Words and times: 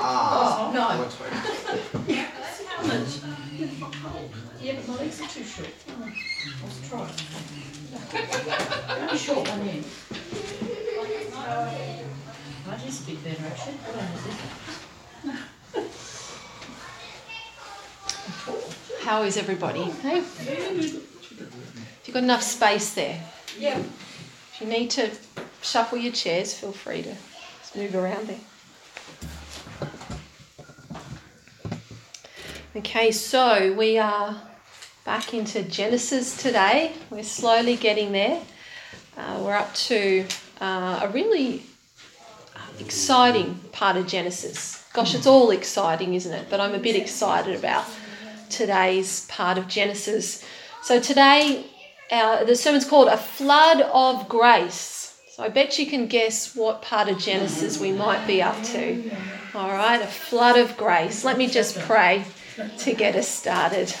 Ah, 0.00 0.70
No. 0.72 0.88
I 0.88 0.98
went 0.98 1.10
to. 1.10 1.18
Yeah, 4.60 4.74
but 4.76 4.88
my 4.88 4.94
legs 4.96 5.20
are 5.20 5.28
too 5.28 5.44
short. 5.44 5.68
Let's 6.62 6.88
try. 6.88 7.08
Only 9.00 9.18
short 9.18 9.48
one 9.48 9.60
end. 9.68 9.84
That 12.88 12.94
is 12.94 13.02
a 13.02 13.10
bit 13.10 13.22
better 13.22 13.44
actually. 13.44 13.74
What 13.74 13.96
end 14.00 14.14
is 14.14 14.24
it? 18.96 19.04
How 19.04 19.22
is 19.24 19.36
everybody? 19.36 19.82
Hey? 19.82 20.20
Have 20.20 22.02
you 22.06 22.14
got 22.14 22.22
enough 22.22 22.42
space 22.42 22.94
there? 22.94 23.22
Yeah. 23.58 23.76
If 23.76 24.56
you 24.62 24.68
need 24.68 24.88
to 24.92 25.10
shuffle 25.60 25.98
your 25.98 26.12
chairs, 26.14 26.54
feel 26.54 26.72
free 26.72 27.02
to 27.02 27.14
just 27.60 27.76
move 27.76 27.94
around 27.94 28.26
there. 28.26 28.40
Okay, 32.74 33.10
so 33.10 33.74
we 33.74 33.98
are 33.98 34.40
back 35.04 35.34
into 35.34 35.62
Genesis 35.62 36.40
today. 36.42 36.94
We're 37.10 37.22
slowly 37.22 37.76
getting 37.76 38.12
there. 38.12 38.40
Uh, 39.14 39.40
we're 39.42 39.56
up 39.56 39.74
to 39.74 40.24
uh, 40.62 41.00
a 41.02 41.10
really 41.12 41.64
exciting 42.80 43.54
part 43.72 43.96
of 43.96 44.06
Genesis. 44.06 44.84
Gosh, 44.92 45.14
it's 45.14 45.26
all 45.26 45.50
exciting, 45.50 46.14
isn't 46.14 46.32
it? 46.32 46.46
But 46.50 46.60
I'm 46.60 46.74
a 46.74 46.78
bit 46.78 46.96
excited 46.96 47.54
about 47.54 47.84
today's 48.50 49.26
part 49.26 49.58
of 49.58 49.68
Genesis. 49.68 50.44
So 50.82 51.00
today, 51.00 51.66
uh, 52.10 52.44
the 52.44 52.56
sermon's 52.56 52.84
called 52.84 53.08
A 53.08 53.16
Flood 53.16 53.82
of 53.82 54.28
Grace. 54.28 55.20
So 55.30 55.44
I 55.44 55.48
bet 55.50 55.78
you 55.78 55.86
can 55.86 56.06
guess 56.06 56.56
what 56.56 56.82
part 56.82 57.08
of 57.08 57.18
Genesis 57.18 57.78
we 57.78 57.92
might 57.92 58.26
be 58.26 58.42
up 58.42 58.60
to. 58.64 59.10
All 59.54 59.70
right, 59.70 60.02
a 60.02 60.06
flood 60.06 60.58
of 60.58 60.76
grace. 60.76 61.24
Let 61.24 61.38
me 61.38 61.46
just 61.46 61.78
pray 61.80 62.24
to 62.78 62.92
get 62.92 63.14
us 63.14 63.28
started. 63.28 63.94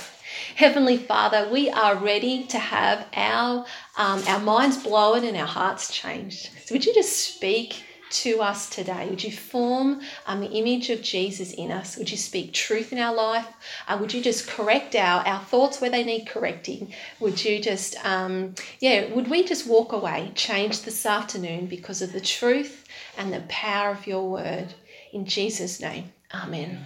Heavenly 0.56 0.96
Father, 0.96 1.48
we 1.48 1.70
are 1.70 1.94
ready 1.94 2.44
to 2.46 2.58
have 2.58 3.06
our 3.14 3.64
um, 3.96 4.22
our 4.26 4.40
minds 4.40 4.82
blown 4.82 5.24
and 5.24 5.36
our 5.36 5.46
hearts 5.46 5.92
changed. 5.92 6.50
So 6.64 6.74
would 6.74 6.84
you 6.84 6.92
just 6.92 7.34
speak 7.34 7.84
to 8.10 8.40
us 8.40 8.68
today? 8.68 9.06
Would 9.08 9.22
you 9.22 9.32
form 9.32 10.00
um, 10.26 10.40
the 10.40 10.50
image 10.50 10.90
of 10.90 11.02
Jesus 11.02 11.52
in 11.52 11.70
us? 11.70 11.96
Would 11.96 12.10
you 12.10 12.16
speak 12.16 12.52
truth 12.52 12.92
in 12.92 12.98
our 12.98 13.14
life? 13.14 13.46
Uh, 13.86 13.98
would 14.00 14.12
you 14.12 14.22
just 14.22 14.48
correct 14.48 14.94
our, 14.94 15.26
our 15.26 15.40
thoughts 15.40 15.80
where 15.80 15.90
they 15.90 16.04
need 16.04 16.26
correcting? 16.26 16.92
Would 17.20 17.44
you 17.44 17.60
just, 17.60 18.02
um, 18.04 18.54
yeah, 18.80 19.12
would 19.14 19.28
we 19.28 19.44
just 19.44 19.66
walk 19.66 19.92
away 19.92 20.32
changed 20.34 20.84
this 20.84 21.04
afternoon 21.06 21.66
because 21.66 22.02
of 22.02 22.12
the 22.12 22.20
truth 22.20 22.86
and 23.16 23.32
the 23.32 23.42
power 23.48 23.90
of 23.90 24.06
your 24.06 24.28
word? 24.28 24.74
In 25.12 25.24
Jesus' 25.24 25.80
name, 25.80 26.12
amen. 26.34 26.84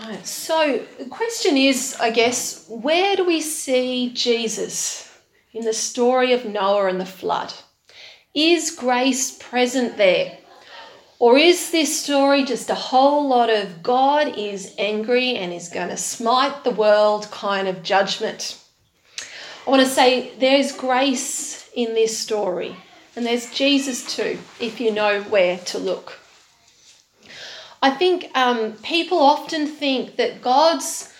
All 0.00 0.08
right, 0.08 0.26
so 0.26 0.84
the 0.98 1.04
question 1.06 1.56
is, 1.56 1.94
I 2.00 2.10
guess, 2.10 2.66
where 2.68 3.16
do 3.16 3.24
we 3.24 3.42
see 3.42 4.10
Jesus 4.14 5.06
in 5.52 5.64
the 5.64 5.74
story 5.74 6.32
of 6.32 6.46
Noah 6.46 6.86
and 6.86 7.00
the 7.00 7.04
flood? 7.04 7.52
Is 8.34 8.70
grace 8.70 9.36
present 9.36 9.96
there? 9.96 10.38
Or 11.18 11.36
is 11.36 11.70
this 11.70 12.00
story 12.00 12.44
just 12.44 12.70
a 12.70 12.74
whole 12.74 13.28
lot 13.28 13.50
of 13.50 13.82
God 13.82 14.38
is 14.38 14.72
angry 14.78 15.34
and 15.34 15.52
is 15.52 15.68
going 15.68 15.88
to 15.88 15.96
smite 15.96 16.64
the 16.64 16.70
world 16.70 17.30
kind 17.30 17.66
of 17.66 17.82
judgment? 17.82 18.58
I 19.66 19.70
want 19.70 19.82
to 19.82 19.88
say 19.88 20.32
there's 20.38 20.72
grace 20.72 21.68
in 21.74 21.94
this 21.94 22.16
story, 22.16 22.76
and 23.16 23.26
there's 23.26 23.52
Jesus 23.52 24.16
too, 24.16 24.38
if 24.60 24.80
you 24.80 24.92
know 24.92 25.22
where 25.22 25.58
to 25.58 25.78
look. 25.78 26.18
I 27.82 27.90
think 27.90 28.30
um, 28.34 28.74
people 28.82 29.18
often 29.18 29.66
think 29.66 30.16
that 30.16 30.40
God's 30.40 31.12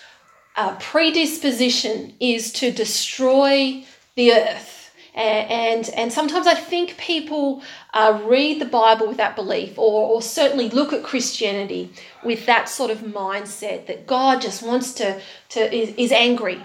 uh, 0.55 0.75
predisposition 0.79 2.13
is 2.19 2.51
to 2.53 2.71
destroy 2.71 3.85
the 4.15 4.33
earth. 4.33 4.80
And, 5.13 5.89
and 5.89 6.13
sometimes 6.13 6.47
I 6.47 6.53
think 6.53 6.97
people 6.97 7.61
uh, 7.93 8.21
read 8.23 8.61
the 8.61 8.65
Bible 8.65 9.07
with 9.07 9.17
that 9.17 9.35
belief, 9.35 9.77
or, 9.77 10.09
or 10.09 10.21
certainly 10.21 10.69
look 10.69 10.93
at 10.93 11.03
Christianity 11.03 11.91
with 12.23 12.45
that 12.45 12.69
sort 12.69 12.91
of 12.91 12.99
mindset 12.99 13.87
that 13.87 14.07
God 14.07 14.41
just 14.41 14.63
wants 14.63 14.93
to, 14.93 15.19
to 15.49 15.75
is, 15.75 15.93
is 15.97 16.11
angry. 16.11 16.61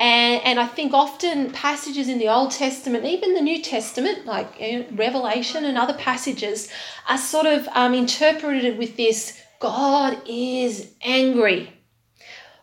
And, 0.00 0.42
and 0.44 0.58
I 0.58 0.66
think 0.66 0.94
often 0.94 1.50
passages 1.52 2.08
in 2.08 2.18
the 2.18 2.28
Old 2.28 2.52
Testament, 2.52 3.04
even 3.04 3.34
the 3.34 3.42
New 3.42 3.62
Testament, 3.62 4.24
like 4.24 4.58
you 4.58 4.80
know, 4.80 4.86
Revelation 4.92 5.66
and 5.66 5.76
other 5.76 5.94
passages, 5.94 6.72
are 7.06 7.18
sort 7.18 7.46
of 7.46 7.68
um, 7.68 7.92
interpreted 7.92 8.78
with 8.78 8.96
this 8.96 9.40
God 9.60 10.16
is 10.26 10.92
angry. 11.02 11.70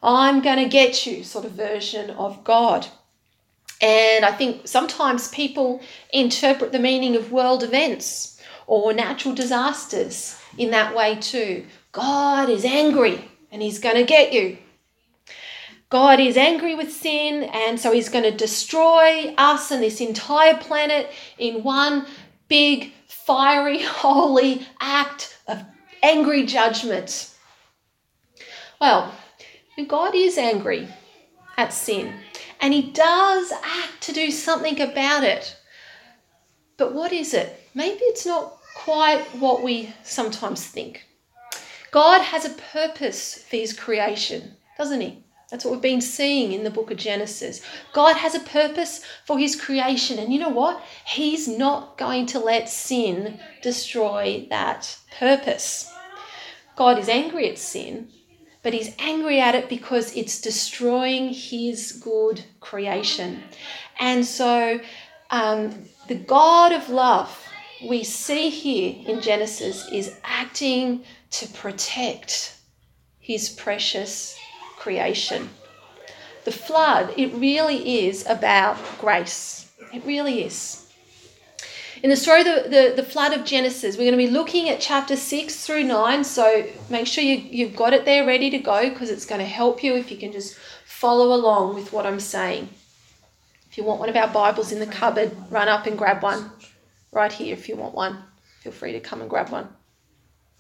I'm 0.02 0.42
going 0.42 0.58
to 0.58 0.68
get 0.68 1.06
you 1.06 1.24
sort 1.24 1.46
of 1.46 1.52
version 1.52 2.10
of 2.10 2.44
God. 2.44 2.88
And 3.82 4.26
I 4.26 4.32
think 4.32 4.68
sometimes 4.68 5.28
people 5.30 5.82
interpret 6.12 6.72
the 6.72 6.80
meaning 6.80 7.16
of 7.16 7.32
world 7.32 7.64
events 7.64 8.42
or 8.66 8.94
natural 8.94 9.36
disasters 9.36 10.38
in 10.58 10.72
that 10.72 10.96
way 10.96 11.16
too. 11.16 11.66
God 11.92 12.50
is 12.50 12.66
angry 12.66 13.30
and 13.52 13.62
he's 13.62 13.80
going 13.80 13.96
to 13.96 14.04
get 14.04 14.34
you. 14.34 14.58
God 15.90 16.20
is 16.20 16.36
angry 16.36 16.76
with 16.76 16.92
sin, 16.92 17.44
and 17.44 17.80
so 17.80 17.94
he's 17.94 18.10
going 18.10 18.26
to 18.26 18.32
destroy 18.32 19.34
us 19.38 19.72
and 19.72 19.82
this 19.82 20.02
entire 20.02 20.58
planet 20.58 21.10
in 21.38 21.64
one 21.64 22.06
big, 22.50 22.92
fiery, 23.08 23.82
holy 23.84 24.68
act 24.82 25.38
of 25.48 25.64
angry 26.04 26.46
judgment. 26.46 27.34
Well, 28.82 29.14
God 29.88 30.14
is 30.14 30.38
angry 30.38 30.90
at 31.56 31.72
sin, 31.72 32.14
and 32.62 32.74
he 32.74 32.92
does 32.92 33.52
act 33.52 34.02
to 34.02 34.14
do 34.14 34.32
something 34.32 34.80
about 34.82 35.24
it. 35.24 35.56
But 36.78 36.94
what 36.94 37.12
is 37.12 37.34
it? 37.34 37.70
Maybe 37.74 38.02
it's 38.02 38.26
not 38.26 38.58
quite 38.76 39.22
what 39.40 39.64
we 39.64 39.94
sometimes 40.04 40.66
think. 40.66 41.06
God 41.92 42.22
has 42.22 42.46
a 42.46 42.50
purpose 42.72 43.44
for 43.50 43.56
his 43.56 43.74
creation, 43.74 44.56
doesn't 44.78 45.02
he? 45.02 45.24
That's 45.50 45.64
what 45.64 45.72
we've 45.72 45.82
been 45.82 46.02
seeing 46.02 46.52
in 46.52 46.64
the 46.64 46.70
book 46.70 46.92
of 46.92 46.98
Genesis. 46.98 47.62
God 47.94 48.18
has 48.18 48.36
a 48.36 48.42
purpose 48.42 49.02
for 49.26 49.40
his 49.40 49.56
creation, 49.56 50.20
and 50.20 50.34
you 50.34 50.40
know 50.40 50.50
what? 50.50 50.84
He's 51.06 51.48
not 51.48 51.98
going 51.98 52.26
to 52.28 52.40
let 52.40 52.68
sin 52.68 53.40
destroy 53.62 54.46
that 54.50 54.98
purpose. 55.18 55.90
God 56.76 57.00
is 57.00 57.08
angry 57.08 57.50
at 57.50 57.58
sin, 57.58 58.10
but 58.64 58.74
he's 58.74 58.96
angry 59.00 59.40
at 59.40 59.56
it 59.56 59.70
because 59.70 60.16
it's 60.16 60.42
destroying 60.42 61.34
his 61.34 61.92
good 61.92 62.44
creation. 62.60 63.44
And 64.00 64.26
so, 64.26 64.80
um, 65.30 65.86
the 66.08 66.16
God 66.16 66.72
of 66.72 66.90
love 66.90 67.48
we 67.86 68.04
see 68.04 68.50
here 68.50 68.96
in 69.08 69.22
Genesis 69.22 69.88
is 69.92 70.18
acting 70.24 71.04
to 71.32 71.48
protect 71.50 72.56
his 73.20 73.50
precious 73.50 74.38
creation. 74.78 75.50
The 76.46 76.52
flood, 76.52 77.14
it 77.18 77.34
really 77.34 78.06
is 78.08 78.26
about 78.28 78.78
grace. 79.00 79.70
It 79.94 80.04
really 80.06 80.44
is. 80.44 80.87
In 82.04 82.10
the 82.10 82.16
story 82.16 82.42
of 82.42 82.46
the, 82.46 82.70
the, 82.70 82.94
the, 82.98 83.04
flood 83.04 83.34
of 83.34 83.44
Genesis, 83.44 83.98
we're 83.98 84.04
going 84.04 84.12
to 84.12 84.18
be 84.18 84.30
looking 84.30 84.70
at 84.70 84.80
chapter 84.80 85.16
6 85.16 85.66
through 85.66 85.84
9. 85.84 86.24
So 86.24 86.68
make 86.90 87.08
sure 87.08 87.24
you, 87.24 87.38
you've 87.38 87.76
got 87.76 87.94
it 87.94 88.06
there 88.06 88.26
ready 88.26 88.50
to 88.52 88.60
go 88.60 88.90
because 88.90 89.10
it's 89.10 89.26
going 89.26 89.40
to 89.40 89.48
help 89.48 89.84
you 89.84 89.96
if 89.96 90.12
you 90.12 90.18
can 90.18 90.32
just 90.32 90.56
follow 90.86 91.34
along 91.34 91.76
with 91.76 91.92
what 91.92 92.06
I'm 92.06 92.20
saying. 92.20 92.70
If 93.70 93.78
you 93.78 93.84
want 93.84 94.00
one 94.00 94.10
of 94.10 94.16
our 94.16 94.28
Bibles 94.28 94.72
in 94.72 94.80
the 94.80 94.86
cupboard, 94.86 95.36
run 95.50 95.68
up 95.68 95.88
and 95.88 95.98
grab 95.98 96.22
one. 96.22 96.52
Right 97.12 97.32
here, 97.32 97.54
if 97.54 97.68
you 97.68 97.76
want 97.76 97.96
one. 97.96 98.24
Feel 98.62 98.72
free 98.72 98.92
to 98.92 99.00
come 99.00 99.22
and 99.22 99.30
grab 99.30 99.50
one. 99.50 99.70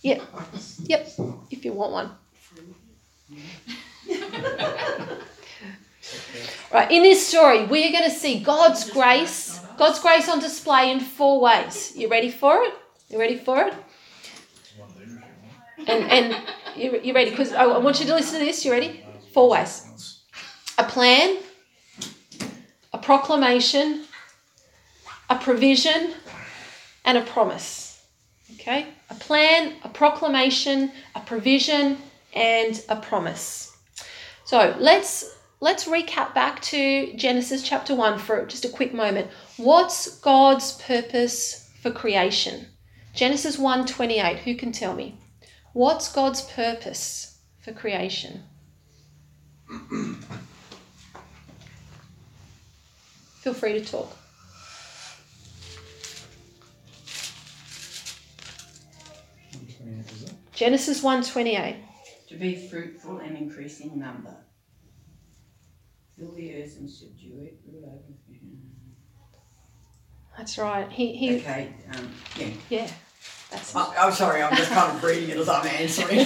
Yep. 0.01 0.21
Yep, 0.83 1.09
if 1.51 1.65
you 1.65 1.73
want 1.73 1.91
one. 1.91 2.11
Right, 6.71 6.91
in 6.91 7.03
this 7.03 7.25
story, 7.27 7.65
we 7.65 7.87
are 7.87 7.91
going 7.91 8.09
to 8.09 8.15
see 8.15 8.39
God's 8.39 8.89
grace, 8.89 9.59
God's 9.77 9.99
grace 9.99 10.29
on 10.29 10.39
display 10.39 10.91
in 10.91 10.99
four 10.99 11.39
ways. 11.39 11.93
You 11.95 12.09
ready 12.09 12.29
for 12.29 12.61
it? 12.63 12.73
You 13.09 13.19
ready 13.19 13.37
for 13.37 13.61
it? 13.61 13.73
And 15.87 16.03
and 16.11 16.35
you, 16.75 16.99
you 17.01 17.13
ready? 17.13 17.29
Because 17.29 17.53
I, 17.53 17.63
I 17.63 17.77
want 17.77 17.99
you 17.99 18.05
to 18.07 18.15
listen 18.15 18.39
to 18.39 18.45
this. 18.45 18.65
You 18.65 18.71
ready? 18.71 19.05
Four 19.33 19.49
ways: 19.49 20.21
a 20.77 20.83
plan, 20.83 21.37
a 22.91 22.97
proclamation, 22.97 24.03
a 25.29 25.35
provision, 25.35 26.13
and 27.05 27.17
a 27.17 27.21
promise. 27.21 28.05
Okay? 28.55 28.87
A 29.09 29.15
plan, 29.15 29.75
a 29.83 29.89
proclamation, 29.89 30.91
a 31.15 31.21
provision, 31.21 31.97
and 32.33 32.83
a 32.89 32.97
promise. 32.97 33.77
So 34.43 34.75
let's 34.79 35.36
let's 35.59 35.85
recap 35.85 36.33
back 36.33 36.61
to 36.61 37.13
Genesis 37.15 37.63
chapter 37.63 37.95
1 37.95 38.19
for 38.19 38.45
just 38.45 38.65
a 38.65 38.69
quick 38.69 38.93
moment. 38.93 39.29
What's 39.57 40.19
God's 40.19 40.73
purpose 40.73 41.69
for 41.81 41.91
creation? 41.91 42.67
Genesis 43.13 43.57
1:28. 43.57 44.39
Who 44.39 44.55
can 44.55 44.71
tell 44.71 44.93
me? 44.93 45.17
What's 45.73 46.11
God's 46.11 46.41
purpose 46.41 47.39
for 47.63 47.73
creation? 47.73 48.43
Feel 53.41 53.53
free 53.53 53.73
to 53.79 53.85
talk. 53.85 54.15
Genesis 60.53 61.01
1:28. 61.01 61.75
To 62.29 62.35
be 62.35 62.67
fruitful 62.67 63.17
and 63.19 63.35
increase 63.37 63.79
in 63.79 63.97
number. 63.99 64.35
Fill 66.17 66.31
the 66.31 66.61
earth 66.63 66.77
and 66.79 66.89
subdue 66.89 67.41
it. 67.43 67.59
rule 67.67 67.83
over 67.85 67.93
it. 67.95 68.39
That's 70.37 70.57
right. 70.57 70.89
He 70.91 71.15
he 71.15 71.37
Okay, 71.37 71.73
um, 71.95 72.11
yeah. 72.37 72.47
yeah. 72.69 72.87
That's 73.49 73.71
it. 73.73 73.77
I- 73.77 73.95
I'm 74.05 74.11
sorry, 74.11 74.41
I'm 74.41 74.55
just 74.55 74.69
kind 74.71 74.95
of 74.95 75.03
reading 75.03 75.29
it 75.29 75.37
as 75.37 75.49
I'm 75.49 75.65
answering. 75.65 76.25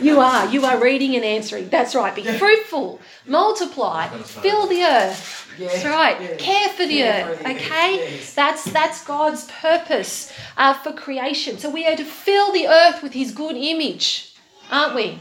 You 0.02 0.20
are. 0.20 0.46
You 0.48 0.64
are 0.64 0.78
reading 0.82 1.14
and 1.16 1.24
answering. 1.24 1.68
That's 1.68 1.94
right. 1.94 2.14
Be 2.14 2.22
fruitful, 2.22 3.00
multiply, 3.26 4.08
fill 4.08 4.66
the 4.66 4.82
earth. 4.82 5.46
That's 5.58 5.84
right. 5.84 6.20
Yeah. 6.20 6.36
Care 6.36 6.68
for 6.70 6.86
the 6.86 6.98
Care 6.98 7.26
earth. 7.30 7.38
for 7.38 7.44
the 7.44 7.50
earth, 7.50 7.56
Okay. 7.56 7.92
yes. 8.16 8.34
That's 8.34 8.64
that's 8.64 9.04
God's 9.04 9.44
purpose 9.50 10.32
uh, 10.56 10.74
for 10.74 10.92
creation. 10.92 11.58
So 11.58 11.68
we 11.70 11.86
are 11.86 11.96
to 11.96 12.04
fill 12.04 12.52
the 12.52 12.66
earth 12.68 13.02
with 13.02 13.12
His 13.12 13.32
good 13.32 13.56
image, 13.56 14.34
aren't 14.70 14.94
we? 14.94 15.18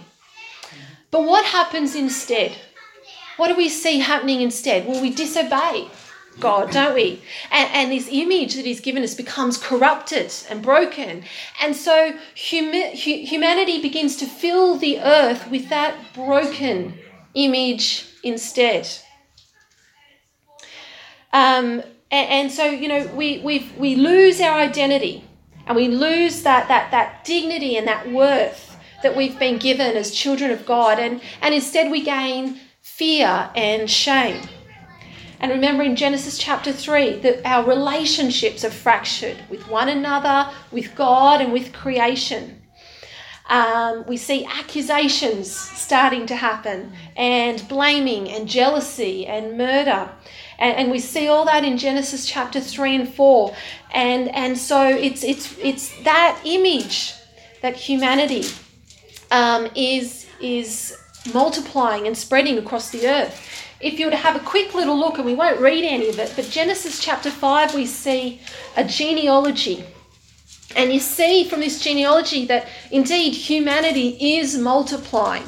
But 1.11 1.23
what 1.23 1.43
happens 1.45 1.95
instead? 1.95 2.51
What 3.39 3.47
do 3.47 3.55
we 3.55 3.69
see 3.69 3.99
happening 3.99 4.41
instead? 4.41 4.85
Well, 4.85 5.01
we 5.01 5.11
disobey 5.11 5.87
God, 6.41 6.71
don't 6.71 6.93
we? 6.93 7.21
And, 7.51 7.69
and 7.73 7.91
this 7.91 8.09
image 8.11 8.55
that 8.55 8.65
He's 8.65 8.81
given 8.81 9.01
us 9.01 9.13
becomes 9.13 9.57
corrupted 9.57 10.33
and 10.49 10.61
broken. 10.61 11.23
And 11.61 11.73
so 11.73 12.17
humanity 12.35 13.81
begins 13.81 14.17
to 14.17 14.25
fill 14.25 14.75
the 14.75 14.99
earth 14.99 15.49
with 15.49 15.69
that 15.69 15.95
broken 16.13 16.97
image 17.33 18.07
instead. 18.23 18.89
Um, 21.31 21.81
and, 22.11 22.29
and 22.29 22.51
so, 22.51 22.65
you 22.65 22.89
know, 22.89 23.07
we, 23.15 23.39
we 23.39 23.71
we 23.77 23.95
lose 23.95 24.41
our 24.41 24.59
identity 24.59 25.23
and 25.65 25.77
we 25.77 25.87
lose 25.87 26.43
that, 26.43 26.67
that, 26.67 26.91
that 26.91 27.23
dignity 27.23 27.77
and 27.77 27.87
that 27.87 28.11
worth 28.11 28.77
that 29.01 29.15
we've 29.15 29.39
been 29.39 29.57
given 29.59 29.95
as 29.95 30.11
children 30.11 30.51
of 30.51 30.65
God. 30.65 30.99
And, 30.99 31.21
and 31.41 31.53
instead, 31.53 31.89
we 31.89 32.03
gain 32.03 32.59
fear 32.95 33.49
and 33.55 33.89
shame. 33.89 34.41
And 35.39 35.51
remember 35.51 35.83
in 35.83 35.95
Genesis 35.95 36.37
chapter 36.37 36.73
3 36.73 37.19
that 37.19 37.45
our 37.45 37.65
relationships 37.65 38.65
are 38.65 38.71
fractured 38.71 39.37
with 39.49 39.69
one 39.69 39.87
another, 39.87 40.51
with 40.71 40.95
God, 40.95 41.39
and 41.39 41.53
with 41.53 41.71
creation. 41.71 42.61
Um, 43.47 44.03
we 44.05 44.17
see 44.17 44.45
accusations 44.45 45.49
starting 45.49 46.25
to 46.27 46.35
happen, 46.35 46.91
and 47.15 47.65
blaming, 47.69 48.29
and 48.29 48.49
jealousy, 48.49 49.25
and 49.25 49.57
murder. 49.57 50.09
And, 50.59 50.77
and 50.77 50.91
we 50.91 50.99
see 50.99 51.27
all 51.29 51.45
that 51.45 51.63
in 51.63 51.77
Genesis 51.77 52.25
chapter 52.25 52.59
3 52.59 52.95
and 52.95 53.13
4. 53.13 53.55
And, 53.91 54.35
and 54.35 54.57
so 54.57 54.87
it's, 54.87 55.23
it's, 55.23 55.57
it's 55.59 56.03
that 56.03 56.39
image 56.43 57.13
that 57.61 57.75
humanity 57.77 58.43
um, 59.31 59.69
is, 59.73 60.27
is 60.41 60.97
multiplying 61.33 62.07
and 62.07 62.17
spreading 62.17 62.57
across 62.57 62.89
the 62.89 63.07
earth. 63.07 63.39
If 63.79 63.97
you 63.99 64.05
were 64.05 64.11
to 64.11 64.17
have 64.17 64.35
a 64.35 64.39
quick 64.39 64.73
little 64.73 64.97
look, 64.97 65.17
and 65.17 65.25
we 65.25 65.35
won't 65.35 65.59
read 65.59 65.85
any 65.85 66.09
of 66.09 66.19
it, 66.19 66.33
but 66.35 66.49
Genesis 66.49 66.99
chapter 66.99 67.31
5, 67.31 67.75
we 67.75 67.85
see 67.85 68.41
a 68.75 68.83
genealogy. 68.83 69.85
And 70.75 70.93
you 70.93 70.99
see 70.99 71.45
from 71.45 71.61
this 71.61 71.79
genealogy 71.79 72.45
that 72.45 72.67
indeed 72.91 73.33
humanity 73.33 74.37
is 74.37 74.57
multiplying. 74.57 75.45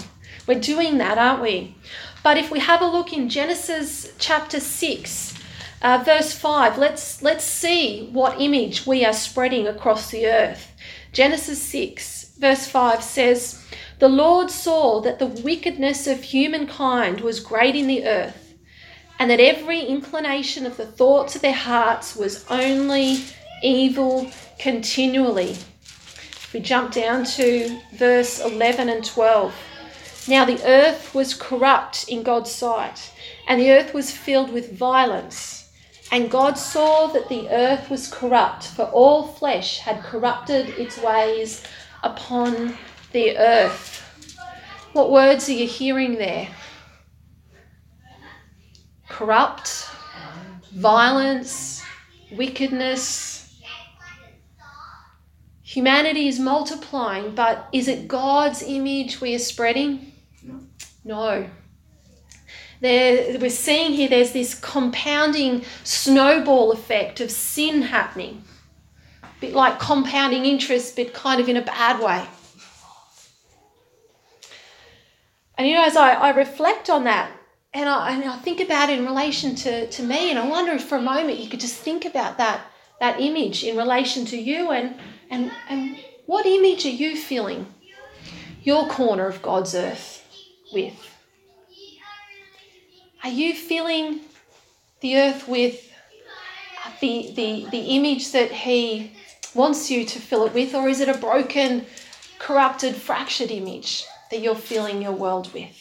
We're 0.47 0.59
doing 0.59 0.97
that, 0.97 1.17
aren't 1.17 1.41
we? 1.41 1.75
But 2.23 2.37
if 2.37 2.51
we 2.51 2.59
have 2.59 2.81
a 2.81 2.87
look 2.87 3.13
in 3.13 3.29
Genesis 3.29 4.13
chapter 4.17 4.59
6, 4.59 5.33
uh, 5.81 6.03
verse 6.05 6.33
5, 6.33 6.77
let's, 6.77 7.21
let's 7.21 7.43
see 7.43 8.09
what 8.11 8.39
image 8.39 8.85
we 8.85 9.03
are 9.05 9.13
spreading 9.13 9.67
across 9.67 10.11
the 10.11 10.27
earth. 10.27 10.71
Genesis 11.11 11.61
6, 11.61 12.35
verse 12.37 12.67
5 12.67 13.03
says, 13.03 13.65
The 14.01 14.09
Lord 14.09 14.49
saw 14.49 14.99
that 15.01 15.19
the 15.19 15.27
wickedness 15.27 16.07
of 16.07 16.23
humankind 16.23 17.21
was 17.21 17.39
great 17.39 17.75
in 17.75 17.85
the 17.85 18.07
earth, 18.07 18.55
and 19.19 19.29
that 19.29 19.39
every 19.39 19.81
inclination 19.81 20.65
of 20.65 20.75
the 20.75 20.87
thoughts 20.87 21.35
of 21.35 21.43
their 21.43 21.53
hearts 21.53 22.15
was 22.15 22.43
only 22.49 23.23
evil 23.61 24.31
continually. 24.57 25.51
If 25.51 26.49
we 26.51 26.61
jump 26.61 26.91
down 26.91 27.25
to 27.37 27.79
verse 27.93 28.39
11 28.39 28.89
and 28.89 29.05
12. 29.05 29.53
Now 30.27 30.45
the 30.45 30.65
earth 30.65 31.13
was 31.13 31.35
corrupt 31.35 32.09
in 32.09 32.23
God's 32.23 32.51
sight, 32.51 33.11
and 33.47 33.61
the 33.61 33.69
earth 33.69 33.93
was 33.93 34.09
filled 34.09 34.51
with 34.51 34.75
violence. 34.79 35.69
And 36.11 36.31
God 36.31 36.57
saw 36.57 37.05
that 37.05 37.29
the 37.29 37.49
earth 37.51 37.91
was 37.91 38.07
corrupt, 38.07 38.63
for 38.63 38.85
all 38.85 39.27
flesh 39.27 39.77
had 39.77 40.01
corrupted 40.01 40.69
its 40.69 40.97
ways 40.97 41.63
upon 42.03 42.75
the 43.11 43.37
earth. 43.37 43.99
What 44.93 45.11
words 45.11 45.47
are 45.49 45.53
you 45.53 45.67
hearing 45.67 46.15
there? 46.15 46.47
Corrupt, 49.07 49.89
violence, 50.73 51.83
wickedness. 52.31 53.61
Humanity 55.63 56.27
is 56.27 56.39
multiplying, 56.39 57.33
but 57.33 57.69
is 57.71 57.87
it 57.87 58.07
God's 58.07 58.61
image 58.63 59.21
we 59.21 59.33
are 59.35 59.39
spreading? 59.39 60.11
No. 61.05 61.49
There, 62.81 63.39
we're 63.39 63.49
seeing 63.49 63.93
here 63.93 64.09
there's 64.09 64.33
this 64.33 64.55
compounding 64.55 65.63
snowball 65.83 66.71
effect 66.71 67.21
of 67.21 67.31
sin 67.31 67.83
happening. 67.83 68.43
A 69.23 69.27
bit 69.39 69.53
like 69.53 69.79
compounding 69.79 70.45
interest, 70.45 70.95
but 70.95 71.13
kind 71.13 71.39
of 71.39 71.47
in 71.47 71.57
a 71.57 71.61
bad 71.61 72.01
way. 72.03 72.25
And 75.61 75.69
you 75.69 75.75
know, 75.75 75.85
as 75.85 75.95
I, 75.95 76.13
I 76.13 76.31
reflect 76.31 76.89
on 76.89 77.03
that, 77.03 77.31
and 77.71 77.87
I, 77.87 78.13
and 78.13 78.23
I 78.23 78.35
think 78.37 78.61
about 78.61 78.89
it 78.89 78.97
in 78.97 79.05
relation 79.05 79.53
to, 79.57 79.85
to 79.91 80.01
me, 80.01 80.31
and 80.31 80.39
I 80.39 80.47
wonder 80.47 80.71
if 80.71 80.85
for 80.85 80.97
a 80.97 81.01
moment 81.03 81.37
you 81.37 81.47
could 81.47 81.59
just 81.59 81.75
think 81.75 82.03
about 82.03 82.39
that, 82.39 82.61
that 82.99 83.21
image 83.21 83.63
in 83.63 83.77
relation 83.77 84.25
to 84.25 84.37
you 84.37 84.71
and, 84.71 84.95
and, 85.29 85.51
and 85.69 85.99
what 86.25 86.47
image 86.47 86.87
are 86.87 86.89
you 86.89 87.15
feeling 87.15 87.67
your 88.63 88.87
corner 88.87 89.27
of 89.27 89.43
God's 89.43 89.75
earth 89.75 90.25
with? 90.73 90.95
Are 93.23 93.29
you 93.29 93.53
filling 93.53 94.21
the 95.01 95.17
earth 95.17 95.47
with 95.47 95.93
the, 97.01 97.33
the, 97.35 97.67
the 97.69 97.81
image 97.97 98.31
that 98.31 98.51
He 98.51 99.11
wants 99.53 99.91
you 99.91 100.05
to 100.05 100.19
fill 100.19 100.47
it 100.47 100.55
with, 100.55 100.73
or 100.73 100.89
is 100.89 101.01
it 101.01 101.07
a 101.07 101.19
broken, 101.19 101.85
corrupted, 102.39 102.95
fractured 102.95 103.51
image 103.51 104.07
that 104.31 104.41
you're 104.41 104.55
filling 104.55 105.01
your 105.01 105.11
world 105.11 105.53
with? 105.53 105.77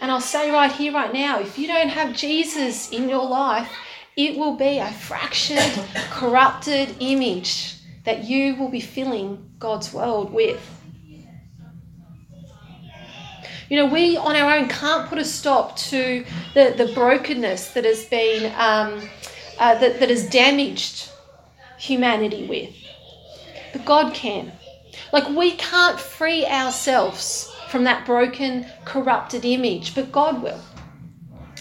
And 0.00 0.10
I'll 0.10 0.20
say 0.20 0.50
right 0.50 0.70
here, 0.70 0.92
right 0.92 1.12
now, 1.12 1.40
if 1.40 1.58
you 1.58 1.66
don't 1.66 1.88
have 1.88 2.16
Jesus 2.16 2.90
in 2.90 3.08
your 3.08 3.24
life, 3.24 3.68
it 4.16 4.36
will 4.36 4.56
be 4.56 4.78
a 4.78 4.90
fractured, 4.90 5.72
corrupted 6.10 6.96
image 7.00 7.76
that 8.04 8.24
you 8.24 8.56
will 8.56 8.68
be 8.68 8.80
filling 8.80 9.50
God's 9.58 9.92
world 9.92 10.32
with. 10.32 10.60
You 13.68 13.78
know, 13.78 13.86
we 13.86 14.16
on 14.16 14.36
our 14.36 14.58
own 14.58 14.68
can't 14.68 15.08
put 15.08 15.18
a 15.18 15.24
stop 15.24 15.76
to 15.76 16.26
the, 16.54 16.74
the 16.76 16.92
brokenness 16.92 17.72
that 17.72 17.84
has 17.84 18.04
been, 18.04 18.52
um, 18.56 19.08
uh, 19.58 19.78
that, 19.78 19.98
that 19.98 20.10
has 20.10 20.28
damaged 20.28 21.10
humanity 21.78 22.46
with. 22.46 22.74
But 23.72 23.84
God 23.84 24.12
can. 24.12 24.52
Like, 25.12 25.28
we 25.28 25.52
can't 25.52 25.98
free 25.98 26.46
ourselves 26.46 27.52
from 27.70 27.84
that 27.84 28.04
broken, 28.04 28.66
corrupted 28.84 29.44
image, 29.44 29.94
but 29.94 30.12
God 30.12 30.42
will. 30.42 30.60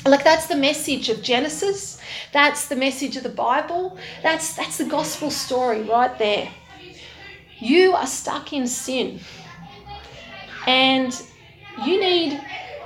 Like 0.05 0.23
that's 0.23 0.47
the 0.47 0.55
message 0.55 1.09
of 1.09 1.21
Genesis. 1.21 2.01
That's 2.33 2.67
the 2.67 2.75
message 2.75 3.17
of 3.17 3.23
the 3.23 3.29
Bible. 3.29 3.97
That's 4.23 4.55
that's 4.55 4.79
the 4.79 4.85
gospel 4.85 5.29
story 5.29 5.83
right 5.83 6.17
there. 6.17 6.49
You 7.59 7.93
are 7.93 8.07
stuck 8.07 8.51
in 8.51 8.65
sin. 8.65 9.19
And 10.65 11.13
you 11.85 11.99
need 11.99 12.41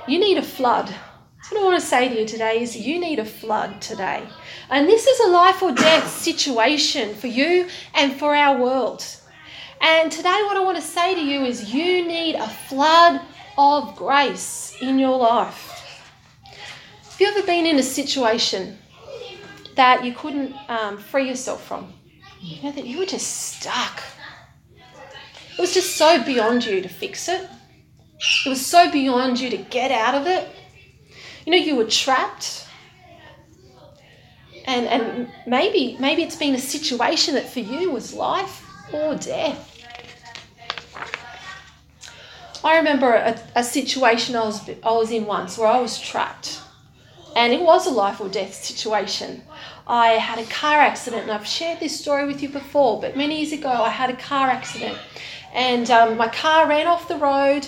you 0.06 0.18
need 0.18 0.36
a 0.36 0.42
flood. 0.42 0.88
That's 0.88 1.52
what 1.52 1.62
I 1.62 1.64
want 1.64 1.80
to 1.80 1.86
say 1.86 2.08
to 2.08 2.20
you 2.20 2.26
today 2.26 2.60
is 2.60 2.76
you 2.76 3.00
need 3.00 3.18
a 3.18 3.24
flood 3.24 3.80
today. 3.80 4.22
And 4.68 4.86
this 4.86 5.06
is 5.06 5.20
a 5.20 5.30
life 5.30 5.62
or 5.62 5.72
death 5.72 6.08
situation 6.08 7.14
for 7.14 7.28
you 7.28 7.68
and 7.94 8.12
for 8.12 8.34
our 8.34 8.60
world. 8.60 9.06
And 9.80 10.10
today, 10.10 10.40
what 10.44 10.56
I 10.56 10.64
want 10.64 10.76
to 10.76 10.82
say 10.82 11.14
to 11.14 11.20
you 11.20 11.44
is 11.44 11.72
you 11.72 12.06
need 12.06 12.34
a 12.34 12.48
flood 12.48 13.20
of 13.58 13.94
grace 13.96 14.76
in 14.80 14.98
your 14.98 15.16
life. 15.16 15.72
Have 17.10 17.20
you 17.20 17.26
ever 17.28 17.46
been 17.46 17.66
in 17.66 17.78
a 17.78 17.82
situation 17.82 18.78
that 19.74 20.04
you 20.04 20.12
couldn't 20.12 20.54
um, 20.68 20.98
free 20.98 21.28
yourself 21.28 21.64
from? 21.66 21.92
You 22.40 22.62
know, 22.62 22.72
that 22.72 22.86
you 22.86 22.98
were 22.98 23.06
just 23.06 23.56
stuck. 23.56 24.02
It 25.56 25.60
was 25.60 25.72
just 25.72 25.96
so 25.96 26.22
beyond 26.22 26.64
you 26.64 26.82
to 26.82 26.88
fix 26.88 27.28
it. 27.28 27.48
It 28.44 28.48
was 28.48 28.64
so 28.64 28.90
beyond 28.90 29.40
you 29.40 29.50
to 29.50 29.56
get 29.56 29.90
out 29.90 30.14
of 30.14 30.26
it. 30.26 30.48
You 31.44 31.52
know, 31.52 31.58
you 31.58 31.76
were 31.76 31.84
trapped. 31.84 32.66
And, 34.66 34.86
and 34.86 35.28
maybe 35.46 35.96
maybe 36.00 36.24
it's 36.24 36.34
been 36.34 36.54
a 36.54 36.58
situation 36.58 37.34
that 37.34 37.48
for 37.48 37.60
you 37.60 37.92
was 37.92 38.12
life 38.12 38.65
or 38.92 39.14
death. 39.14 39.72
I 42.64 42.78
remember 42.78 43.12
a, 43.14 43.38
a 43.54 43.62
situation 43.62 44.34
I 44.34 44.44
was, 44.44 44.68
I 44.68 44.90
was 44.90 45.10
in 45.10 45.26
once 45.26 45.56
where 45.56 45.68
I 45.68 45.80
was 45.80 46.00
trapped. 46.00 46.60
And 47.36 47.52
it 47.52 47.60
was 47.60 47.86
a 47.86 47.90
life 47.90 48.20
or 48.20 48.28
death 48.28 48.54
situation. 48.54 49.42
I 49.86 50.12
had 50.12 50.38
a 50.38 50.46
car 50.46 50.80
accident, 50.80 51.24
and 51.24 51.30
I've 51.30 51.46
shared 51.46 51.80
this 51.80 52.00
story 52.00 52.26
with 52.26 52.42
you 52.42 52.48
before, 52.48 52.98
but 53.00 53.16
many 53.16 53.36
years 53.36 53.52
ago 53.52 53.68
I 53.68 53.90
had 53.90 54.08
a 54.08 54.16
car 54.16 54.48
accident. 54.48 54.98
And 55.54 55.90
um, 55.90 56.16
my 56.16 56.28
car 56.28 56.66
ran 56.66 56.86
off 56.86 57.08
the 57.08 57.16
road, 57.16 57.66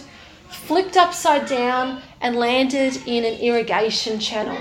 flipped 0.49 0.97
upside 0.97 1.47
down, 1.47 2.01
and 2.21 2.37
landed 2.37 2.97
in 3.07 3.25
an 3.25 3.35
irrigation 3.41 4.19
channel. 4.19 4.59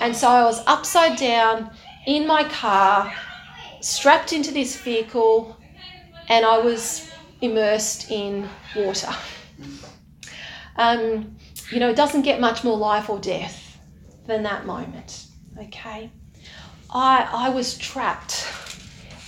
And 0.00 0.16
so 0.16 0.28
I 0.28 0.44
was 0.44 0.62
upside 0.66 1.18
down 1.18 1.70
in 2.06 2.26
my 2.26 2.44
car, 2.44 3.12
strapped 3.80 4.32
into 4.32 4.50
this 4.50 4.80
vehicle, 4.80 5.57
and 6.28 6.44
I 6.44 6.58
was 6.58 7.10
immersed 7.40 8.10
in 8.10 8.48
water. 8.76 9.10
Um, 10.76 11.36
you 11.70 11.80
know, 11.80 11.90
it 11.90 11.96
doesn't 11.96 12.22
get 12.22 12.40
much 12.40 12.64
more 12.64 12.76
life 12.76 13.10
or 13.10 13.18
death 13.18 13.78
than 14.26 14.42
that 14.44 14.66
moment. 14.66 15.26
Okay, 15.58 16.10
I 16.90 17.28
I 17.32 17.48
was 17.50 17.76
trapped 17.76 18.46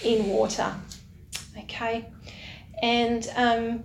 in 0.05 0.29
water. 0.29 0.75
Okay, 1.59 2.09
and 2.83 3.29
um, 3.37 3.85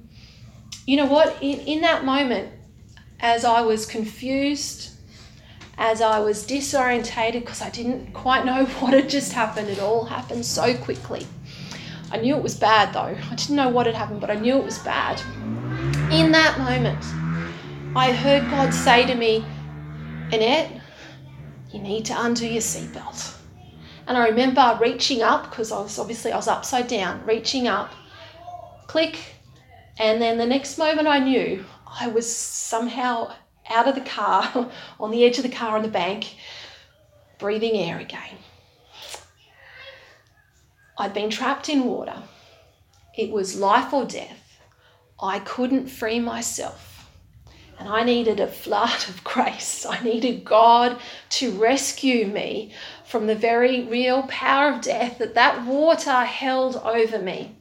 you 0.86 0.98
know 0.98 1.06
what? 1.06 1.38
In 1.42 1.60
in 1.62 1.82
that 1.82 2.06
moment, 2.06 2.52
as 3.20 3.44
I 3.46 3.62
was 3.62 3.86
confused, 3.86 4.92
as 5.78 6.02
I 6.02 6.20
was 6.20 6.46
disorientated 6.46 7.42
because 7.42 7.62
I 7.62 7.70
didn't 7.70 8.14
quite 8.14 8.46
know 8.46 8.66
what 8.80 8.94
had 8.94 9.10
just 9.10 9.34
happened, 9.34 9.70
it 9.70 9.80
all 9.80 10.06
happened 10.06 10.46
so 10.46 10.76
quickly. 10.78 11.26
I 12.12 12.18
knew 12.18 12.36
it 12.36 12.44
was 12.44 12.56
bad 12.56 12.94
though. 12.94 13.18
I 13.32 13.36
didn't 13.36 13.56
know 13.56 13.70
what 13.70 13.86
had 13.86 13.96
happened, 13.96 14.22
but 14.22 14.30
I 14.30 14.36
knew 14.36 14.58
it 14.58 14.66
was 14.66 14.80
bad. 14.80 15.22
In 16.12 16.32
that 16.32 16.58
moment, 16.60 17.04
I 17.96 18.12
heard 18.12 18.50
God 18.50 18.74
say 18.74 19.06
to 19.06 19.16
me, 19.16 19.44
Annette, 20.32 20.82
you 21.72 21.80
need 21.80 22.06
to 22.06 22.14
undo 22.18 22.48
your 22.48 22.62
seatbelt. 22.62 23.38
And 24.08 24.18
I 24.18 24.28
remember 24.28 24.78
reaching 24.80 25.22
up 25.24 25.50
because 25.50 25.72
I 25.72 25.80
was 25.82 25.98
obviously 25.98 26.32
I 26.32 26.36
was 26.36 26.48
upside 26.48 26.88
down, 26.88 27.26
reaching 27.26 27.68
up, 27.68 27.92
click, 28.88 29.18
and 29.98 30.22
then 30.22 30.38
the 30.38 30.46
next 30.46 30.78
moment 30.78 31.08
I 31.08 31.20
knew 31.20 31.66
I 32.00 32.08
was 32.08 32.34
somehow 32.34 33.34
out 33.70 33.88
of 33.88 33.96
the 33.96 34.02
car, 34.02 34.72
on 35.00 35.12
the 35.12 35.24
edge 35.24 35.38
of 35.38 35.44
the 35.44 35.50
car 35.50 35.76
on 35.76 35.82
the 35.82 35.90
bank, 35.90 36.36
breathing 37.40 37.78
air 37.78 38.00
again. 38.00 38.38
I'd 40.98 41.14
been 41.14 41.30
trapped 41.30 41.70
in 41.70 41.86
water. 41.86 42.24
It 43.18 43.32
was 43.32 43.60
life 43.60 43.94
or 43.94 44.06
death. 44.06 44.60
I 45.20 45.40
couldn't 45.40 45.88
free 45.88 46.20
myself. 46.20 47.10
And 47.78 47.90
I 47.90 48.04
needed 48.04 48.40
a 48.40 48.48
flood 48.48 49.08
of 49.10 49.24
grace. 49.24 49.86
I 49.86 50.02
needed 50.02 50.46
God 50.46 50.98
to 51.32 51.52
rescue 51.52 52.26
me 52.28 52.74
from 53.06 53.28
the 53.28 53.36
very 53.36 53.84
real 53.84 54.24
power 54.24 54.74
of 54.74 54.82
death 54.82 55.18
that 55.18 55.36
that 55.36 55.66
water 55.66 56.24
held 56.24 56.78
over 56.78 57.20
me. 57.20 57.56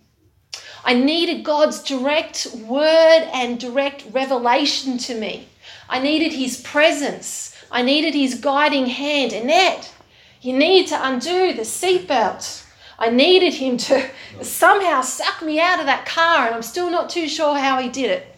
I 0.85 0.95
needed 0.95 1.45
God's 1.45 1.83
direct 1.83 2.47
word 2.55 3.29
and 3.33 3.59
direct 3.59 4.05
revelation 4.13 4.99
to 4.99 5.19
me. 5.19 5.49
I 5.89 5.99
needed 5.99 6.33
His 6.33 6.61
presence. 6.61 7.57
I 7.71 7.83
needed 7.83 8.15
His 8.15 8.35
guiding 8.35 8.87
hand. 8.87 9.33
Annette, 9.33 9.93
you 10.41 10.53
need 10.53 10.87
to 10.89 11.09
undo 11.09 11.53
the 11.55 11.63
seatbelt. 11.63 12.64
I 12.99 13.11
needed 13.11 13.55
Him 13.55 13.77
to 13.79 14.09
somehow 14.43 15.03
suck 15.03 15.43
me 15.43 15.61
out 15.61 15.81
of 15.81 15.87
that 15.87 16.07
car, 16.07 16.47
and 16.47 16.55
I'm 16.55 16.63
still 16.63 16.91
not 16.91 17.11
too 17.11 17.29
sure 17.29 17.59
how 17.59 17.81
He 17.81 17.89
did 17.89 18.11
it. 18.11 18.35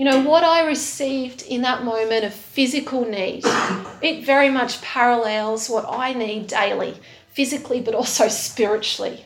You 0.00 0.06
know, 0.06 0.22
what 0.22 0.44
I 0.44 0.66
received 0.66 1.42
in 1.42 1.60
that 1.62 1.84
moment 1.84 2.24
of 2.24 2.32
physical 2.32 3.04
need, 3.04 3.42
it 4.02 4.24
very 4.24 4.48
much 4.48 4.80
parallels 4.80 5.68
what 5.68 5.84
I 5.86 6.14
need 6.14 6.46
daily, 6.46 6.96
physically, 7.32 7.82
but 7.82 7.94
also 7.94 8.28
spiritually. 8.28 9.22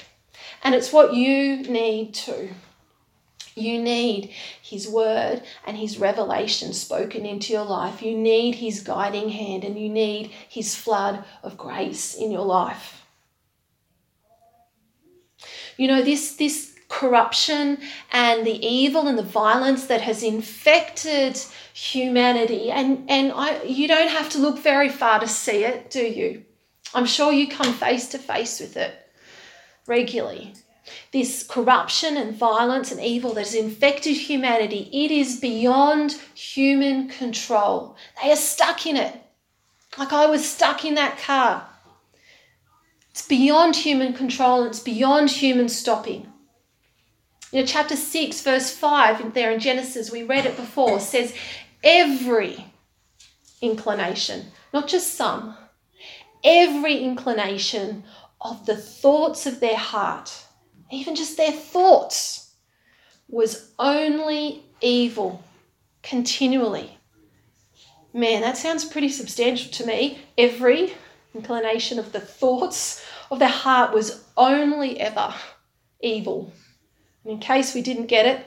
And 0.65 0.75
it's 0.75 0.93
what 0.93 1.15
you 1.15 1.59
need 1.59 2.15
too. 2.15 2.51
You 3.55 3.81
need 3.81 4.33
His 4.63 4.89
word 4.89 5.43
and 5.65 5.77
His 5.77 5.99
revelation 5.99 6.73
spoken 6.73 7.25
into 7.25 7.53
your 7.53 7.65
life. 7.65 8.03
You 8.03 8.19
need 8.19 8.57
His 8.57 8.81
guiding 8.81 9.29
hand 9.29 9.63
and 9.63 9.79
you 9.79 9.89
need 9.89 10.33
His 10.49 10.75
flood 10.75 11.25
of 11.45 11.57
grace 11.57 12.17
in 12.17 12.33
your 12.33 12.45
life. 12.45 13.04
You 15.77 15.89
know, 15.89 16.03
this, 16.03 16.37
this 16.37 16.75
corruption 16.89 17.79
and 18.13 18.47
the 18.47 18.65
evil 18.65 19.09
and 19.09 19.19
the 19.19 19.23
violence 19.23 19.87
that 19.87 20.01
has 20.01 20.23
infected 20.23 21.37
humanity, 21.73 22.71
and, 22.71 23.09
and 23.11 23.33
I, 23.33 23.63
you 23.65 23.89
don't 23.89 24.11
have 24.11 24.29
to 24.31 24.39
look 24.39 24.59
very 24.59 24.89
far 24.89 25.21
to 25.21 25.29
see 25.29 25.65
it, 25.65 25.91
do 25.91 26.05
you? 26.05 26.45
I'm 26.95 27.07
sure 27.07 27.33
you 27.33 27.49
come 27.49 27.73
face 27.73 28.09
to 28.09 28.19
face 28.19 28.61
with 28.61 28.77
it 28.77 28.95
regularly 29.87 30.55
this 31.13 31.45
corruption 31.45 32.17
and 32.17 32.35
violence 32.35 32.91
and 32.91 33.01
evil 33.01 33.33
that 33.35 33.45
has 33.47 33.55
infected 33.55 34.17
humanity, 34.17 34.89
it 34.93 35.11
is 35.11 35.41
beyond 35.41 36.13
human 36.35 37.09
control. 37.09 37.97
They 38.23 38.33
are 38.33 38.37
stuck 38.37 38.87
in 38.87 38.97
it. 38.97 39.17
Like 39.97 40.13
I 40.13 40.27
was 40.27 40.45
stuck 40.45 40.85
in 40.85 40.95
that 40.97 41.19
car. 41.19 41.67
It's 43.15 43.27
beyond 43.27 43.77
human 43.77 44.13
control, 44.13 44.65
it's 44.65 44.81
beyond 44.81 45.31
human 45.31 45.69
stopping. 45.69 46.27
You 47.53 47.61
know, 47.61 47.67
chapter 47.67 47.95
6, 47.95 48.43
verse 48.43 48.73
5, 48.73 49.35
there 49.35 49.53
in 49.53 49.61
Genesis, 49.61 50.11
we 50.11 50.25
read 50.25 50.47
it 50.47 50.57
before, 50.57 50.99
says, 50.99 51.33
Every 51.85 52.67
inclination, 53.61 54.47
not 54.73 54.89
just 54.89 55.15
some, 55.15 55.57
every 56.43 56.99
inclination 56.99 58.03
of 58.41 58.67
the 58.67 58.77
thoughts 58.77 59.47
of 59.47 59.61
their 59.61 59.77
heart 59.77 60.45
even 60.95 61.15
just 61.15 61.37
their 61.37 61.53
thoughts, 61.53 62.53
was 63.29 63.73
only 63.79 64.65
evil 64.81 65.43
continually. 66.03 66.99
Man, 68.13 68.43
that 68.43 68.57
sounds 68.57 68.85
pretty 68.85 69.09
substantial 69.09 69.71
to 69.73 69.87
me. 69.87 70.21
Every 70.39 70.95
inclination 71.35 71.99
of 71.99 72.13
the 72.13 72.21
thoughts 72.21 73.04
of 73.35 73.39
their 73.39 73.49
heart 73.49 73.93
was 73.93 74.25
only 74.37 74.99
ever 74.99 75.35
evil. 76.01 76.53
And 77.23 77.35
in 77.35 77.39
case 77.39 77.75
we 77.75 77.83
didn't 77.83 78.07
get 78.07 78.27
it, 78.27 78.47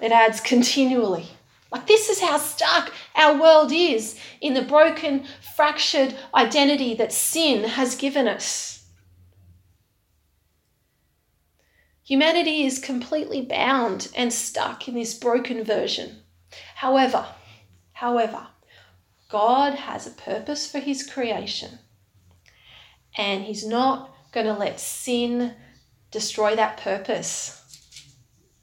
it 0.00 0.12
adds 0.12 0.40
continually. 0.40 1.26
Like, 1.70 1.86
this 1.86 2.08
is 2.08 2.20
how 2.20 2.38
stuck 2.38 2.92
our 3.14 3.38
world 3.38 3.72
is 3.72 4.18
in 4.40 4.54
the 4.54 4.62
broken, 4.62 5.24
fractured 5.56 6.14
identity 6.34 6.94
that 6.94 7.12
sin 7.12 7.64
has 7.64 7.94
given 7.94 8.26
us. 8.26 8.86
Humanity 12.04 12.64
is 12.64 12.78
completely 12.78 13.42
bound 13.42 14.08
and 14.16 14.32
stuck 14.32 14.88
in 14.88 14.94
this 14.94 15.12
broken 15.12 15.62
version. 15.62 16.22
However, 16.76 17.26
however, 17.92 18.46
God 19.28 19.74
has 19.74 20.06
a 20.06 20.12
purpose 20.12 20.70
for 20.70 20.78
his 20.78 21.06
creation. 21.06 21.80
And 23.18 23.44
he's 23.44 23.66
not 23.66 24.14
going 24.32 24.46
to 24.46 24.54
let 24.54 24.80
sin 24.80 25.54
destroy 26.10 26.56
that 26.56 26.78
purpose. 26.78 27.54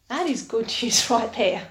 That 0.10 0.28
is 0.28 0.44
good 0.44 0.66
news 0.82 1.10
right 1.10 1.34
there. 1.34 1.68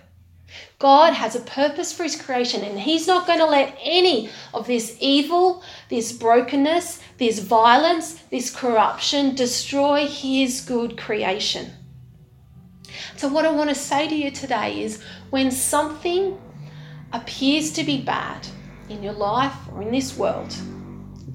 God 0.78 1.14
has 1.14 1.34
a 1.34 1.40
purpose 1.40 1.92
for 1.92 2.02
his 2.02 2.20
creation, 2.20 2.62
and 2.62 2.78
he's 2.78 3.06
not 3.06 3.26
going 3.26 3.38
to 3.38 3.46
let 3.46 3.76
any 3.82 4.28
of 4.52 4.66
this 4.66 4.96
evil, 5.00 5.62
this 5.88 6.12
brokenness, 6.12 7.00
this 7.18 7.38
violence, 7.38 8.14
this 8.30 8.54
corruption 8.54 9.34
destroy 9.34 10.06
his 10.06 10.60
good 10.60 10.98
creation. 10.98 11.72
So, 13.16 13.28
what 13.28 13.46
I 13.46 13.50
want 13.50 13.70
to 13.70 13.74
say 13.74 14.08
to 14.08 14.14
you 14.14 14.30
today 14.30 14.82
is 14.82 15.02
when 15.30 15.50
something 15.50 16.38
appears 17.12 17.72
to 17.72 17.84
be 17.84 18.02
bad 18.02 18.46
in 18.88 19.02
your 19.02 19.12
life 19.12 19.54
or 19.72 19.82
in 19.82 19.90
this 19.90 20.16
world, 20.16 20.54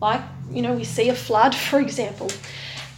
like, 0.01 0.21
you 0.51 0.61
know, 0.61 0.73
we 0.73 0.83
see 0.83 1.09
a 1.09 1.15
flood, 1.15 1.55
for 1.69 1.79
example, 1.79 2.29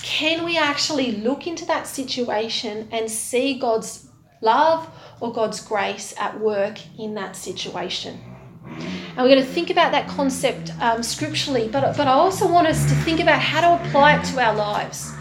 can 0.01 0.43
we 0.43 0.57
actually 0.57 1.11
look 1.13 1.47
into 1.47 1.65
that 1.65 1.87
situation 1.87 2.87
and 2.91 3.09
see 3.09 3.59
God's 3.59 4.07
love 4.41 4.89
or 5.19 5.31
God's 5.31 5.61
grace 5.61 6.13
at 6.17 6.39
work 6.39 6.79
in 6.97 7.13
that 7.15 7.35
situation? 7.35 8.19
And 8.65 9.17
we're 9.17 9.35
going 9.35 9.45
to 9.45 9.53
think 9.53 9.69
about 9.69 9.91
that 9.91 10.07
concept 10.07 10.71
um, 10.79 11.03
scripturally, 11.03 11.67
but, 11.67 11.97
but 11.97 12.07
I 12.07 12.13
also 12.13 12.51
want 12.51 12.67
us 12.67 12.83
to 12.89 12.95
think 13.03 13.19
about 13.19 13.39
how 13.39 13.61
to 13.61 13.83
apply 13.83 14.17
it 14.17 14.25
to 14.25 14.39
our 14.39 14.55
lives. 14.55 15.13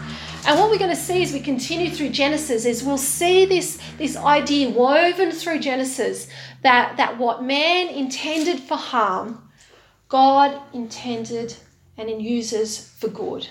And 0.47 0.57
what 0.57 0.71
we're 0.71 0.79
going 0.79 0.89
to 0.89 0.95
see 0.95 1.21
as 1.21 1.33
we 1.33 1.39
continue 1.39 1.91
through 1.91 2.09
Genesis 2.09 2.65
is 2.65 2.83
we'll 2.83 2.97
see 2.97 3.45
this, 3.45 3.79
this 3.97 4.15
idea 4.15 4.69
woven 4.69 5.31
through 5.31 5.59
Genesis 5.59 6.27
that, 6.63 6.97
that 6.97 7.17
what 7.19 7.43
man 7.43 7.89
intended 7.89 8.59
for 8.59 8.75
harm, 8.75 9.47
God 10.07 10.59
intended 10.73 11.55
and 11.97 12.09
in 12.09 12.19
uses 12.19 12.89
for 12.97 13.07
good. 13.07 13.47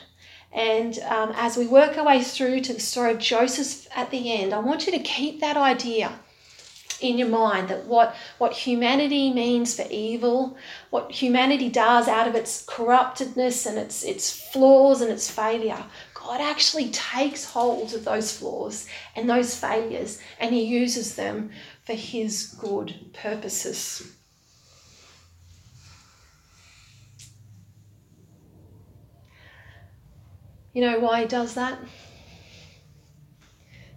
And 0.52 0.98
um, 1.00 1.32
as 1.36 1.56
we 1.56 1.66
work 1.66 1.96
our 1.96 2.04
way 2.04 2.22
through 2.22 2.60
to 2.62 2.72
the 2.72 2.80
story 2.80 3.12
of 3.12 3.18
Joseph 3.18 3.86
at 3.94 4.10
the 4.10 4.32
end, 4.32 4.52
I 4.52 4.58
want 4.58 4.86
you 4.86 4.92
to 4.92 4.98
keep 4.98 5.40
that 5.40 5.56
idea 5.56 6.18
in 7.00 7.18
your 7.18 7.28
mind 7.28 7.68
that 7.68 7.86
what, 7.86 8.14
what 8.38 8.52
humanity 8.52 9.32
means 9.32 9.74
for 9.74 9.86
evil, 9.90 10.56
what 10.90 11.10
humanity 11.10 11.68
does 11.68 12.08
out 12.08 12.28
of 12.28 12.34
its 12.34 12.64
corruptedness 12.66 13.64
and 13.66 13.78
its, 13.78 14.02
its 14.02 14.50
flaws 14.52 15.00
and 15.00 15.10
its 15.10 15.30
failure, 15.30 15.84
God 16.14 16.40
actually 16.40 16.90
takes 16.90 17.44
hold 17.44 17.94
of 17.94 18.04
those 18.04 18.36
flaws 18.36 18.86
and 19.16 19.28
those 19.28 19.56
failures 19.56 20.20
and 20.38 20.54
He 20.54 20.64
uses 20.64 21.14
them 21.14 21.50
for 21.84 21.94
His 21.94 22.46
good 22.60 23.12
purposes. 23.14 24.16
You 30.72 30.82
know 30.82 31.00
why 31.00 31.22
He 31.22 31.26
does 31.26 31.54
that? 31.54 31.78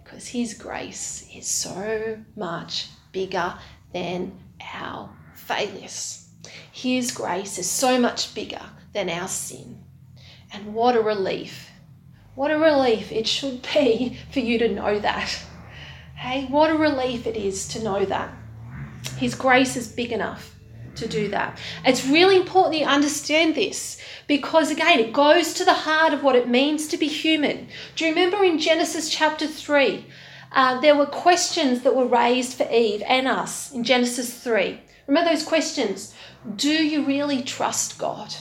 Because 0.02 0.28
His 0.28 0.54
grace 0.54 1.28
is 1.34 1.46
so 1.46 2.18
much 2.36 2.88
bigger 3.12 3.54
than 3.92 4.32
our 4.74 5.10
failures. 5.34 6.28
His 6.72 7.12
grace 7.12 7.58
is 7.58 7.70
so 7.70 7.98
much 7.98 8.34
bigger 8.34 8.62
than 8.92 9.08
our 9.08 9.28
sin. 9.28 9.84
And 10.52 10.74
what 10.74 10.96
a 10.96 11.00
relief. 11.00 11.70
What 12.34 12.50
a 12.50 12.58
relief 12.58 13.12
it 13.12 13.28
should 13.28 13.66
be 13.72 14.18
for 14.32 14.40
you 14.40 14.58
to 14.58 14.68
know 14.68 14.98
that. 14.98 15.38
Hey, 16.16 16.46
what 16.46 16.70
a 16.70 16.76
relief 16.76 17.26
it 17.26 17.36
is 17.36 17.68
to 17.68 17.82
know 17.82 18.04
that. 18.04 18.32
His 19.16 19.34
grace 19.34 19.76
is 19.76 19.86
big 19.88 20.10
enough 20.10 20.53
to 20.96 21.08
do 21.08 21.28
that. 21.28 21.58
It's 21.84 22.06
really 22.06 22.36
important 22.36 22.80
you 22.80 22.86
understand 22.86 23.54
this 23.54 24.00
because, 24.26 24.70
again, 24.70 25.00
it 25.00 25.12
goes 25.12 25.54
to 25.54 25.64
the 25.64 25.72
heart 25.72 26.12
of 26.12 26.22
what 26.22 26.36
it 26.36 26.48
means 26.48 26.88
to 26.88 26.96
be 26.96 27.08
human. 27.08 27.68
Do 27.96 28.04
you 28.04 28.10
remember 28.10 28.42
in 28.44 28.58
Genesis 28.58 29.08
chapter 29.10 29.46
3? 29.46 30.06
Uh, 30.52 30.80
there 30.80 30.96
were 30.96 31.06
questions 31.06 31.82
that 31.82 31.96
were 31.96 32.06
raised 32.06 32.56
for 32.56 32.70
Eve 32.70 33.02
and 33.06 33.26
us 33.26 33.72
in 33.72 33.82
Genesis 33.82 34.32
3. 34.42 34.80
Remember 35.06 35.30
those 35.30 35.44
questions? 35.44 36.14
Do 36.56 36.70
you 36.70 37.04
really 37.04 37.42
trust 37.42 37.98
God? 37.98 38.34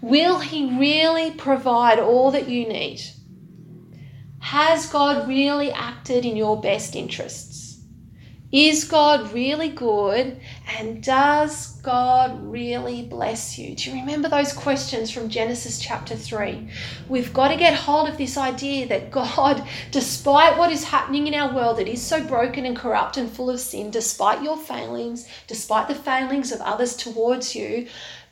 Will 0.00 0.40
He 0.40 0.78
really 0.78 1.30
provide 1.30 1.98
all 1.98 2.30
that 2.32 2.48
you 2.48 2.66
need? 2.68 3.00
Has 4.40 4.86
God 4.86 5.28
really 5.28 5.70
acted 5.70 6.24
in 6.24 6.36
your 6.36 6.60
best 6.60 6.96
interests? 6.96 7.49
Is 8.52 8.82
God 8.82 9.32
really 9.32 9.68
good? 9.68 10.40
And 10.76 11.00
does 11.00 11.76
God 11.82 12.50
really 12.50 13.02
bless 13.04 13.56
you? 13.56 13.76
Do 13.76 13.90
you 13.90 14.00
remember 14.00 14.28
those 14.28 14.52
questions 14.52 15.08
from 15.08 15.28
Genesis 15.28 15.78
chapter 15.78 16.16
3? 16.16 16.68
We've 17.08 17.32
got 17.32 17.48
to 17.48 17.56
get 17.56 17.74
hold 17.74 18.08
of 18.08 18.18
this 18.18 18.36
idea 18.36 18.88
that 18.88 19.12
God, 19.12 19.64
despite 19.92 20.58
what 20.58 20.72
is 20.72 20.82
happening 20.82 21.28
in 21.28 21.34
our 21.34 21.54
world 21.54 21.78
that 21.78 21.86
is 21.86 22.02
so 22.02 22.24
broken 22.24 22.66
and 22.66 22.76
corrupt 22.76 23.16
and 23.16 23.30
full 23.30 23.50
of 23.50 23.60
sin, 23.60 23.88
despite 23.92 24.42
your 24.42 24.56
failings, 24.56 25.28
despite 25.46 25.86
the 25.86 25.94
failings 25.94 26.50
of 26.50 26.60
others 26.60 26.96
towards 26.96 27.54
you, 27.54 27.86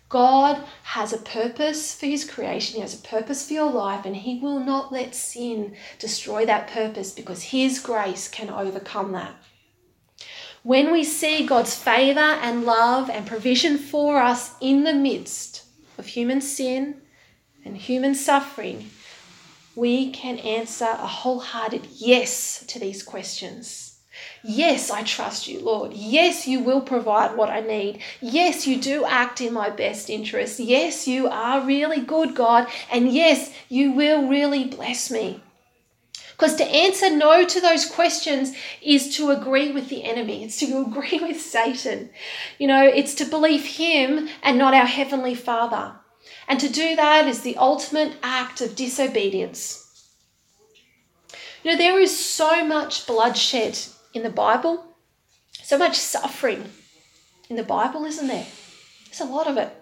God 0.09 0.65
has 0.83 1.13
a 1.13 1.19
purpose 1.19 1.95
for 1.95 2.07
His 2.07 2.29
creation. 2.29 2.75
He 2.75 2.81
has 2.81 2.99
a 2.99 3.07
purpose 3.07 3.47
for 3.47 3.55
your 3.55 3.71
life, 3.71 4.05
and 4.05 4.17
He 4.17 4.41
will 4.41 4.59
not 4.59 4.91
let 4.91 5.15
sin 5.15 5.77
destroy 6.01 6.45
that 6.47 6.67
purpose 6.67 7.13
because 7.13 7.45
His 7.45 7.79
grace 7.79 8.27
can 8.27 8.51
overcome 8.51 9.13
that. 9.13 9.37
When 10.69 10.93
we 10.93 11.03
see 11.03 11.47
God's 11.47 11.75
favor 11.75 12.21
and 12.21 12.67
love 12.67 13.09
and 13.09 13.27
provision 13.27 13.79
for 13.79 14.19
us 14.19 14.55
in 14.61 14.85
the 14.85 14.93
midst 14.93 15.65
of 15.97 16.05
human 16.05 16.43
sin 16.43 17.01
and 17.65 17.75
human 17.75 18.15
suffering, 18.15 18.91
we 19.75 20.11
can 20.11 20.37
answer 20.37 20.85
a 20.85 21.07
wholehearted 21.07 21.87
yes 21.97 22.67
to 22.67 22.79
these 22.79 23.03
questions. 23.03 23.99
Yes, 24.45 24.91
I 24.91 25.05
trust 25.05 25.49
you, 25.49 25.61
Lord. 25.61 25.95
Yes, 25.95 26.47
you 26.47 26.61
will 26.61 26.83
provide 26.83 27.35
what 27.35 27.49
I 27.49 27.61
need. 27.61 28.03
Yes, 28.21 28.67
you 28.67 28.79
do 28.79 29.07
act 29.07 29.41
in 29.41 29.55
my 29.55 29.71
best 29.71 30.11
interest. 30.11 30.61
Yes, 30.61 31.09
you 31.09 31.29
are 31.29 31.65
really 31.65 32.03
good, 32.03 32.35
God. 32.35 32.69
And 32.93 33.11
yes, 33.11 33.55
you 33.71 33.93
will 33.93 34.29
really 34.29 34.67
bless 34.67 35.11
me. 35.11 35.41
Because 36.39 36.55
to 36.57 36.65
answer 36.65 37.11
no 37.11 37.45
to 37.45 37.61
those 37.61 37.85
questions 37.85 38.55
is 38.81 39.17
to 39.17 39.31
agree 39.31 39.73
with 39.73 39.89
the 39.89 40.05
enemy, 40.05 40.45
it's 40.45 40.59
to 40.61 40.81
agree 40.87 41.19
with 41.21 41.41
Satan. 41.41 42.11
You 42.59 42.69
know, 42.69 42.85
it's 42.85 43.15
to 43.17 43.25
believe 43.25 43.65
him 43.65 44.29
and 44.43 44.57
not 44.57 44.73
our 44.73 44.87
Heavenly 44.87 45.35
Father. 45.35 45.97
And 46.47 46.61
to 46.61 46.69
do 46.69 46.95
that 46.95 47.27
is 47.27 47.41
the 47.41 47.57
ultimate 47.57 48.15
act 48.23 48.61
of 48.61 48.77
disobedience. 48.77 49.85
You 51.65 51.73
know, 51.73 51.77
there 51.77 51.99
is 51.99 52.17
so 52.17 52.65
much 52.65 53.07
bloodshed 53.07 53.79
in 54.15 54.23
the 54.23 54.31
Bible, 54.31 54.97
so 55.63 55.77
much 55.77 55.97
suffering 55.97 56.71
in 57.51 57.57
the 57.57 57.65
Bible, 57.65 58.05
isn't 58.05 58.29
there? 58.29 58.47
There's 59.07 59.21
a 59.21 59.33
lot 59.33 59.49
of 59.49 59.57
it. 59.57 59.75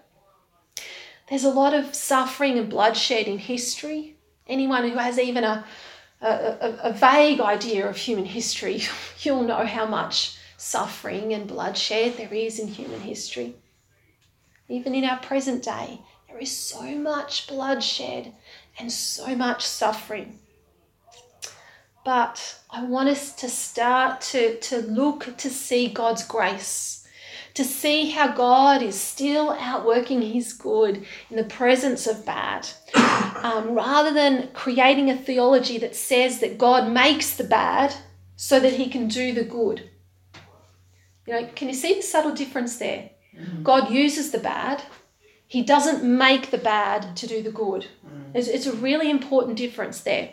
There's 1.29 1.43
a 1.43 1.49
lot 1.49 1.73
of 1.73 1.93
suffering 1.93 2.57
and 2.57 2.69
bloodshed 2.69 3.27
in 3.27 3.37
history. 3.37 4.17
Anyone 4.47 4.89
who 4.89 4.97
has 4.97 5.19
even 5.19 5.43
a 5.43 5.65
a, 6.21 6.79
a, 6.83 6.93
vague 6.93 7.39
idea 7.39 7.87
of 7.87 7.95
human 7.95 8.25
history, 8.25 8.81
you'll 9.19 9.43
know 9.43 9.65
how 9.65 9.85
much 9.85 10.37
suffering 10.57 11.33
and 11.33 11.47
bloodshed 11.47 12.17
there 12.17 12.33
is 12.33 12.59
in 12.59 12.67
human 12.67 13.01
history. 13.01 13.55
Even 14.67 14.95
in 14.95 15.05
our 15.05 15.19
present 15.19 15.63
day, 15.63 16.01
there 16.27 16.39
is 16.39 16.55
so 16.55 16.95
much 16.95 17.47
bloodshed 17.47 18.33
and 18.79 18.91
so 18.91 19.35
much 19.35 19.65
suffering. 19.65 20.39
But 22.03 22.59
I 22.69 22.83
want 22.83 23.09
us 23.09 23.33
to 23.35 23.49
start 23.49 24.21
to, 24.21 24.57
to 24.59 24.77
look 24.79 25.37
to 25.37 25.49
see 25.49 25.89
God's 25.89 26.25
grace 26.25 26.96
to 27.57 27.63
see 27.63 28.11
how 28.11 28.27
God 28.27 28.83
is 28.83 28.93
still 28.93 29.49
outworking 29.49 30.21
His 30.21 30.53
good 30.53 31.03
in 31.31 31.37
the 31.37 31.43
presence 31.43 32.05
of 32.05 32.23
bad, 32.23 32.69
um, 33.41 33.73
rather 33.73 34.13
than 34.13 34.49
creating 34.53 35.09
a 35.09 35.17
theology 35.17 35.79
that 35.79 35.95
says 35.95 36.39
that 36.41 36.59
God 36.59 36.91
makes 36.91 37.35
the 37.35 37.43
bad 37.43 37.95
so 38.35 38.59
that 38.59 38.73
He 38.73 38.87
can 38.89 39.07
do 39.07 39.33
the 39.33 39.43
good. 39.43 39.89
You 41.25 41.33
know, 41.33 41.49
can 41.55 41.67
you 41.67 41.73
see 41.73 41.95
the 41.95 42.03
subtle 42.03 42.35
difference 42.35 42.77
there? 42.77 43.09
Mm-hmm. 43.35 43.63
God 43.63 43.89
uses 43.89 44.29
the 44.29 44.37
bad. 44.37 44.83
He 45.47 45.63
doesn't 45.63 46.03
make 46.03 46.51
the 46.51 46.59
bad 46.59 47.17
to 47.17 47.25
do 47.25 47.41
the 47.41 47.51
good. 47.51 47.87
Mm. 48.05 48.35
It's, 48.35 48.47
it's 48.47 48.67
a 48.67 48.73
really 48.73 49.09
important 49.09 49.57
difference 49.57 50.01
there. 50.01 50.29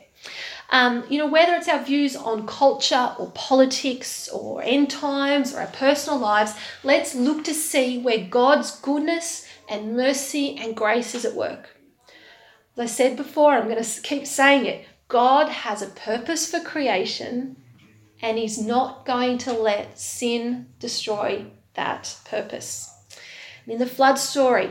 Um, 0.70 1.04
you 1.08 1.18
know, 1.18 1.26
whether 1.26 1.54
it's 1.54 1.68
our 1.68 1.82
views 1.82 2.16
on 2.16 2.46
culture 2.46 3.14
or 3.18 3.30
politics 3.32 4.28
or 4.28 4.62
end 4.62 4.90
times 4.90 5.54
or 5.54 5.60
our 5.60 5.66
personal 5.68 6.18
lives, 6.18 6.54
let's 6.82 7.14
look 7.14 7.44
to 7.44 7.54
see 7.54 7.98
where 7.98 8.26
God's 8.26 8.80
goodness 8.80 9.46
and 9.68 9.96
mercy 9.96 10.56
and 10.56 10.76
grace 10.76 11.14
is 11.14 11.24
at 11.24 11.34
work. 11.34 11.76
As 12.76 12.80
I 12.80 12.86
said 12.86 13.16
before, 13.16 13.52
I'm 13.52 13.68
going 13.68 13.82
to 13.82 14.02
keep 14.02 14.26
saying 14.26 14.66
it 14.66 14.86
God 15.08 15.48
has 15.48 15.82
a 15.82 15.86
purpose 15.88 16.50
for 16.50 16.60
creation 16.60 17.56
and 18.22 18.38
He's 18.38 18.58
not 18.58 19.04
going 19.04 19.38
to 19.38 19.52
let 19.52 19.98
sin 19.98 20.66
destroy 20.80 21.46
that 21.74 22.16
purpose. 22.24 22.90
in 23.66 23.78
the 23.78 23.86
flood 23.86 24.18
story, 24.18 24.70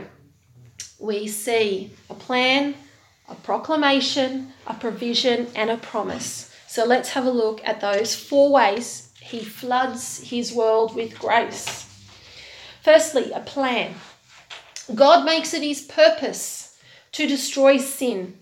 we 0.98 1.28
see 1.28 1.92
a 2.10 2.14
plan 2.14 2.74
a 3.28 3.34
proclamation, 3.34 4.52
a 4.66 4.74
provision, 4.74 5.48
and 5.54 5.70
a 5.70 5.76
promise. 5.76 6.54
So 6.66 6.84
let's 6.84 7.10
have 7.10 7.26
a 7.26 7.30
look 7.30 7.60
at 7.64 7.80
those 7.80 8.14
four 8.14 8.50
ways 8.50 9.10
he 9.20 9.42
floods 9.42 10.28
his 10.28 10.52
world 10.52 10.94
with 10.94 11.18
grace. 11.18 11.86
Firstly, 12.82 13.32
a 13.32 13.40
plan. 13.40 13.94
God 14.94 15.24
makes 15.24 15.54
it 15.54 15.62
his 15.62 15.80
purpose 15.80 16.76
to 17.12 17.26
destroy 17.26 17.78
sin. 17.78 18.36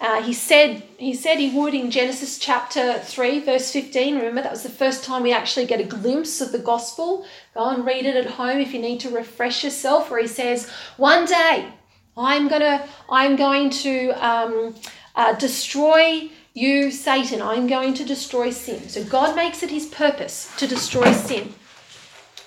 Uh, 0.00 0.20
he 0.22 0.32
said 0.32 0.82
he 0.98 1.14
said 1.14 1.38
he 1.38 1.56
would 1.56 1.72
in 1.72 1.90
Genesis 1.90 2.38
chapter 2.38 2.98
3 2.98 3.40
verse 3.40 3.70
15 3.70 4.16
remember 4.16 4.42
that 4.42 4.50
was 4.50 4.64
the 4.64 4.68
first 4.68 5.04
time 5.04 5.22
we 5.22 5.32
actually 5.32 5.64
get 5.66 5.80
a 5.80 5.84
glimpse 5.84 6.40
of 6.40 6.50
the 6.50 6.58
gospel 6.58 7.24
go 7.54 7.70
and 7.70 7.86
read 7.86 8.04
it 8.04 8.16
at 8.16 8.32
home 8.32 8.58
if 8.58 8.74
you 8.74 8.80
need 8.80 8.98
to 8.98 9.08
refresh 9.08 9.62
yourself 9.62 10.10
where 10.10 10.20
he 10.20 10.26
says 10.26 10.68
one 10.96 11.24
day 11.24 11.72
I'm 12.16 12.48
gonna 12.48 12.86
I'm 13.08 13.36
going 13.36 13.70
to 13.70 14.10
um, 14.24 14.74
Uh, 15.16 15.32
destroy 15.34 16.28
you, 16.54 16.90
Satan. 16.90 17.40
I'm 17.40 17.68
going 17.68 17.94
to 17.94 18.04
destroy 18.04 18.50
sin. 18.50 18.88
So 18.88 19.04
God 19.04 19.36
makes 19.36 19.62
it 19.62 19.70
his 19.70 19.86
purpose 19.86 20.50
to 20.56 20.66
destroy 20.66 21.12
sin. 21.12 21.54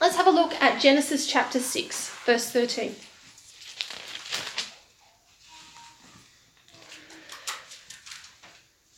Let's 0.01 0.17
have 0.17 0.27
a 0.27 0.31
look 0.31 0.53
at 0.61 0.81
Genesis 0.81 1.25
chapter 1.27 1.59
6, 1.59 2.09
verse 2.25 2.51
13. 2.51 2.95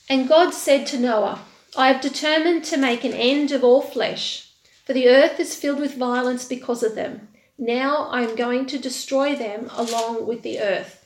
And 0.09 0.27
God 0.27 0.53
said 0.53 0.87
to 0.87 0.97
Noah, 0.99 1.41
I 1.77 1.89
have 1.89 2.01
determined 2.01 2.63
to 2.65 2.77
make 2.77 3.03
an 3.03 3.13
end 3.13 3.51
of 3.51 3.63
all 3.63 3.81
flesh, 3.81 4.49
for 4.85 4.93
the 4.93 5.07
earth 5.07 5.39
is 5.39 5.55
filled 5.55 5.79
with 5.79 5.93
violence 5.95 6.43
because 6.45 6.81
of 6.81 6.95
them. 6.95 7.27
Now 7.61 8.05
I 8.05 8.21
am 8.21 8.37
going 8.37 8.67
to 8.67 8.79
destroy 8.79 9.35
them 9.35 9.69
along 9.73 10.25
with 10.25 10.43
the 10.43 10.61
earth. 10.61 11.05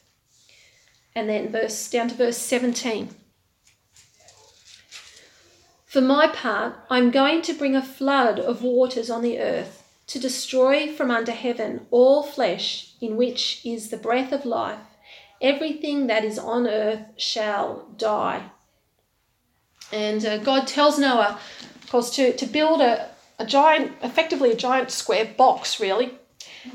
And 1.15 1.27
then 1.27 1.51
verse 1.51 1.89
down 1.89 2.09
to 2.09 2.15
verse 2.15 2.37
17. 2.37 3.09
For 5.87 6.01
my 6.01 6.27
part, 6.27 6.75
I'm 6.91 7.09
going 7.09 7.41
to 7.43 7.53
bring 7.53 7.75
a 7.75 7.81
flood 7.81 8.39
of 8.39 8.61
waters 8.61 9.09
on 9.09 9.23
the 9.23 9.39
earth 9.39 9.83
to 10.07 10.19
destroy 10.19 10.91
from 10.91 11.09
under 11.09 11.31
heaven 11.31 11.87
all 11.89 12.21
flesh 12.21 12.93
in 13.01 13.17
which 13.17 13.61
is 13.65 13.89
the 13.89 13.97
breath 13.97 14.31
of 14.31 14.45
life. 14.45 14.79
Everything 15.41 16.05
that 16.05 16.23
is 16.23 16.37
on 16.37 16.67
earth 16.67 17.01
shall 17.17 17.87
die. 17.97 18.51
And 19.91 20.23
uh, 20.23 20.37
God 20.37 20.67
tells 20.67 20.99
Noah, 20.99 21.39
of 21.81 21.89
course, 21.89 22.11
to, 22.15 22.35
to 22.37 22.45
build 22.45 22.81
a, 22.81 23.09
a 23.39 23.45
giant, 23.45 23.93
effectively 24.03 24.51
a 24.51 24.55
giant 24.55 24.91
square 24.91 25.25
box, 25.25 25.79
really. 25.79 26.17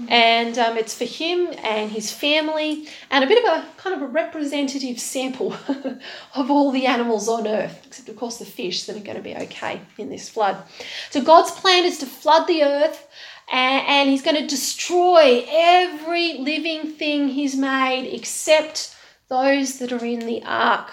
And 0.08 0.58
um, 0.58 0.76
it's 0.76 0.94
for 0.94 1.04
him 1.04 1.48
and 1.62 1.90
his 1.90 2.12
family, 2.12 2.88
and 3.10 3.24
a 3.24 3.26
bit 3.26 3.42
of 3.42 3.50
a 3.50 3.66
kind 3.78 3.96
of 3.96 4.02
a 4.02 4.06
representative 4.06 5.00
sample 5.00 5.56
of 6.34 6.50
all 6.50 6.70
the 6.70 6.86
animals 6.86 7.28
on 7.28 7.46
earth, 7.46 7.86
except 7.86 8.08
of 8.08 8.16
course 8.16 8.38
the 8.38 8.44
fish 8.44 8.84
that 8.84 8.96
are 8.96 9.00
going 9.00 9.16
to 9.16 9.22
be 9.22 9.34
okay 9.34 9.80
in 9.96 10.10
this 10.10 10.28
flood. 10.28 10.62
So 11.10 11.22
God's 11.22 11.52
plan 11.52 11.84
is 11.84 11.98
to 11.98 12.06
flood 12.06 12.46
the 12.46 12.64
earth, 12.64 13.08
and, 13.50 13.86
and 13.86 14.10
he's 14.10 14.22
going 14.22 14.36
to 14.36 14.46
destroy 14.46 15.46
every 15.48 16.34
living 16.34 16.92
thing 16.92 17.28
he's 17.28 17.56
made 17.56 18.12
except 18.12 18.94
those 19.28 19.78
that 19.78 19.92
are 19.92 20.04
in 20.04 20.20
the 20.20 20.42
ark. 20.44 20.90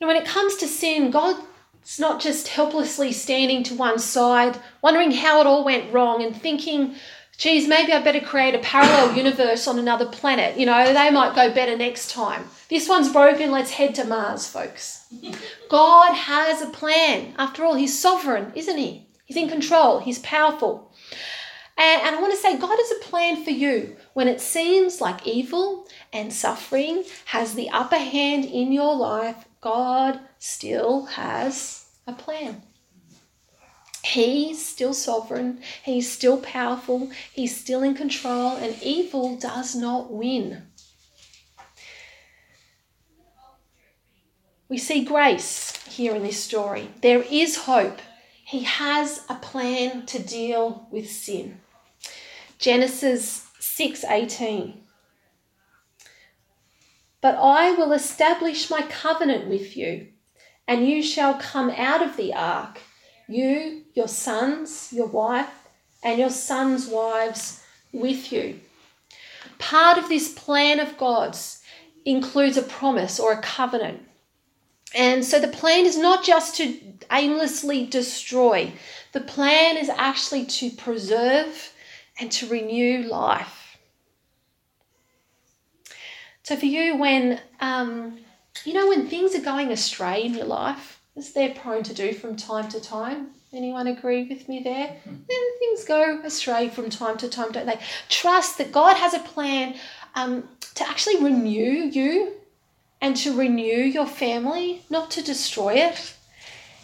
Now, 0.00 0.06
when 0.06 0.16
it 0.16 0.26
comes 0.26 0.56
to 0.56 0.66
sin, 0.66 1.10
God's 1.88 2.00
not 2.00 2.20
just 2.20 2.48
helplessly 2.48 3.12
standing 3.12 3.62
to 3.62 3.74
one 3.74 3.98
side, 3.98 4.58
wondering 4.82 5.10
how 5.10 5.40
it 5.40 5.46
all 5.46 5.64
went 5.64 5.90
wrong 5.90 6.22
and 6.22 6.36
thinking, 6.36 6.94
geez, 7.38 7.66
maybe 7.66 7.94
I 7.94 8.02
better 8.02 8.20
create 8.20 8.54
a 8.54 8.58
parallel 8.58 9.16
universe 9.16 9.66
on 9.66 9.78
another 9.78 10.04
planet. 10.04 10.58
You 10.58 10.66
know, 10.66 10.92
they 10.92 11.10
might 11.10 11.34
go 11.34 11.50
better 11.50 11.78
next 11.78 12.10
time. 12.10 12.44
This 12.68 12.90
one's 12.90 13.10
broken, 13.10 13.50
let's 13.50 13.70
head 13.70 13.94
to 13.94 14.04
Mars, 14.04 14.46
folks. 14.46 15.06
God 15.70 16.12
has 16.12 16.60
a 16.60 16.68
plan. 16.68 17.32
After 17.38 17.64
all, 17.64 17.74
He's 17.74 17.98
sovereign, 17.98 18.52
isn't 18.54 18.76
He? 18.76 19.08
He's 19.24 19.38
in 19.38 19.48
control, 19.48 19.98
He's 19.98 20.18
powerful. 20.18 20.92
And, 21.78 22.02
and 22.02 22.16
I 22.16 22.20
want 22.20 22.34
to 22.34 22.38
say, 22.38 22.58
God 22.58 22.76
has 22.78 22.92
a 22.92 23.08
plan 23.08 23.42
for 23.42 23.50
you 23.50 23.96
when 24.12 24.28
it 24.28 24.42
seems 24.42 25.00
like 25.00 25.26
evil 25.26 25.86
and 26.12 26.34
suffering 26.34 27.04
has 27.24 27.54
the 27.54 27.70
upper 27.70 27.96
hand 27.96 28.44
in 28.44 28.72
your 28.72 28.94
life. 28.94 29.46
God 29.62 30.20
still 30.38 31.06
has 31.06 31.77
a 32.08 32.12
plan. 32.14 32.62
He's 34.02 34.64
still 34.64 34.94
sovereign, 34.94 35.60
he's 35.84 36.10
still 36.10 36.38
powerful, 36.38 37.10
he's 37.32 37.54
still 37.54 37.82
in 37.82 37.94
control, 37.94 38.56
and 38.56 38.74
evil 38.82 39.36
does 39.36 39.76
not 39.76 40.10
win. 40.10 40.62
We 44.68 44.78
see 44.78 45.04
grace 45.04 45.84
here 45.86 46.14
in 46.14 46.22
this 46.22 46.42
story. 46.42 46.88
There 47.02 47.22
is 47.22 47.56
hope. 47.56 47.98
He 48.44 48.62
has 48.62 49.24
a 49.28 49.34
plan 49.34 50.06
to 50.06 50.18
deal 50.18 50.86
with 50.90 51.10
sin. 51.10 51.60
Genesis 52.58 53.46
6:18 53.60 54.80
But 57.20 57.36
I 57.36 57.72
will 57.72 57.92
establish 57.92 58.70
my 58.70 58.82
covenant 58.82 59.48
with 59.48 59.76
you, 59.76 60.08
and 60.68 60.86
you 60.86 61.02
shall 61.02 61.34
come 61.34 61.70
out 61.70 62.02
of 62.02 62.16
the 62.18 62.34
ark, 62.34 62.78
you, 63.26 63.82
your 63.94 64.06
sons, 64.06 64.92
your 64.92 65.06
wife, 65.06 65.50
and 66.04 66.18
your 66.18 66.30
sons' 66.30 66.86
wives 66.86 67.64
with 67.90 68.30
you. 68.30 68.60
Part 69.58 69.96
of 69.96 70.10
this 70.10 70.32
plan 70.32 70.78
of 70.78 70.98
God's 70.98 71.62
includes 72.04 72.58
a 72.58 72.62
promise 72.62 73.18
or 73.18 73.32
a 73.32 73.42
covenant. 73.42 74.06
And 74.94 75.24
so 75.24 75.40
the 75.40 75.48
plan 75.48 75.86
is 75.86 75.98
not 75.98 76.22
just 76.22 76.56
to 76.56 76.78
aimlessly 77.10 77.86
destroy, 77.86 78.72
the 79.12 79.20
plan 79.20 79.76
is 79.78 79.88
actually 79.88 80.44
to 80.46 80.70
preserve 80.70 81.72
and 82.20 82.30
to 82.32 82.46
renew 82.46 83.08
life. 83.08 83.78
So 86.42 86.56
for 86.56 86.66
you, 86.66 86.96
when 86.96 87.40
um, 87.60 88.18
you 88.64 88.72
know 88.72 88.88
when 88.88 89.06
things 89.06 89.34
are 89.34 89.40
going 89.40 89.70
astray 89.70 90.22
in 90.22 90.34
your 90.34 90.46
life, 90.46 91.00
as 91.16 91.32
they're 91.32 91.54
prone 91.54 91.82
to 91.84 91.94
do 91.94 92.12
from 92.12 92.36
time 92.36 92.68
to 92.70 92.80
time, 92.80 93.28
anyone 93.52 93.86
agree 93.86 94.24
with 94.24 94.48
me 94.48 94.60
there? 94.62 94.96
Then 95.04 95.58
things 95.58 95.84
go 95.84 96.20
astray 96.24 96.68
from 96.68 96.90
time 96.90 97.16
to 97.18 97.28
time, 97.28 97.52
don't 97.52 97.66
they? 97.66 97.80
Trust 98.08 98.58
that 98.58 98.72
God 98.72 98.96
has 98.96 99.14
a 99.14 99.20
plan 99.20 99.74
um, 100.14 100.48
to 100.74 100.88
actually 100.88 101.22
renew 101.22 101.90
you 101.90 102.32
and 103.00 103.16
to 103.16 103.36
renew 103.36 103.82
your 103.82 104.06
family, 104.06 104.82
not 104.90 105.10
to 105.12 105.22
destroy 105.22 105.74
it. 105.74 106.14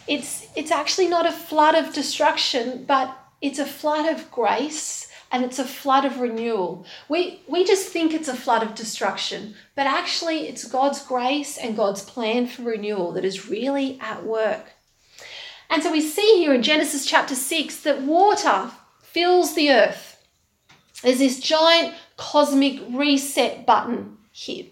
It's 0.07 0.47
it's 0.55 0.71
actually 0.71 1.07
not 1.07 1.25
a 1.25 1.31
flood 1.31 1.75
of 1.75 1.93
destruction, 1.93 2.85
but 2.85 3.17
it's 3.41 3.59
a 3.59 3.65
flood 3.65 4.07
of 4.13 4.31
grace 4.31 5.04
and 5.35 5.43
it's 5.43 5.59
a 5.59 5.65
flood 5.65 6.05
of 6.05 6.21
renewal. 6.21 6.85
We 7.09 7.41
we 7.45 7.65
just 7.65 7.89
think 7.89 8.13
it's 8.13 8.29
a 8.29 8.33
flood 8.33 8.63
of 8.63 8.73
destruction, 8.73 9.55
but 9.75 9.85
actually 9.85 10.47
it's 10.47 10.63
God's 10.63 11.03
grace 11.03 11.57
and 11.57 11.75
God's 11.75 12.01
plan 12.01 12.47
for 12.47 12.61
renewal 12.61 13.11
that 13.11 13.25
is 13.25 13.49
really 13.49 13.99
at 13.99 14.23
work. 14.23 14.71
And 15.69 15.83
so 15.83 15.91
we 15.91 15.99
see 15.99 16.37
here 16.37 16.53
in 16.53 16.63
Genesis 16.63 17.05
chapter 17.05 17.35
6 17.35 17.81
that 17.81 18.03
water 18.03 18.71
fills 19.01 19.55
the 19.55 19.71
earth. 19.71 20.23
There's 21.03 21.19
this 21.19 21.41
giant 21.41 21.93
cosmic 22.15 22.79
reset 22.89 23.65
button 23.65 24.17
here. 24.31 24.67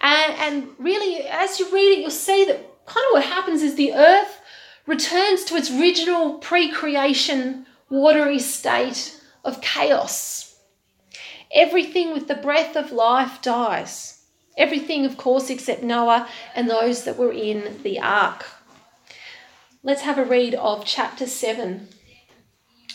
And, 0.00 0.32
and 0.38 0.68
really, 0.78 1.26
as 1.26 1.60
you 1.60 1.70
read 1.70 1.98
it, 1.98 1.98
you'll 1.98 2.10
see 2.10 2.46
that 2.46 2.86
kind 2.86 3.04
of 3.08 3.12
what 3.12 3.24
happens 3.24 3.60
is 3.60 3.74
the 3.74 3.92
earth 3.92 4.40
returns 4.86 5.44
to 5.44 5.56
its 5.56 5.70
original 5.70 6.38
pre 6.38 6.70
creation 6.70 7.66
watery 7.90 8.38
state 8.38 9.15
of 9.46 9.62
chaos. 9.62 10.56
Everything 11.54 12.12
with 12.12 12.28
the 12.28 12.34
breath 12.34 12.76
of 12.76 12.92
life 12.92 13.40
dies. 13.40 14.24
Everything, 14.58 15.06
of 15.06 15.16
course, 15.16 15.48
except 15.48 15.82
Noah 15.82 16.28
and 16.54 16.68
those 16.68 17.04
that 17.04 17.16
were 17.16 17.32
in 17.32 17.82
the 17.82 17.98
ark. 18.00 18.44
Let's 19.82 20.02
have 20.02 20.18
a 20.18 20.24
read 20.24 20.54
of 20.54 20.84
chapter 20.84 21.26
7, 21.26 21.88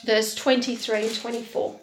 verse 0.06 0.36
23 0.36 1.08
and 1.08 1.16
24. 1.16 1.80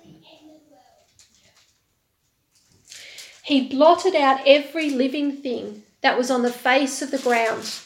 He 3.42 3.68
blotted 3.68 4.14
out 4.14 4.40
every 4.46 4.90
living 4.90 5.38
thing 5.38 5.84
that 6.02 6.18
was 6.18 6.30
on 6.30 6.42
the 6.42 6.52
face 6.52 7.00
of 7.00 7.10
the 7.10 7.18
ground 7.18 7.80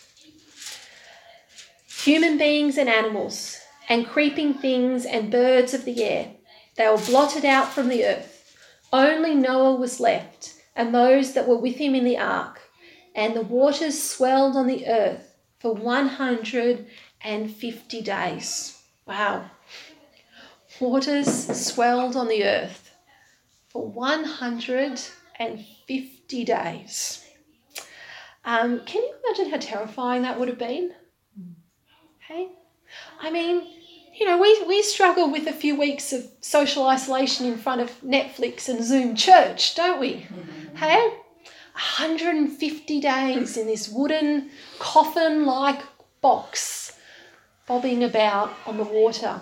human 2.02 2.36
beings 2.36 2.78
and 2.78 2.88
animals, 2.88 3.60
and 3.88 4.08
creeping 4.08 4.54
things 4.54 5.04
and 5.04 5.30
birds 5.30 5.72
of 5.72 5.84
the 5.84 6.02
air. 6.02 6.32
They 6.76 6.88
were 6.88 6.98
blotted 6.98 7.44
out 7.44 7.72
from 7.72 7.88
the 7.88 8.04
earth. 8.04 8.56
Only 8.92 9.34
Noah 9.34 9.74
was 9.76 10.00
left, 10.00 10.54
and 10.74 10.92
those 10.94 11.34
that 11.34 11.46
were 11.48 11.56
with 11.56 11.76
him 11.76 11.94
in 11.94 12.04
the 12.04 12.18
ark. 12.18 12.60
And 13.14 13.36
the 13.36 13.42
waters 13.42 14.02
swelled 14.02 14.56
on 14.56 14.66
the 14.66 14.86
earth 14.86 15.36
for 15.58 15.74
150 15.74 18.02
days. 18.02 18.82
Wow. 19.06 19.50
Waters 20.80 21.66
swelled 21.66 22.16
on 22.16 22.28
the 22.28 22.44
earth 22.44 22.94
for 23.68 23.86
150 23.86 26.44
days. 26.44 27.24
Um, 28.44 28.80
can 28.84 29.02
you 29.02 29.14
imagine 29.24 29.50
how 29.50 29.58
terrifying 29.58 30.22
that 30.22 30.38
would 30.38 30.48
have 30.48 30.58
been? 30.58 30.92
Hey? 32.18 32.50
I 33.20 33.30
mean, 33.30 33.66
you 34.22 34.28
know, 34.28 34.38
we, 34.38 34.62
we 34.68 34.82
struggle 34.82 35.32
with 35.32 35.48
a 35.48 35.52
few 35.52 35.76
weeks 35.76 36.12
of 36.12 36.24
social 36.40 36.86
isolation 36.86 37.44
in 37.44 37.58
front 37.58 37.80
of 37.80 37.90
Netflix 38.02 38.68
and 38.68 38.84
Zoom 38.84 39.16
church, 39.16 39.74
don't 39.74 39.98
we? 39.98 40.12
Mm-hmm. 40.12 40.76
Hey? 40.76 41.08
150 41.72 43.00
days 43.00 43.56
in 43.56 43.66
this 43.66 43.88
wooden 43.88 44.48
coffin 44.78 45.44
like 45.44 45.80
box 46.20 46.96
bobbing 47.66 48.04
about 48.04 48.52
on 48.64 48.76
the 48.76 48.84
water. 48.84 49.40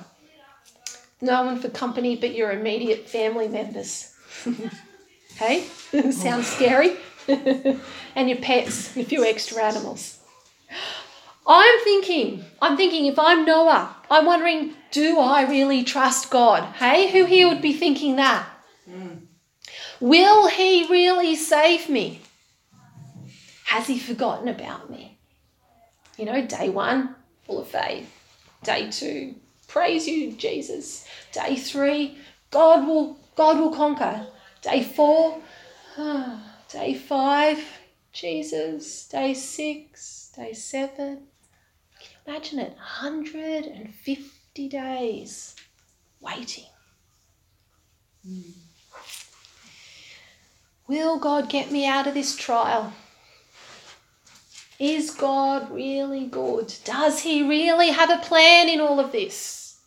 No 1.20 1.44
one 1.44 1.58
for 1.58 1.68
company 1.68 2.16
but 2.16 2.34
your 2.34 2.50
immediate 2.50 3.06
family 3.06 3.48
members. 3.48 4.14
hey? 5.36 5.64
Sounds 6.10 6.46
scary. 6.46 6.96
and 7.28 8.30
your 8.30 8.38
pets, 8.38 8.96
a 8.96 9.04
few 9.04 9.26
extra 9.26 9.62
animals. 9.62 10.20
I'm 11.46 11.80
thinking, 11.80 12.44
I'm 12.60 12.76
thinking 12.76 13.06
if 13.06 13.18
I'm 13.18 13.44
Noah, 13.44 13.96
I'm 14.10 14.26
wondering, 14.26 14.74
do 14.90 15.18
I 15.18 15.48
really 15.48 15.82
trust 15.84 16.30
God? 16.30 16.62
Hey, 16.76 17.10
who 17.10 17.24
here 17.24 17.48
would 17.48 17.62
be 17.62 17.72
thinking 17.72 18.16
that? 18.16 18.46
Will 20.00 20.48
he 20.48 20.86
really 20.88 21.36
save 21.36 21.88
me? 21.88 22.22
Has 23.66 23.86
he 23.86 23.98
forgotten 23.98 24.48
about 24.48 24.90
me? 24.90 25.18
You 26.16 26.26
know, 26.26 26.46
day 26.46 26.68
one, 26.68 27.14
full 27.46 27.60
of 27.60 27.68
faith. 27.68 28.12
Day 28.62 28.90
two, 28.90 29.36
praise 29.68 30.06
you, 30.06 30.32
Jesus. 30.32 31.06
Day 31.32 31.56
three, 31.56 32.18
God 32.50 32.86
will 32.86 33.18
God 33.36 33.58
will 33.58 33.74
conquer. 33.74 34.26
Day 34.60 34.82
four, 34.82 35.40
day 36.72 36.94
five, 36.94 37.64
Jesus. 38.12 39.06
Day 39.08 39.34
six, 39.34 40.32
day 40.36 40.52
seven. 40.52 41.29
Imagine 42.30 42.60
it? 42.60 42.76
150 42.76 44.68
days 44.68 45.56
waiting. 46.20 46.66
Hmm. 48.24 48.52
Will 50.86 51.18
God 51.18 51.48
get 51.48 51.72
me 51.72 51.88
out 51.88 52.06
of 52.06 52.14
this 52.14 52.36
trial? 52.36 52.92
Is 54.78 55.10
God 55.10 55.72
really 55.72 56.26
good? 56.26 56.72
Does 56.84 57.18
He 57.18 57.42
really 57.42 57.90
have 57.90 58.10
a 58.10 58.18
plan 58.18 58.68
in 58.68 58.80
all 58.80 59.00
of 59.00 59.10
this? 59.10 59.80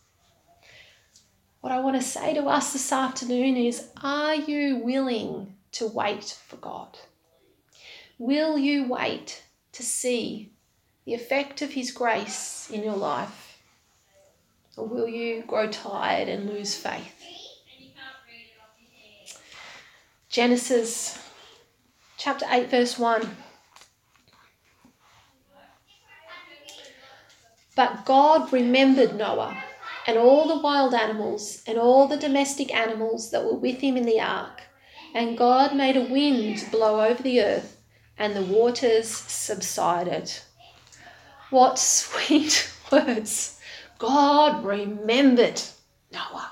What 1.62 1.72
I 1.72 1.80
want 1.80 1.96
to 1.96 2.02
say 2.02 2.34
to 2.34 2.44
us 2.48 2.74
this 2.74 2.92
afternoon 2.92 3.56
is 3.56 3.88
Are 4.04 4.36
you 4.36 4.80
willing 4.84 5.56
to 5.72 5.88
wait 5.88 6.38
for 6.46 6.58
God? 6.58 6.98
Will 8.18 8.58
you 8.58 8.86
wait 8.90 9.46
to 9.72 9.82
see 9.82 10.53
the 11.06 11.14
effect 11.14 11.62
of 11.62 11.72
His 11.72 11.92
grace 11.92 12.70
in 12.72 12.84
your 12.84 12.96
life? 12.96 13.62
Or 14.76 14.88
will 14.88 15.08
you 15.08 15.44
grow 15.46 15.68
tired 15.68 16.28
and 16.28 16.50
lose 16.50 16.76
faith? 16.76 17.14
Genesis 20.30 21.20
chapter 22.18 22.46
8, 22.50 22.72
verse 22.72 22.98
1. 22.98 23.30
But 27.76 28.06
God 28.06 28.52
remembered 28.54 29.16
Noah 29.16 29.64
and 30.08 30.18
all 30.18 30.48
the 30.48 30.62
wild 30.62 30.94
animals 30.94 31.64
and 31.68 31.78
all 31.78 32.08
the 32.08 32.18
domestic 32.18 32.74
animals 32.74 33.32
that 33.32 33.44
were 33.44 33.56
with 33.56 33.80
him 33.82 33.98
in 33.98 34.06
the 34.06 34.20
ark. 34.20 34.62
And 35.14 35.38
God 35.38 35.76
made 35.76 35.98
a 35.98 36.02
wind 36.02 36.68
blow 36.72 37.06
over 37.06 37.22
the 37.22 37.42
earth, 37.42 37.78
and 38.18 38.36
the 38.36 38.42
waters 38.42 39.08
subsided. 39.08 40.32
What 41.54 41.78
sweet 41.78 42.68
words! 42.92 43.60
God 44.00 44.66
remembered 44.66 45.62
Noah. 46.12 46.52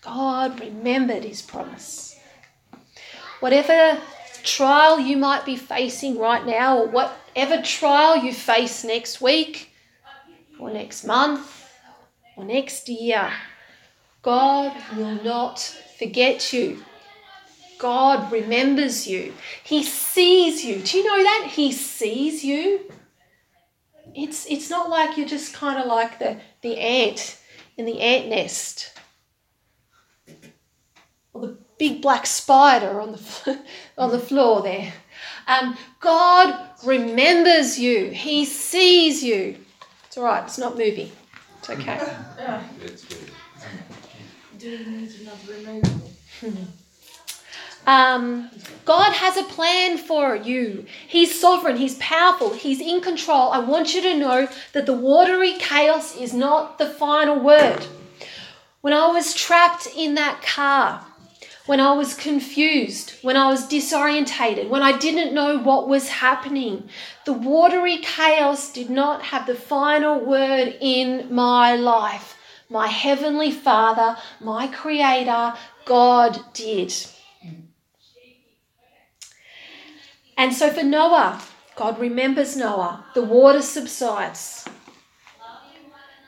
God 0.00 0.58
remembered 0.58 1.24
his 1.24 1.42
promise. 1.42 2.18
Whatever 3.40 4.00
trial 4.44 4.98
you 4.98 5.18
might 5.18 5.44
be 5.44 5.56
facing 5.56 6.18
right 6.18 6.46
now, 6.46 6.78
or 6.78 6.86
whatever 6.86 7.60
trial 7.60 8.24
you 8.24 8.32
face 8.32 8.82
next 8.82 9.20
week, 9.20 9.70
or 10.58 10.70
next 10.70 11.04
month, 11.04 11.70
or 12.38 12.46
next 12.46 12.88
year, 12.88 13.30
God 14.22 14.74
will 14.96 15.22
not 15.22 15.58
forget 15.98 16.50
you. 16.54 16.82
God 17.78 18.32
remembers 18.32 19.06
you. 19.06 19.34
He 19.62 19.82
sees 19.82 20.64
you. 20.64 20.80
Do 20.80 20.96
you 20.96 21.04
know 21.04 21.22
that? 21.22 21.50
He 21.50 21.72
sees 21.72 22.42
you. 22.42 22.90
It's, 24.14 24.46
it's 24.46 24.70
not 24.70 24.90
like 24.90 25.16
you're 25.16 25.28
just 25.28 25.54
kind 25.54 25.80
of 25.80 25.86
like 25.86 26.18
the, 26.18 26.40
the 26.62 26.78
ant 26.78 27.38
in 27.76 27.84
the 27.86 28.00
ant 28.00 28.28
nest 28.28 28.98
or 31.32 31.40
the 31.42 31.58
big 31.78 32.02
black 32.02 32.26
spider 32.26 33.00
on 33.00 33.12
the, 33.12 33.60
on 33.98 34.10
the 34.10 34.18
floor 34.18 34.62
there. 34.62 34.92
Um, 35.46 35.76
God 36.00 36.68
remembers 36.84 37.78
you, 37.78 38.10
He 38.10 38.44
sees 38.44 39.22
you. 39.22 39.56
It's 40.06 40.16
all 40.16 40.24
right, 40.24 40.44
it's 40.44 40.58
not 40.58 40.76
moving. 40.76 41.10
It's 41.58 41.70
okay. 41.70 42.00
It's 42.82 43.04
good. 43.04 43.30
Need 44.62 45.10
another 45.20 45.54
removal. 45.54 46.10
Um, 47.86 48.50
God 48.84 49.12
has 49.12 49.36
a 49.36 49.44
plan 49.44 49.96
for 49.96 50.36
you. 50.36 50.86
He's 51.08 51.38
sovereign, 51.40 51.76
He's 51.76 51.96
powerful, 51.96 52.52
He's 52.52 52.80
in 52.80 53.00
control. 53.00 53.52
I 53.52 53.58
want 53.60 53.94
you 53.94 54.02
to 54.02 54.18
know 54.18 54.48
that 54.72 54.86
the 54.86 54.92
watery 54.96 55.54
chaos 55.58 56.16
is 56.16 56.34
not 56.34 56.78
the 56.78 56.88
final 56.88 57.38
word. 57.38 57.86
When 58.80 58.92
I 58.92 59.08
was 59.08 59.34
trapped 59.34 59.88
in 59.96 60.14
that 60.14 60.42
car, 60.42 61.04
when 61.66 61.80
I 61.80 61.92
was 61.92 62.14
confused, 62.14 63.12
when 63.22 63.36
I 63.36 63.48
was 63.48 63.68
disorientated, 63.68 64.68
when 64.68 64.82
I 64.82 64.96
didn't 64.96 65.34
know 65.34 65.58
what 65.58 65.88
was 65.88 66.08
happening, 66.08 66.88
the 67.24 67.32
watery 67.32 67.98
chaos 67.98 68.72
did 68.72 68.90
not 68.90 69.22
have 69.22 69.46
the 69.46 69.54
final 69.54 70.18
word 70.18 70.76
in 70.80 71.32
my 71.32 71.76
life. 71.76 72.36
My 72.68 72.88
Heavenly 72.88 73.50
Father, 73.50 74.16
my 74.40 74.66
Creator, 74.66 75.54
God 75.84 76.40
did. 76.54 76.92
And 80.40 80.54
so 80.54 80.70
for 80.70 80.82
Noah, 80.82 81.38
God 81.76 81.98
remembers 82.00 82.56
Noah. 82.56 83.04
The 83.12 83.22
water 83.22 83.60
subsides. 83.60 84.66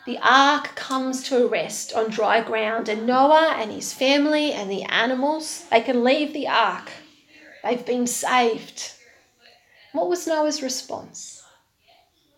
The 0.04 0.18
ark 0.22 0.74
comes 0.74 1.22
to 1.28 1.42
a 1.42 1.46
rest 1.46 1.94
on 1.94 2.10
dry 2.10 2.42
ground, 2.42 2.90
and 2.90 3.06
Noah 3.06 3.54
and 3.56 3.72
his 3.72 3.94
family 3.94 4.52
and 4.52 4.70
the 4.70 4.82
animals, 4.82 5.64
they 5.70 5.80
can 5.80 6.04
leave 6.04 6.34
the 6.34 6.46
ark. 6.46 6.90
They've 7.64 7.86
been 7.86 8.06
saved. 8.06 8.92
What 9.92 10.10
was 10.10 10.26
Noah's 10.26 10.62
response? 10.62 11.42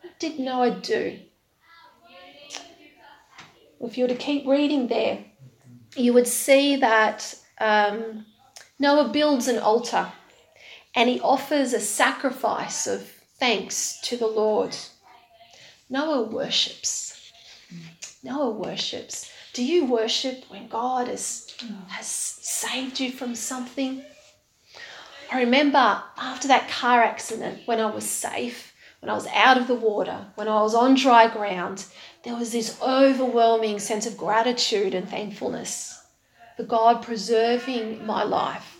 What 0.02 0.16
did 0.20 0.38
Noah 0.38 0.78
do? 0.80 1.18
If 3.80 3.98
you 3.98 4.04
were 4.04 4.14
to 4.14 4.14
keep 4.14 4.46
reading 4.46 4.86
there, 4.86 5.24
you 5.96 6.12
would 6.12 6.28
see 6.28 6.76
that 6.76 7.34
um, 7.58 8.26
Noah 8.78 9.08
builds 9.08 9.48
an 9.48 9.58
altar 9.58 10.12
and 10.94 11.08
he 11.08 11.20
offers 11.20 11.72
a 11.72 11.80
sacrifice 11.80 12.86
of 12.86 13.02
thanks 13.38 14.00
to 14.02 14.16
the 14.16 14.26
Lord. 14.26 14.76
Noah 15.90 16.22
worships. 16.22 17.32
Noah 18.22 18.50
worships. 18.50 19.30
Do 19.52 19.64
you 19.64 19.84
worship 19.84 20.44
when 20.48 20.68
God 20.68 21.08
has, 21.08 21.54
has 21.88 22.06
saved 22.06 23.00
you 23.00 23.12
from 23.12 23.34
something? 23.34 24.04
I 25.30 25.40
remember 25.40 26.02
after 26.16 26.48
that 26.48 26.68
car 26.68 27.02
accident 27.02 27.62
when 27.66 27.80
I 27.80 27.86
was 27.86 28.08
safe, 28.08 28.72
when 29.00 29.10
I 29.10 29.14
was 29.14 29.26
out 29.28 29.58
of 29.58 29.66
the 29.66 29.74
water, 29.74 30.26
when 30.36 30.48
I 30.48 30.62
was 30.62 30.74
on 30.74 30.94
dry 30.94 31.28
ground, 31.28 31.84
there 32.22 32.36
was 32.36 32.52
this 32.52 32.80
overwhelming 32.80 33.78
sense 33.78 34.06
of 34.06 34.16
gratitude 34.16 34.94
and 34.94 35.08
thankfulness 35.08 36.02
for 36.56 36.62
God 36.62 37.02
preserving 37.02 38.06
my 38.06 38.22
life. 38.22 38.73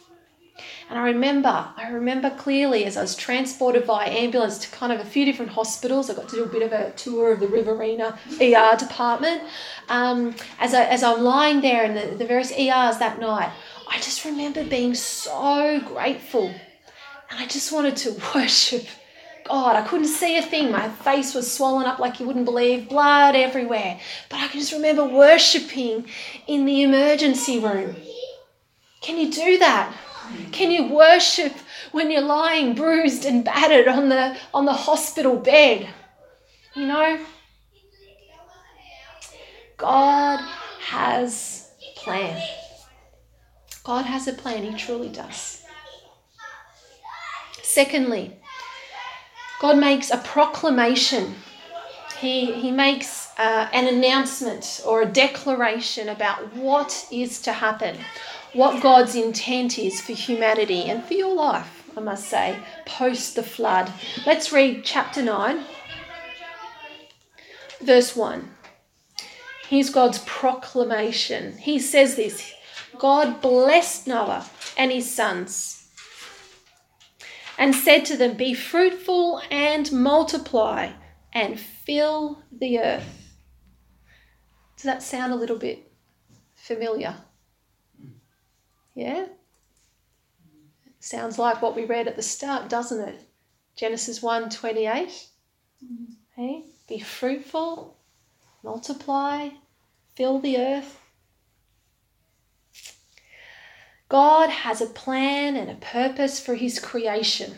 And 0.90 0.99
I 0.99 1.03
remember, 1.07 1.68
I 1.77 1.88
remember 1.90 2.31
clearly 2.31 2.85
as 2.85 2.97
I 2.97 3.03
was 3.03 3.16
transported 3.16 3.87
by 3.87 4.07
ambulance 4.07 4.59
to 4.59 4.70
kind 4.70 4.92
of 4.92 5.01
a 5.01 5.05
few 5.05 5.25
different 5.25 5.53
hospitals. 5.53 6.11
I 6.11 6.14
got 6.14 6.29
to 6.29 6.37
do 6.37 6.44
a 6.44 6.49
bit 6.49 6.62
of 6.62 6.73
a 6.73 6.90
tour 6.92 7.33
of 7.33 7.40
the 7.40 7.49
Riverina 7.49 8.18
ER 8.40 8.77
department. 8.77 9.42
Um, 9.88 10.35
as, 10.61 10.75
I, 10.75 10.85
as 10.85 11.03
I'm 11.03 11.23
lying 11.23 11.62
there 11.62 11.85
in 11.85 11.94
the, 11.94 12.16
the 12.16 12.27
various 12.27 12.53
ERs 12.53 12.99
that 12.99 13.18
night, 13.18 13.51
I 13.90 13.97
just 13.97 14.25
remember 14.25 14.64
being 14.64 14.94
so 14.94 15.81
grateful. 15.87 16.49
And 16.49 17.40
I 17.40 17.47
just 17.47 17.73
wanted 17.73 17.97
to 17.97 18.20
worship 18.35 18.87
God. 19.44 19.77
I 19.77 19.87
couldn't 19.87 20.09
see 20.09 20.37
a 20.37 20.42
thing. 20.42 20.70
My 20.70 20.88
face 20.88 21.35
was 21.35 21.51
swollen 21.51 21.87
up 21.87 21.99
like 21.99 22.20
you 22.20 22.27
wouldn't 22.27 22.44
believe, 22.44 22.88
blood 22.88 23.37
everywhere. 23.37 24.01
But 24.29 24.40
I 24.40 24.49
can 24.49 24.61
just 24.61 24.73
remember 24.73 25.05
worshiping 25.05 26.07
in 26.47 26.64
the 26.64 26.83
emergency 26.83 27.59
room. 27.59 27.97
Can 29.01 29.18
you 29.18 29.31
do 29.31 29.59
that? 29.59 29.94
Can 30.52 30.70
you 30.70 30.92
worship 30.92 31.52
when 31.92 32.10
you're 32.10 32.20
lying 32.20 32.74
bruised 32.74 33.24
and 33.24 33.44
battered 33.44 33.88
on 33.88 34.08
the 34.08 34.37
on 34.52 34.64
the 34.64 34.72
hospital 34.72 35.37
bed? 35.37 35.88
You 36.74 36.87
know? 36.87 37.18
God 39.76 40.40
has 40.80 41.70
a 41.82 41.98
plan. 41.98 42.40
God 43.82 44.06
has 44.06 44.28
a 44.28 44.32
plan, 44.32 44.62
he 44.62 44.76
truly 44.76 45.08
does. 45.08 45.62
Secondly, 47.62 48.37
God 49.60 49.78
makes 49.78 50.10
a 50.10 50.18
proclamation. 50.18 51.34
He, 52.18 52.52
he 52.52 52.70
makes 52.70 53.28
uh, 53.37 53.68
an 53.72 53.88
announcement 53.88 54.80
or 54.87 55.02
a 55.02 55.06
declaration 55.06 56.08
about 56.08 56.54
what 56.54 57.06
is 57.10 57.42
to 57.42 57.52
happen 57.52 57.98
what 58.54 58.82
God's 58.82 59.14
intent 59.14 59.78
is 59.78 60.00
for 60.00 60.12
humanity 60.12 60.84
and 60.84 61.04
for 61.04 61.14
your 61.14 61.34
life. 61.34 61.82
I 61.96 62.00
must 62.00 62.28
say, 62.28 62.58
post 62.86 63.36
the 63.36 63.42
flood. 63.42 63.92
Let's 64.26 64.52
read 64.52 64.84
chapter 64.84 65.22
9, 65.22 65.64
verse 67.82 68.16
1. 68.16 68.50
Here's 69.68 69.90
God's 69.90 70.18
proclamation. 70.20 71.58
He 71.58 71.78
says 71.78 72.16
this 72.16 72.52
God 72.98 73.40
blessed 73.40 74.06
Noah 74.06 74.46
and 74.76 74.90
his 74.90 75.12
sons 75.12 75.88
and 77.58 77.74
said 77.74 78.04
to 78.06 78.16
them, 78.16 78.36
Be 78.36 78.54
fruitful 78.54 79.42
and 79.50 79.90
multiply 79.92 80.90
and 81.32 81.58
fill 81.58 82.42
the 82.52 82.78
earth. 82.78 83.32
Does 84.76 84.84
that 84.84 85.02
sound 85.02 85.32
a 85.32 85.36
little 85.36 85.58
bit 85.58 85.92
familiar? 86.54 87.16
Yeah? 88.94 89.26
Sounds 91.00 91.38
like 91.38 91.61
what 91.61 91.76
we 91.76 91.85
read 91.85 92.09
at 92.09 92.16
the 92.16 92.22
start, 92.22 92.68
doesn't 92.68 93.09
it? 93.09 93.20
Genesis 93.76 94.22
1 94.22 94.50
28. 94.50 95.09
Mm-hmm. 95.85 96.12
Hey? 96.37 96.64
Be 96.88 96.98
fruitful, 96.98 97.96
multiply, 98.62 99.50
fill 100.14 100.38
the 100.38 100.59
earth. 100.59 101.00
God 104.09 104.50
has 104.50 104.80
a 104.80 104.87
plan 104.87 105.57
and 105.57 105.70
a 105.70 105.74
purpose 105.74 106.38
for 106.38 106.54
his 106.54 106.78
creation, 106.78 107.54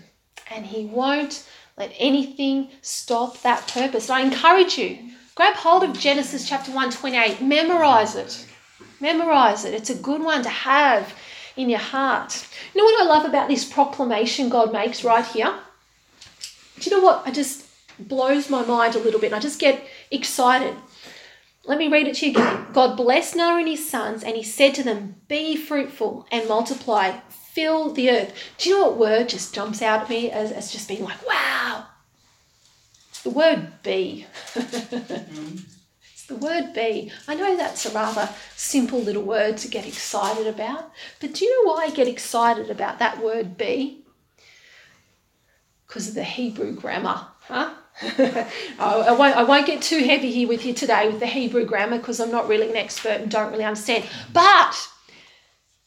and 0.51 0.65
he 0.65 0.87
won't 0.87 1.47
let 1.77 1.93
anything 1.99 2.71
stop 2.83 3.43
that 3.43 3.69
purpose. 3.69 4.09
I 4.09 4.21
encourage 4.21 4.79
you, 4.79 5.11
grab 5.35 5.55
hold 5.55 5.83
of 5.83 5.99
Genesis 5.99 6.49
chapter 6.49 6.71
1 6.71 6.91
28, 6.93 7.43
memorize 7.43 8.15
it. 8.15 8.47
Memorize 9.01 9.65
it. 9.65 9.75
It's 9.75 9.91
a 9.91 9.95
good 9.95 10.23
one 10.23 10.43
to 10.43 10.49
have 10.49 11.15
in 11.57 11.69
your 11.71 11.79
heart. 11.79 12.47
You 12.75 12.81
know 12.81 12.85
what 12.85 13.03
I 13.03 13.09
love 13.09 13.25
about 13.25 13.49
this 13.49 13.65
proclamation 13.65 14.49
God 14.49 14.73
makes 14.73 15.05
right 15.05 15.25
here? 15.25 15.55
Do 16.81 16.91
you 16.91 16.97
know 16.97 17.03
what? 17.03 17.23
I 17.27 17.31
just 17.31 17.67
blows 17.99 18.51
my 18.51 18.65
mind 18.65 18.95
a 18.95 18.99
little 18.99 19.21
bit. 19.21 19.33
I 19.33 19.39
just 19.39 19.59
get 19.59 19.83
excited. 20.11 20.77
Let 21.65 21.79
me 21.79 21.89
read 21.89 22.07
it 22.07 22.17
to 22.17 22.27
you 22.27 22.33
again. 22.33 22.67
God 22.73 22.97
blessed 22.97 23.35
Noah 23.37 23.59
and 23.59 23.69
his 23.69 23.89
sons, 23.89 24.23
and 24.23 24.37
he 24.37 24.43
said 24.43 24.75
to 24.75 24.83
them, 24.83 25.17
Be 25.27 25.57
fruitful 25.57 26.27
and 26.31 26.49
multiply, 26.49 27.19
fill 27.29 27.93
the 27.93 28.11
earth. 28.11 28.35
Do 28.59 28.69
you 28.69 28.79
know 28.79 28.89
what 28.89 28.99
word 28.99 29.29
just 29.31 29.55
jumps 29.55 29.83
out 29.83 30.03
at 30.03 30.11
me 30.11 30.31
as, 30.31 30.53
as 30.53 30.71
just 30.71 30.87
being 30.87 31.03
like, 31.03 31.27
wow? 31.27 31.87
The 33.25 33.31
word 33.31 33.83
be. 33.83 34.27
Mm. 34.57 35.76
The 36.27 36.37
word 36.37 36.73
be. 36.73 37.13
I 37.29 37.35
know 37.35 37.57
that's 37.57 37.87
a 37.87 37.91
rather 37.91 38.29
simple 38.55 39.01
little 39.01 39.23
word 39.23 39.57
to 39.59 39.69
get 39.69 39.87
excited 39.87 40.47
about, 40.47 40.91
but 41.21 41.35
do 41.35 41.45
you 41.45 41.65
know 41.65 41.73
why 41.73 41.85
I 41.85 41.91
get 41.91 42.09
excited 42.09 42.71
about 42.71 42.99
that 42.99 43.23
word 43.23 43.57
be? 43.57 44.05
Because 45.87 46.09
of 46.09 46.15
the 46.15 46.25
Hebrew 46.25 46.73
grammar, 46.73 47.27
huh? 47.41 47.75
Oh, 48.79 49.01
I, 49.01 49.13
won't, 49.13 49.37
I 49.37 49.43
won't 49.45 49.67
get 49.67 49.81
too 49.81 50.05
heavy 50.05 50.31
here 50.31 50.49
with 50.49 50.67
you 50.67 50.75
today 50.75 51.09
with 51.09 51.21
the 51.21 51.27
Hebrew 51.27 51.65
grammar 51.65 51.99
because 51.99 52.21
I'm 52.21 52.31
not 52.31 52.49
really 52.49 52.69
an 52.69 52.77
expert 52.77 53.21
and 53.21 53.31
don't 53.31 53.53
really 53.53 53.65
understand. 53.65 54.05
But 54.33 54.89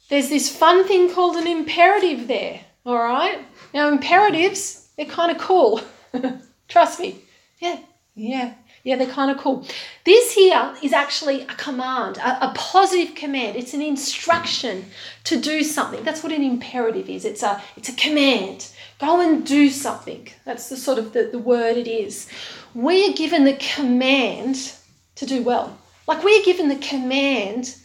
there's 0.09 0.29
this 0.29 0.49
fun 0.55 0.87
thing 0.87 1.13
called 1.13 1.35
an 1.35 1.45
imperative 1.45 2.27
there, 2.27 2.61
all 2.85 2.97
right? 2.97 3.45
Now, 3.73 3.89
imperatives, 3.89 4.89
they're 4.97 5.05
kind 5.05 5.31
of 5.31 5.37
cool. 5.37 5.81
Trust 6.67 6.99
me. 6.99 7.21
Yeah, 7.59 7.79
yeah, 8.15 8.53
yeah, 8.83 8.95
they're 8.95 9.07
kind 9.07 9.29
of 9.29 9.37
cool. 9.37 9.65
This 10.05 10.33
here 10.33 10.73
is 10.81 10.93
actually 10.93 11.41
a 11.41 11.55
command, 11.55 12.17
a, 12.17 12.49
a, 12.49 12.53
positive 12.55 13.15
command. 13.15 13.57
It's 13.57 13.73
an 13.73 13.81
instruction 13.81 14.85
to 15.25 15.39
do 15.39 15.63
something. 15.63 16.03
That's 16.03 16.23
what 16.23 16.31
an 16.31 16.43
imperative 16.43 17.09
is. 17.09 17.25
It's 17.25 17.43
a, 17.43 17.61
it's 17.75 17.89
a 17.89 17.95
command. 17.95 18.69
Go 18.99 19.21
and 19.21 19.45
do 19.45 19.69
something. 19.69 20.27
That's 20.45 20.69
the 20.69 20.77
sort 20.77 20.97
of 20.97 21.13
the, 21.13 21.23
the 21.23 21.39
word 21.39 21.77
it 21.77 21.87
is. 21.87 22.29
We 22.73 23.09
are 23.09 23.13
given 23.13 23.43
the 23.45 23.57
command 23.75 24.73
to 25.15 25.25
do 25.25 25.43
well. 25.43 25.77
Like 26.07 26.23
we're 26.23 26.43
given 26.43 26.69
the 26.69 26.75
command 26.77 27.75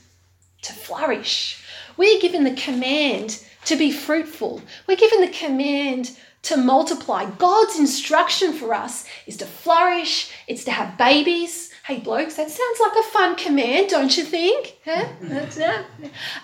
to 0.63 0.73
flourish. 0.73 1.63
We're 1.97 2.21
given 2.21 2.45
the 2.45 2.55
command 2.55 3.45
to 3.67 3.77
be 3.77 3.91
fruitful. 3.93 4.63
We're 4.87 4.97
given 4.97 5.21
the 5.21 5.29
command 5.29 6.17
to 6.45 6.57
multiply. 6.57 7.29
God's 7.39 7.79
instruction 7.79 8.53
for 8.53 8.75
us 8.75 9.05
is 9.27 9.37
to 9.39 9.47
flourish, 9.47 10.33
it's 10.47 10.65
to 10.65 10.71
have 10.71 10.97
babies. 10.97 11.71
Hey, 11.85 11.99
blokes, 11.99 12.37
that 12.37 12.51
sounds 12.51 12.81
like 12.81 12.97
a 12.99 13.09
fun 13.09 13.37
command, 13.37 13.89
don't 13.89 14.17
you 14.17 14.25
think? 14.25 14.79
Huh? 14.85 15.07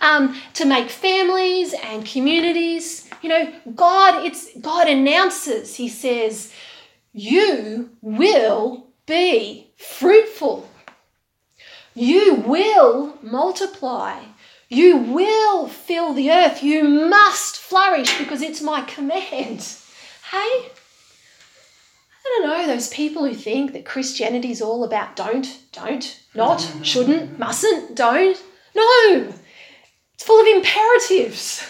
um, 0.00 0.38
to 0.54 0.64
make 0.66 0.90
families 0.90 1.74
and 1.84 2.04
communities. 2.04 3.08
You 3.22 3.28
know, 3.28 3.52
God, 3.74 4.24
it's 4.24 4.54
God 4.58 4.88
announces, 4.88 5.76
He 5.76 5.88
says, 5.88 6.52
you 7.12 7.90
will 8.00 8.86
be 9.06 9.72
fruitful. 9.76 10.68
You 11.94 12.36
will 12.36 13.18
multiply. 13.22 14.22
You 14.68 14.96
will 14.96 15.66
fill 15.66 16.14
the 16.14 16.30
earth. 16.30 16.62
You 16.62 16.84
must 16.84 17.56
flourish 17.56 18.16
because 18.18 18.40
it's 18.40 18.62
my 18.62 18.82
command. 18.82 19.66
Hey? 20.30 20.36
I 20.36 22.22
don't 22.24 22.48
know, 22.48 22.66
those 22.66 22.88
people 22.88 23.24
who 23.24 23.34
think 23.34 23.72
that 23.72 23.84
Christianity 23.84 24.52
is 24.52 24.62
all 24.62 24.84
about 24.84 25.16
don't, 25.16 25.58
don't, 25.72 26.20
not, 26.34 26.60
mm-hmm. 26.60 26.82
shouldn't, 26.82 27.38
mustn't, 27.38 27.96
don't. 27.96 28.40
No! 28.74 29.32
It's 30.14 30.22
full 30.22 30.40
of 30.40 30.46
imperatives. 30.46 31.66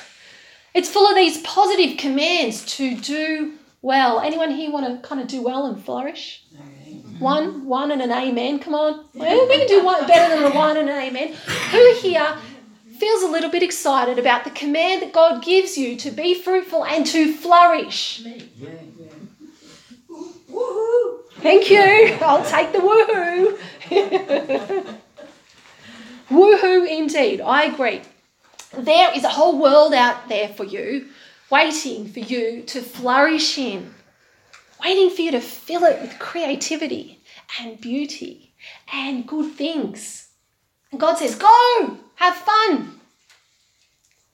It's 0.74 0.90
full 0.90 1.08
of 1.08 1.16
these 1.16 1.40
positive 1.42 1.96
commands 1.96 2.66
to 2.76 2.96
do 2.96 3.54
well. 3.80 4.20
Anyone 4.20 4.50
here 4.50 4.70
want 4.70 4.86
to 5.02 5.08
kind 5.08 5.20
of 5.20 5.28
do 5.28 5.40
well 5.42 5.66
and 5.66 5.82
flourish? 5.82 6.44
One, 7.18 7.66
one 7.66 7.90
and 7.90 8.02
an 8.02 8.12
amen. 8.12 8.58
Come 8.58 8.74
on. 8.74 9.04
Well, 9.14 9.48
we 9.48 9.58
can 9.58 9.68
do 9.68 9.84
one 9.84 10.06
better 10.06 10.34
than 10.34 10.50
a 10.50 10.54
one 10.54 10.76
and 10.76 10.88
an 10.88 11.02
amen. 11.02 11.34
Who 11.70 11.94
here 12.00 12.36
feels 13.00 13.22
a 13.22 13.28
little 13.28 13.50
bit 13.50 13.62
excited 13.62 14.18
about 14.18 14.44
the 14.44 14.50
command 14.50 15.00
that 15.00 15.12
God 15.12 15.42
gives 15.42 15.78
you 15.78 15.96
to 15.96 16.10
be 16.10 16.34
fruitful 16.34 16.84
and 16.84 17.06
to 17.06 17.32
flourish? 17.32 18.22
Thank 21.38 21.70
you. 21.70 22.18
I'll 22.20 22.44
take 22.44 22.72
the 22.72 22.78
woohoo. 22.78 23.58
woohoo 26.28 26.88
indeed. 26.88 27.40
I 27.40 27.64
agree. 27.64 28.02
There 28.76 29.10
is 29.16 29.24
a 29.24 29.30
whole 29.30 29.58
world 29.58 29.94
out 29.94 30.28
there 30.28 30.48
for 30.48 30.64
you, 30.64 31.08
waiting 31.50 32.06
for 32.06 32.20
you 32.20 32.62
to 32.64 32.82
flourish 32.82 33.56
in, 33.56 33.94
waiting 34.84 35.08
for 35.08 35.22
you 35.22 35.30
to 35.30 35.40
fill 35.40 35.84
it 35.84 36.02
with 36.02 36.18
creativity 36.18 37.20
and 37.58 37.80
beauty 37.80 38.52
and 38.92 39.26
good 39.26 39.54
things. 39.54 40.28
And 40.92 41.00
God 41.00 41.16
says, 41.16 41.34
Go, 41.34 41.98
have 42.20 42.36
fun. 42.36 43.00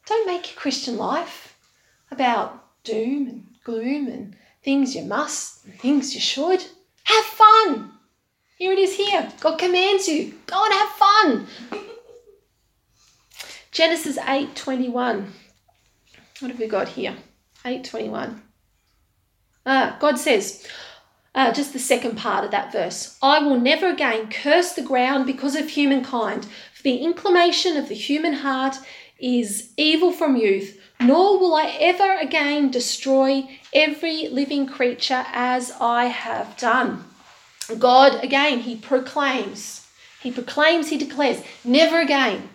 Don't 0.07 0.27
make 0.27 0.51
your 0.51 0.61
Christian 0.61 0.96
life 0.96 1.57
about 2.11 2.64
doom 2.85 3.29
and 3.29 3.46
gloom 3.64 4.09
and 4.09 4.37
things 4.62 4.94
you 4.94 5.05
must 5.05 5.64
and 5.64 5.79
things 5.79 6.14
you 6.14 6.20
should. 6.20 6.64
Have 7.05 7.25
fun. 7.25 7.92
Here 8.59 8.72
it 8.72 8.79
is 8.79 8.96
here. 8.96 9.31
God 9.40 9.59
commands 9.59 10.09
you. 10.09 10.35
Go 10.46 10.64
and 10.64 10.75
have 10.75 10.88
fun. 10.90 11.46
Genesis 13.70 14.18
8:21. 14.18 15.31
What 16.40 16.51
have 16.51 16.59
we 16.59 16.66
got 16.66 16.88
here? 16.88 17.16
8:21. 17.64 18.40
Ah, 19.64 19.96
God 20.01 20.18
says, 20.18 20.66
uh, 21.37 21.53
just 21.53 21.72
the 21.72 21.79
second 21.79 22.16
part 22.16 22.44
of 22.44 22.51
that 22.51 22.72
verse. 22.72 23.18
I 23.22 23.40
will 23.40 23.61
never 23.61 23.88
again 23.88 24.31
curse 24.31 24.72
the 24.72 24.83
ground 24.83 25.27
because 25.27 25.55
of 25.55 25.68
humankind, 25.68 26.46
the 26.87 26.99
inclination 26.99 27.77
of 27.77 27.88
the 27.88 27.96
human 27.96 28.33
heart 28.33 28.77
is 29.19 29.71
evil 29.77 30.13
from 30.13 30.37
youth, 30.37 30.81
nor 31.00 31.37
will 31.37 31.52
I 31.56 31.77
ever 31.81 32.17
again 32.21 32.71
destroy 32.71 33.48
every 33.73 34.29
living 34.29 34.69
creature 34.69 35.25
as 35.33 35.73
I 35.81 36.04
have 36.04 36.56
done. 36.56 37.02
God, 37.81 38.23
again, 38.23 38.60
He 38.60 38.77
proclaims, 38.77 39.85
He 40.23 40.31
proclaims, 40.31 40.88
He 40.88 40.96
declares, 40.96 41.42
never 41.65 42.00
again 42.00 42.50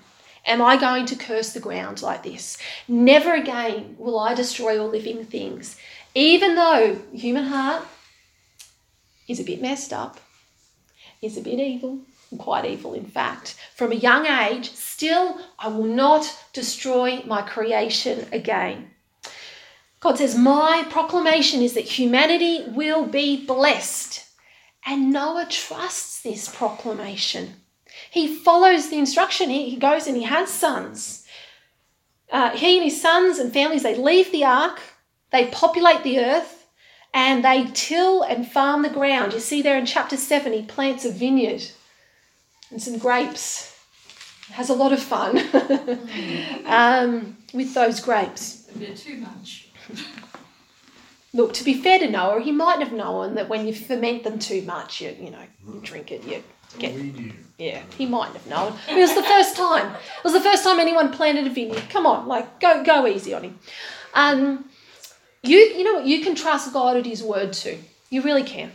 am 0.45 0.61
I 0.61 0.77
going 0.77 1.05
to 1.07 1.17
curse 1.17 1.51
the 1.51 1.59
ground 1.59 2.01
like 2.01 2.23
this. 2.23 2.57
Never 2.87 3.33
again 3.33 3.97
will 3.99 4.17
I 4.17 4.33
destroy 4.33 4.79
all 4.79 4.87
living 4.87 5.25
things. 5.25 5.75
Even 6.15 6.55
though 6.55 7.01
human 7.11 7.47
heart 7.47 7.83
is 9.27 9.41
a 9.41 9.43
bit 9.43 9.61
messed 9.61 9.91
up, 9.91 10.21
is 11.21 11.35
a 11.35 11.41
bit 11.41 11.59
evil, 11.59 11.99
quite 12.37 12.65
evil 12.65 12.93
in 12.93 13.05
fact, 13.05 13.55
from 13.75 13.91
a 13.91 13.95
young 13.95 14.25
age, 14.25 14.71
still 14.71 15.39
I 15.59 15.67
will 15.67 15.85
not 15.85 16.35
destroy 16.53 17.21
my 17.25 17.41
creation 17.41 18.27
again. 18.31 18.91
God 19.99 20.17
says, 20.17 20.37
My 20.37 20.85
proclamation 20.89 21.61
is 21.61 21.73
that 21.73 21.99
humanity 21.99 22.65
will 22.67 23.05
be 23.05 23.45
blessed. 23.45 24.25
And 24.85 25.11
Noah 25.11 25.45
trusts 25.49 26.21
this 26.21 26.53
proclamation. 26.53 27.53
He 28.09 28.35
follows 28.35 28.89
the 28.89 28.97
instruction. 28.97 29.49
He, 29.49 29.75
goes 29.75 30.07
and 30.07 30.17
he 30.17 30.23
has 30.23 30.49
sons. 30.49 31.25
Uh, 32.31 32.49
he 32.51 32.77
and 32.77 32.85
his 32.85 32.99
sons 32.99 33.37
and 33.37 33.53
families, 33.53 33.83
they 33.83 33.95
leave 33.95 34.31
the 34.31 34.45
ark 34.45 34.79
they 35.31 35.47
populate 35.47 36.03
the 36.03 36.19
earth 36.19 36.67
and 37.13 37.43
they 37.43 37.67
till 37.73 38.21
and 38.21 38.49
farm 38.49 38.83
the 38.83 38.89
ground. 38.89 39.33
You 39.33 39.39
see 39.39 39.61
there 39.61 39.77
in 39.77 39.85
chapter 39.85 40.17
7, 40.17 40.53
he 40.53 40.63
plants 40.63 41.05
a 41.05 41.11
vineyard 41.11 41.63
and 42.71 42.81
some 42.81 42.97
grapes. 42.97 43.67
Has 44.51 44.69
a 44.69 44.73
lot 44.73 44.91
of 44.91 45.01
fun 45.01 45.37
um, 46.65 47.37
with 47.53 47.73
those 47.73 48.01
grapes. 48.01 48.67
A 48.75 48.77
bit 48.77 48.97
too 48.97 49.17
much. 49.17 49.69
Look, 51.33 51.53
to 51.53 51.63
be 51.63 51.73
fair 51.73 51.99
to 51.99 52.09
Noah, 52.09 52.41
he 52.41 52.51
might 52.51 52.79
have 52.79 52.91
known 52.91 53.35
that 53.35 53.47
when 53.47 53.65
you 53.65 53.73
ferment 53.73 54.25
them 54.25 54.39
too 54.39 54.61
much, 54.63 54.99
you 54.99 55.15
you 55.19 55.31
know, 55.31 55.43
you 55.65 55.79
drink 55.81 56.11
it, 56.11 56.25
you 56.25 56.43
get 56.77 56.93
yeah, 57.57 57.83
he 57.97 58.05
might 58.05 58.33
have 58.33 58.45
known. 58.47 58.73
It 58.89 58.95
was 58.95 59.13
the 59.15 59.23
first 59.23 59.55
time. 59.55 59.93
It 59.93 60.23
was 60.23 60.33
the 60.33 60.41
first 60.41 60.63
time 60.63 60.79
anyone 60.79 61.11
planted 61.13 61.47
a 61.47 61.49
vineyard. 61.49 61.83
Come 61.89 62.05
on, 62.05 62.27
like 62.27 62.59
go 62.59 62.83
go 62.83 63.07
easy 63.07 63.33
on 63.33 63.43
him. 63.43 63.59
Um, 64.13 64.65
you 65.43 65.57
you 65.57 65.83
know 65.83 65.93
what? 65.95 66.05
You 66.05 66.21
can 66.21 66.35
trust 66.35 66.73
God 66.73 66.97
at 66.97 67.05
His 67.05 67.23
word 67.23 67.53
too. 67.53 67.77
You 68.09 68.21
really 68.21 68.43
can. 68.43 68.71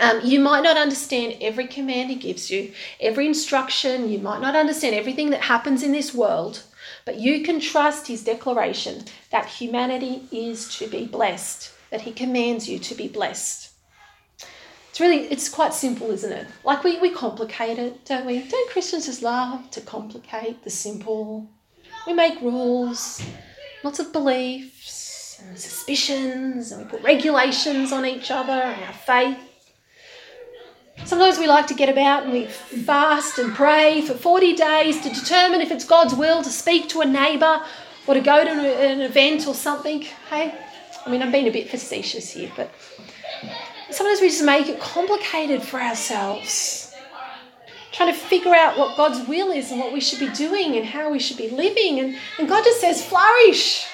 Um, 0.00 0.20
you 0.24 0.40
might 0.40 0.62
not 0.62 0.76
understand 0.76 1.36
every 1.40 1.66
command 1.66 2.10
He 2.10 2.16
gives 2.16 2.50
you, 2.50 2.72
every 3.00 3.26
instruction. 3.26 4.10
You 4.10 4.18
might 4.18 4.40
not 4.40 4.56
understand 4.56 4.94
everything 4.94 5.30
that 5.30 5.42
happens 5.42 5.82
in 5.82 5.92
this 5.92 6.12
world, 6.12 6.62
but 7.04 7.18
you 7.18 7.44
can 7.44 7.60
trust 7.60 8.08
His 8.08 8.24
declaration 8.24 9.04
that 9.30 9.46
humanity 9.46 10.22
is 10.32 10.76
to 10.78 10.86
be 10.88 11.06
blessed. 11.06 11.72
That 11.90 12.02
He 12.02 12.12
commands 12.12 12.68
you 12.68 12.78
to 12.80 12.94
be 12.94 13.08
blessed. 13.08 13.70
It's 14.90 15.00
really, 15.00 15.26
it's 15.26 15.48
quite 15.50 15.74
simple, 15.74 16.10
isn't 16.10 16.32
it? 16.32 16.46
Like 16.64 16.82
we, 16.82 16.98
we 17.00 17.10
complicate 17.10 17.78
it, 17.78 18.04
don't 18.06 18.24
we? 18.24 18.42
Don't 18.42 18.70
Christians 18.70 19.06
just 19.06 19.22
love 19.22 19.70
to 19.72 19.82
complicate 19.82 20.64
the 20.64 20.70
simple? 20.70 21.46
We 22.06 22.14
make 22.14 22.40
rules, 22.40 23.22
lots 23.84 23.98
of 23.98 24.12
beliefs 24.12 25.42
and 25.44 25.58
suspicions, 25.58 26.72
and 26.72 26.82
we 26.82 26.90
put 26.90 27.02
regulations 27.02 27.92
on 27.92 28.06
each 28.06 28.30
other 28.30 28.52
and 28.52 28.84
our 28.84 28.92
faith. 28.92 29.45
Sometimes 31.04 31.38
we 31.38 31.46
like 31.46 31.66
to 31.68 31.74
get 31.74 31.88
about 31.88 32.24
and 32.24 32.32
we 32.32 32.46
fast 32.46 33.38
and 33.38 33.54
pray 33.54 34.00
for 34.00 34.14
40 34.14 34.54
days 34.56 35.00
to 35.02 35.10
determine 35.10 35.60
if 35.60 35.70
it's 35.70 35.84
God's 35.84 36.14
will 36.14 36.42
to 36.42 36.50
speak 36.50 36.88
to 36.90 37.00
a 37.00 37.06
neighbour 37.06 37.62
or 38.06 38.14
to 38.14 38.20
go 38.20 38.44
to 38.44 38.50
an, 38.50 39.00
event 39.00 39.46
or 39.46 39.54
something. 39.54 40.02
Hey, 40.30 40.54
I 41.04 41.10
mean, 41.10 41.22
I'm 41.22 41.30
being 41.30 41.48
a 41.48 41.52
bit 41.52 41.68
facetious 41.68 42.30
here, 42.30 42.50
but 42.56 42.70
sometimes 43.90 44.20
we 44.20 44.28
just 44.28 44.44
make 44.44 44.68
it 44.68 44.80
complicated 44.80 45.62
for 45.62 45.80
ourselves. 45.80 46.94
Trying 47.92 48.12
to 48.12 48.18
figure 48.18 48.54
out 48.54 48.76
what 48.76 48.96
God's 48.96 49.26
will 49.28 49.52
is 49.52 49.70
and 49.70 49.80
what 49.80 49.92
we 49.92 50.00
should 50.00 50.18
be 50.18 50.28
doing 50.34 50.76
and 50.76 50.84
how 50.84 51.10
we 51.10 51.18
should 51.18 51.38
be 51.38 51.48
living. 51.48 52.00
And, 52.00 52.16
and 52.38 52.48
God 52.48 52.64
just 52.64 52.80
says, 52.80 53.04
flourish, 53.04 53.86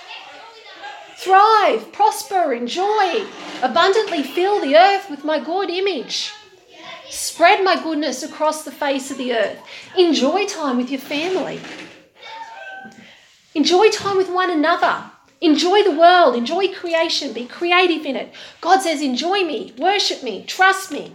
thrive, 1.16 1.92
prosper, 1.92 2.53
enjoy, 2.53 3.24
abundantly 3.62 4.22
fill 4.22 4.61
the 4.61 4.76
earth 4.76 5.09
with 5.11 5.24
my 5.24 5.38
good 5.38 5.70
image. 5.70 6.32
Spread 7.12 7.62
my 7.62 7.80
goodness 7.80 8.22
across 8.22 8.64
the 8.64 8.72
face 8.72 9.10
of 9.10 9.18
the 9.18 9.34
earth. 9.34 9.58
Enjoy 9.98 10.46
time 10.46 10.78
with 10.78 10.90
your 10.90 10.98
family. 10.98 11.60
Enjoy 13.54 13.90
time 13.90 14.16
with 14.16 14.30
one 14.30 14.50
another. 14.50 15.04
Enjoy 15.42 15.82
the 15.82 15.94
world. 15.94 16.34
Enjoy 16.34 16.72
creation. 16.72 17.34
Be 17.34 17.44
creative 17.44 18.06
in 18.06 18.16
it. 18.16 18.32
God 18.62 18.80
says, 18.80 19.02
enjoy 19.02 19.44
me, 19.44 19.74
worship 19.76 20.22
me, 20.22 20.42
trust 20.44 20.90
me. 20.90 21.12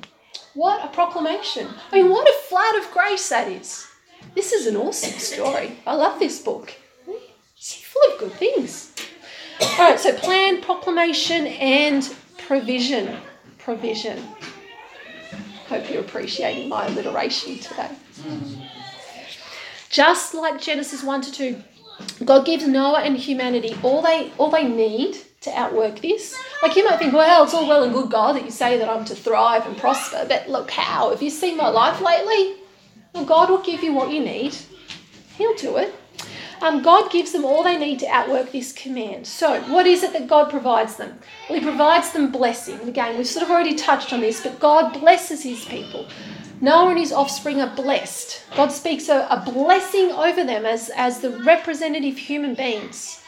What 0.54 0.86
a 0.86 0.90
proclamation. 0.90 1.68
I 1.92 1.96
mean, 1.96 2.12
what 2.12 2.30
a 2.30 2.34
flood 2.48 2.76
of 2.76 2.92
grace 2.92 3.28
that 3.30 3.48
is. 3.52 3.88
This 4.36 4.54
is 4.54 4.68
an 4.68 4.76
awesome 4.76 5.18
story. 5.18 5.80
I 5.88 5.96
love 5.96 6.20
this 6.20 6.40
book. 6.44 6.76
It's 7.56 7.74
full 7.74 8.14
of 8.14 8.20
good 8.20 8.34
things. 8.34 8.94
All 9.62 9.90
right, 9.90 10.00
so 10.00 10.14
plan, 10.14 10.62
proclamation, 10.62 11.48
and 11.48 12.08
provision. 12.38 13.18
Provision. 13.58 14.24
Hope 15.70 15.90
you're 15.90 16.02
appreciating 16.02 16.70
my 16.70 16.88
alliteration 16.88 17.60
today. 17.60 17.90
Mm-hmm. 18.22 18.64
Just 19.90 20.34
like 20.34 20.62
Genesis 20.62 21.04
1 21.04 21.22
to 21.22 21.32
2, 21.32 21.64
God 22.26 22.46
gives 22.46 22.68
Noah 22.68 23.02
and 23.02 23.18
humanity 23.18 23.76
all 23.84 24.02
they 24.02 24.32
all 24.38 24.50
they 24.50 24.68
need 24.68 25.18
to 25.42 25.52
outwork 25.52 26.00
this. 26.00 26.38
Like 26.62 26.76
you 26.76 26.86
might 26.86 27.00
think, 27.00 27.14
well, 27.14 27.44
it's 27.44 27.54
all 27.54 27.68
well 27.68 27.84
and 27.84 27.94
good, 27.94 28.10
God, 28.10 28.36
that 28.36 28.46
you 28.46 28.52
say 28.52 28.78
that 28.78 28.90
I'm 28.90 29.06
to 29.06 29.16
thrive 29.16 29.66
and 29.66 29.78
prosper, 29.78 30.26
but 30.28 30.50
look 30.50 30.72
how. 30.72 31.12
Have 31.12 31.22
you 31.22 31.30
seen 31.30 31.58
my 31.58 31.70
life 31.70 32.02
lately? 32.02 32.62
Well, 33.14 33.26
God 33.26 33.50
will 33.50 33.62
give 33.62 33.84
you 33.84 33.94
what 33.94 34.12
you 34.12 34.24
need. 34.24 34.56
He'll 35.38 35.56
do 35.56 35.78
it. 35.78 35.94
Um, 36.62 36.82
God 36.82 37.12
gives 37.12 37.32
them 37.32 37.46
all 37.46 37.64
they 37.64 37.78
need 37.78 38.00
to 38.00 38.08
outwork 38.08 38.52
this 38.52 38.72
command. 38.72 39.28
So, 39.28 39.62
what 39.72 39.86
is 39.86 40.04
it 40.04 40.14
that 40.14 40.28
God 40.28 40.50
provides 40.50 40.96
them? 40.98 41.20
Well, 41.50 41.60
He 41.60 41.66
provides 41.66 42.12
them 42.12 42.32
blessing. 42.32 42.80
Again, 42.88 43.18
we've 43.18 43.28
sort 43.28 43.44
of 43.44 43.52
already 43.52 43.76
touched 43.76 44.12
on 44.12 44.22
this, 44.22 44.42
but 44.42 44.60
God 44.60 45.00
blesses 45.00 45.44
His 45.44 45.66
people. 45.66 46.08
Noah 46.60 46.90
and 46.90 46.98
his 46.98 47.14
offspring 47.14 47.62
are 47.62 47.76
blessed. 47.76 48.44
God 48.56 48.72
speaks 48.72 49.10
a, 49.10 49.28
a 49.30 49.44
blessing 49.46 50.12
over 50.12 50.44
them 50.44 50.66
as, 50.66 50.90
as 50.96 51.20
the 51.20 51.30
representative 51.44 52.18
human 52.18 52.56
beings. 52.56 53.22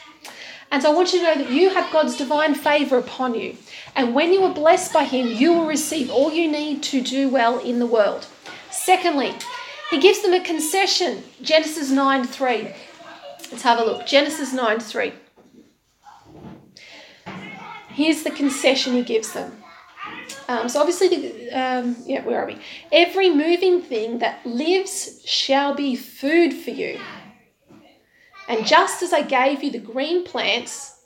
And 0.71 0.81
so 0.81 0.91
I 0.91 0.95
want 0.95 1.13
you 1.13 1.19
to 1.19 1.25
know 1.25 1.43
that 1.43 1.51
you 1.51 1.69
have 1.69 1.91
God's 1.91 2.17
divine 2.17 2.55
favour 2.55 2.97
upon 2.97 3.35
you. 3.35 3.55
And 3.95 4.15
when 4.15 4.33
you 4.33 4.43
are 4.43 4.53
blessed 4.53 4.93
by 4.93 5.03
Him, 5.03 5.27
you 5.27 5.53
will 5.53 5.67
receive 5.67 6.09
all 6.09 6.31
you 6.31 6.51
need 6.51 6.81
to 6.83 7.01
do 7.01 7.29
well 7.29 7.59
in 7.59 7.77
the 7.77 7.85
world. 7.85 8.27
Secondly, 8.71 9.33
He 9.91 9.99
gives 9.99 10.21
them 10.21 10.33
a 10.33 10.43
concession. 10.43 11.23
Genesis 11.41 11.91
9 11.91 12.25
3. 12.25 12.73
Let's 13.51 13.63
have 13.63 13.79
a 13.79 13.83
look. 13.83 14.05
Genesis 14.05 14.53
9 14.53 14.79
3. 14.79 15.13
Here's 17.89 18.23
the 18.23 18.31
concession 18.31 18.93
He 18.93 19.03
gives 19.03 19.33
them. 19.33 19.51
Um, 20.47 20.67
so 20.69 20.79
obviously, 20.79 21.09
the, 21.09 21.49
um, 21.51 21.95
yeah, 22.05 22.23
where 22.23 22.41
are 22.41 22.47
we? 22.47 22.57
Every 22.91 23.29
moving 23.29 23.81
thing 23.81 24.19
that 24.19 24.45
lives 24.45 25.21
shall 25.25 25.75
be 25.75 25.95
food 25.95 26.53
for 26.53 26.71
you. 26.71 26.99
And 28.47 28.65
just 28.65 29.03
as 29.03 29.13
I 29.13 29.21
gave 29.21 29.63
you 29.63 29.69
the 29.69 29.79
green 29.79 30.23
plants, 30.23 30.99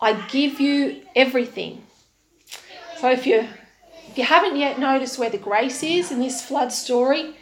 I 0.00 0.12
give 0.28 0.60
you 0.60 1.02
everything. 1.16 1.82
So 2.98 3.10
if 3.10 3.26
you 3.26 3.48
if 4.08 4.18
you 4.18 4.24
haven't 4.24 4.56
yet 4.56 4.78
noticed 4.78 5.18
where 5.18 5.30
the 5.30 5.38
grace 5.38 5.82
is 5.82 6.12
in 6.12 6.20
this 6.20 6.44
flood 6.44 6.70
story, 6.70 7.34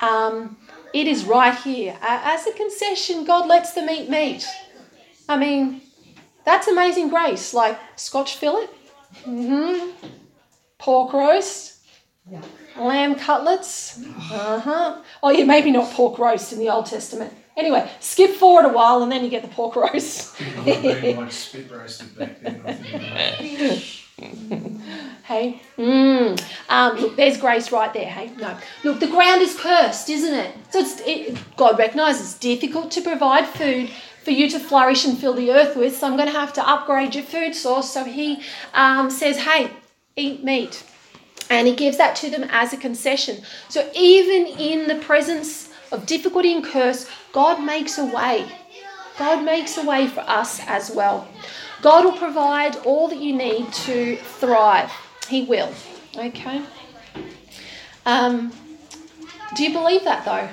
um, 0.00 0.56
it 0.92 1.06
is 1.06 1.24
right 1.24 1.54
here. 1.54 1.96
As 2.02 2.46
a 2.46 2.52
concession, 2.52 3.24
God 3.24 3.46
lets 3.46 3.72
them 3.72 3.88
eat 3.90 4.08
meat. 4.08 4.46
I 5.28 5.36
mean, 5.36 5.82
that's 6.44 6.68
amazing 6.68 7.08
grace. 7.08 7.52
Like 7.52 7.78
Scotch 7.96 8.36
fillet, 8.36 8.66
mm-hmm. 9.24 9.90
pork 10.78 11.12
roast, 11.12 11.80
Yeah. 12.30 12.40
lamb 12.78 13.14
cutlets. 13.16 14.00
Uh 14.32 14.60
huh. 14.60 15.02
Oh, 15.22 15.30
yeah, 15.30 15.44
maybe 15.44 15.70
not 15.70 15.92
pork 15.92 16.18
roast 16.18 16.52
in 16.52 16.58
the 16.58 16.70
Old 16.70 16.86
Testament. 16.86 17.32
Anyway, 17.56 17.90
skip 18.00 18.30
forward 18.36 18.64
a 18.66 18.72
while 18.72 19.02
and 19.02 19.10
then 19.10 19.24
you 19.24 19.30
get 19.30 19.42
the 19.42 19.48
pork 19.48 19.74
roast. 19.76 20.36
People 20.38 20.64
would 20.64 20.84
have 20.84 21.16
like 21.18 21.32
spit 21.32 21.70
roasted 21.70 22.16
back 22.16 22.40
then. 22.40 23.82
Hey, 25.28 25.60
mm. 25.76 26.42
um, 26.70 26.96
look, 26.96 27.16
there's 27.16 27.36
grace 27.36 27.70
right 27.70 27.92
there. 27.92 28.06
Hey, 28.06 28.30
no, 28.38 28.56
look, 28.82 28.98
the 28.98 29.08
ground 29.08 29.42
is 29.42 29.54
cursed, 29.60 30.08
isn't 30.08 30.32
it? 30.32 30.54
So 30.70 30.82
it, 31.04 31.36
God 31.54 31.78
recognises 31.78 32.30
it's 32.30 32.38
difficult 32.38 32.90
to 32.92 33.02
provide 33.02 33.46
food 33.46 33.90
for 34.24 34.30
you 34.30 34.48
to 34.48 34.58
flourish 34.58 35.04
and 35.04 35.18
fill 35.18 35.34
the 35.34 35.52
earth 35.52 35.76
with. 35.76 35.94
So 35.94 36.06
I'm 36.06 36.16
going 36.16 36.32
to 36.32 36.38
have 36.38 36.54
to 36.54 36.66
upgrade 36.66 37.14
your 37.14 37.24
food 37.24 37.54
source. 37.54 37.90
So 37.90 38.04
He 38.04 38.42
um, 38.72 39.10
says, 39.10 39.36
hey, 39.36 39.70
eat 40.16 40.42
meat, 40.42 40.82
and 41.50 41.66
He 41.66 41.76
gives 41.76 41.98
that 41.98 42.16
to 42.16 42.30
them 42.30 42.48
as 42.50 42.72
a 42.72 42.78
concession. 42.78 43.42
So 43.68 43.86
even 43.94 44.46
in 44.46 44.88
the 44.88 44.94
presence 45.04 45.70
of 45.92 46.06
difficulty 46.06 46.54
and 46.54 46.64
curse, 46.64 47.06
God 47.32 47.62
makes 47.62 47.98
a 47.98 48.06
way. 48.06 48.50
God 49.18 49.44
makes 49.44 49.76
a 49.76 49.84
way 49.84 50.06
for 50.06 50.20
us 50.20 50.60
as 50.66 50.90
well. 50.90 51.28
God 51.82 52.04
will 52.04 52.18
provide 52.18 52.76
all 52.78 53.08
that 53.08 53.18
you 53.18 53.34
need 53.36 53.72
to 53.72 54.16
thrive. 54.16 54.90
He 55.28 55.44
will. 55.44 55.72
Okay? 56.16 56.62
Um, 58.04 58.52
do 59.54 59.62
you 59.62 59.72
believe 59.72 60.04
that 60.04 60.24
though? 60.24 60.48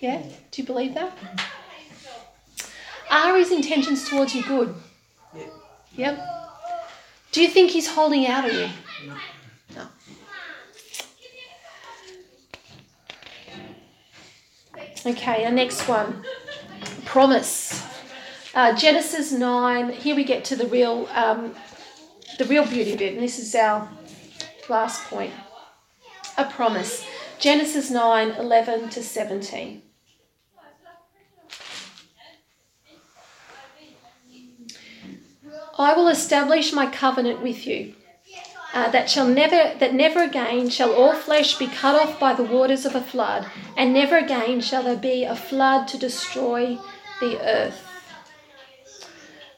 Yeah? 0.00 0.22
Do 0.50 0.62
you 0.62 0.66
believe 0.66 0.94
that? 0.94 1.16
Are 3.10 3.36
his 3.36 3.52
intentions 3.52 4.08
towards 4.08 4.34
you 4.34 4.42
good? 4.42 4.74
Yeah. 5.34 5.46
Yep. 5.94 6.28
Do 7.30 7.42
you 7.42 7.48
think 7.48 7.70
he's 7.70 7.86
holding 7.86 8.26
out 8.26 8.44
on 8.44 8.50
you? 8.50 8.68
No. 9.06 9.14
No. 9.76 9.86
Okay, 15.04 15.44
our 15.44 15.52
next 15.52 15.86
one. 15.86 16.24
Promise. 17.04 17.91
Uh, 18.54 18.74
Genesis 18.74 19.32
9, 19.32 19.92
here 19.92 20.14
we 20.14 20.24
get 20.24 20.44
to 20.44 20.56
the 20.56 20.66
real, 20.66 21.08
um, 21.14 21.54
the 22.38 22.44
real 22.44 22.66
beauty 22.66 22.94
bit, 22.94 23.14
and 23.14 23.22
this 23.22 23.38
is 23.38 23.54
our 23.54 23.88
last 24.68 25.04
point. 25.04 25.32
A 26.36 26.44
promise. 26.44 27.06
Genesis 27.38 27.90
9, 27.90 28.32
11 28.32 28.90
to 28.90 29.02
17. 29.02 29.82
I 35.78 35.94
will 35.94 36.08
establish 36.08 36.74
my 36.74 36.86
covenant 36.86 37.40
with 37.40 37.66
you. 37.66 37.94
Uh, 38.74 38.90
that 38.90 39.08
shall 39.10 39.28
never 39.28 39.74
that 39.80 39.92
never 39.92 40.22
again 40.22 40.70
shall 40.70 40.94
all 40.94 41.12
flesh 41.12 41.58
be 41.58 41.66
cut 41.66 41.94
off 41.94 42.18
by 42.18 42.32
the 42.32 42.42
waters 42.42 42.86
of 42.86 42.94
a 42.94 43.02
flood, 43.02 43.46
and 43.76 43.92
never 43.92 44.16
again 44.16 44.62
shall 44.62 44.82
there 44.82 44.96
be 44.96 45.24
a 45.24 45.36
flood 45.36 45.86
to 45.88 45.98
destroy 45.98 46.78
the 47.20 47.38
earth. 47.46 47.91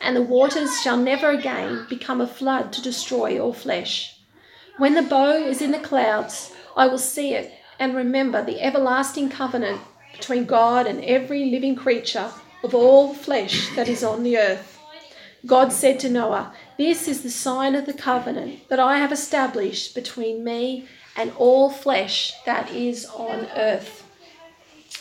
and 0.00 0.16
the 0.16 0.22
waters 0.22 0.80
shall 0.80 0.96
never 0.96 1.30
again 1.30 1.86
become 1.88 2.20
a 2.20 2.26
flood 2.26 2.72
to 2.72 2.82
destroy 2.82 3.38
all 3.38 3.52
flesh. 3.52 4.18
When 4.78 4.94
the 4.94 5.02
bow 5.02 5.32
is 5.32 5.60
in 5.60 5.72
the 5.72 5.78
clouds, 5.78 6.52
I 6.76 6.86
will 6.86 6.98
see 6.98 7.34
it 7.34 7.52
and 7.78 7.94
remember 7.94 8.42
the 8.42 8.62
everlasting 8.62 9.28
covenant 9.28 9.80
between 10.12 10.46
God 10.46 10.86
and 10.86 11.04
every 11.04 11.46
living 11.46 11.76
creature 11.76 12.30
of 12.62 12.74
all 12.74 13.14
flesh 13.14 13.74
that 13.76 13.88
is 13.88 14.02
on 14.02 14.22
the 14.22 14.38
earth. 14.38 14.78
God 15.46 15.72
said 15.72 15.98
to 16.00 16.10
Noah, 16.10 16.52
This 16.76 17.08
is 17.08 17.22
the 17.22 17.30
sign 17.30 17.74
of 17.74 17.86
the 17.86 17.94
covenant 17.94 18.68
that 18.68 18.80
I 18.80 18.98
have 18.98 19.12
established 19.12 19.94
between 19.94 20.44
me 20.44 20.86
and 21.16 21.32
all 21.36 21.70
flesh 21.70 22.32
that 22.44 22.70
is 22.70 23.06
on 23.06 23.48
earth. 23.56 24.06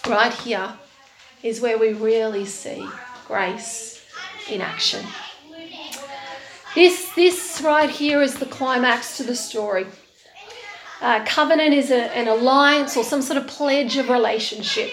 Right 0.07 0.33
here 0.33 0.73
is 1.43 1.61
where 1.61 1.77
we 1.77 1.93
really 1.93 2.45
see 2.45 2.87
grace 3.27 3.98
in 4.51 4.61
action. 4.61 5.05
This, 6.75 7.11
this 7.13 7.61
right 7.63 7.89
here 7.89 8.21
is 8.21 8.35
the 8.35 8.45
climax 8.45 9.17
to 9.17 9.23
the 9.23 9.35
story. 9.35 9.87
Uh, 11.01 11.23
covenant 11.25 11.73
is 11.73 11.91
a, 11.91 12.15
an 12.15 12.27
alliance 12.27 12.97
or 12.97 13.03
some 13.03 13.21
sort 13.21 13.37
of 13.37 13.47
pledge 13.47 13.97
of 13.97 14.09
relationship. 14.09 14.91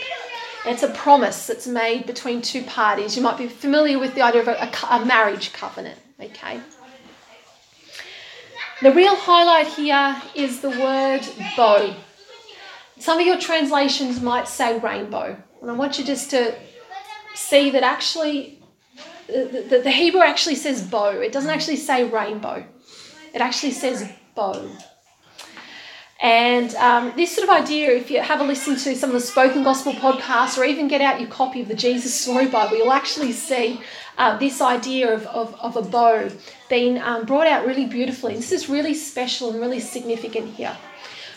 It's 0.64 0.82
a 0.82 0.88
promise 0.88 1.46
that's 1.46 1.66
made 1.66 2.07
between 2.07 2.42
two 2.42 2.62
parties. 2.62 3.16
You 3.16 3.22
might 3.22 3.38
be 3.38 3.48
familiar 3.48 3.98
with 3.98 4.14
the 4.14 4.22
idea 4.22 4.42
of 4.42 4.48
a, 4.48 4.64
a, 4.64 4.96
a 4.96 5.04
marriage 5.04 5.52
covenant, 5.52 5.98
okay? 6.20 6.61
The 8.82 8.92
real 8.92 9.16
highlight 9.16 9.68
here 9.68 10.20
is 10.34 10.61
the 10.61 10.70
word 10.70 11.22
bow. 11.57 11.94
Some 12.98 13.20
of 13.20 13.26
your 13.26 13.38
translations 13.38 14.20
might 14.20 14.48
say 14.48 14.78
rainbow. 14.78 15.36
And 15.61 15.70
I 15.70 15.74
want 15.74 15.98
you 15.98 16.04
just 16.04 16.30
to 16.30 16.54
see 17.34 17.70
that 17.70 17.82
actually 17.82 18.55
the, 19.27 19.81
the, 19.85 19.91
Hebrew 19.91 20.22
actually 20.22 20.57
says 20.57 20.83
bow. 20.83 21.11
It 21.11 21.33
doesn't 21.33 21.51
actually 21.51 21.77
say 21.77 22.09
rainbow. 22.09 22.64
It 23.35 23.41
actually 23.41 23.72
says 23.72 24.09
bow. 24.35 24.70
And 26.20 26.74
um, 26.77 27.12
this 27.14 27.35
sort 27.35 27.49
of 27.49 27.55
idea, 27.55 27.91
if 27.91 28.11
you 28.11 28.22
have 28.22 28.41
a 28.41 28.45
listen 28.45 28.77
to 28.77 28.97
some 28.97 29.11
of 29.11 29.14
the 29.14 29.20
spoken 29.20 29.62
gospel 29.62 29.93
podcasts 29.93 30.57
or 30.57 30.64
even 30.64 30.89
get 30.89 31.03
out 31.03 31.20
your 31.20 31.29
copy 31.29 31.61
of 31.61 31.68
the 31.68 31.74
Jesus 31.74 32.14
Story 32.18 32.47
Bible, 32.47 32.77
you'll 32.77 32.93
actually 32.93 33.33
see 33.33 33.81
uh, 34.16 34.39
this 34.39 34.62
idea 34.62 35.12
of, 35.12 35.27
of, 35.27 35.55
of, 35.61 35.77
a 35.77 35.83
bow 35.83 36.31
being 36.70 36.99
um, 37.03 37.27
brought 37.27 37.47
out 37.47 37.66
really 37.66 37.85
beautifully. 37.85 38.35
This 38.35 38.51
is 38.51 38.68
really 38.68 38.95
special 38.95 39.51
and 39.51 39.61
really 39.61 39.81
significant 39.81 40.55
here. 40.55 40.77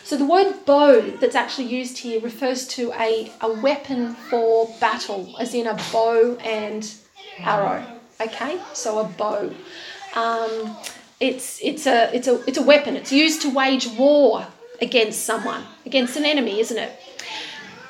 So 0.02 0.16
the 0.16 0.24
word 0.24 0.64
bow 0.64 1.02
that's 1.20 1.36
actually 1.36 1.66
used 1.66 1.98
here 1.98 2.20
refers 2.20 2.66
to 2.68 2.90
a, 2.94 3.30
a 3.42 3.52
weapon 3.52 4.14
for 4.14 4.74
battle, 4.80 5.36
as 5.38 5.54
in 5.54 5.66
a 5.66 5.78
bow 5.92 6.36
and 6.36 6.90
arrow. 7.38 7.84
Okay, 8.20 8.60
so 8.72 8.98
a 8.98 9.04
bow. 9.04 9.52
Um, 10.14 10.76
it's 11.20 11.58
it's 11.62 11.86
a 11.86 12.14
it's 12.14 12.28
a 12.28 12.42
it's 12.46 12.58
a 12.58 12.62
weapon. 12.62 12.96
It's 12.96 13.12
used 13.12 13.42
to 13.42 13.50
wage 13.50 13.86
war 13.98 14.46
against 14.80 15.24
someone, 15.24 15.64
against 15.86 16.16
an 16.16 16.24
enemy, 16.24 16.60
isn't 16.60 16.78
it? 16.78 16.98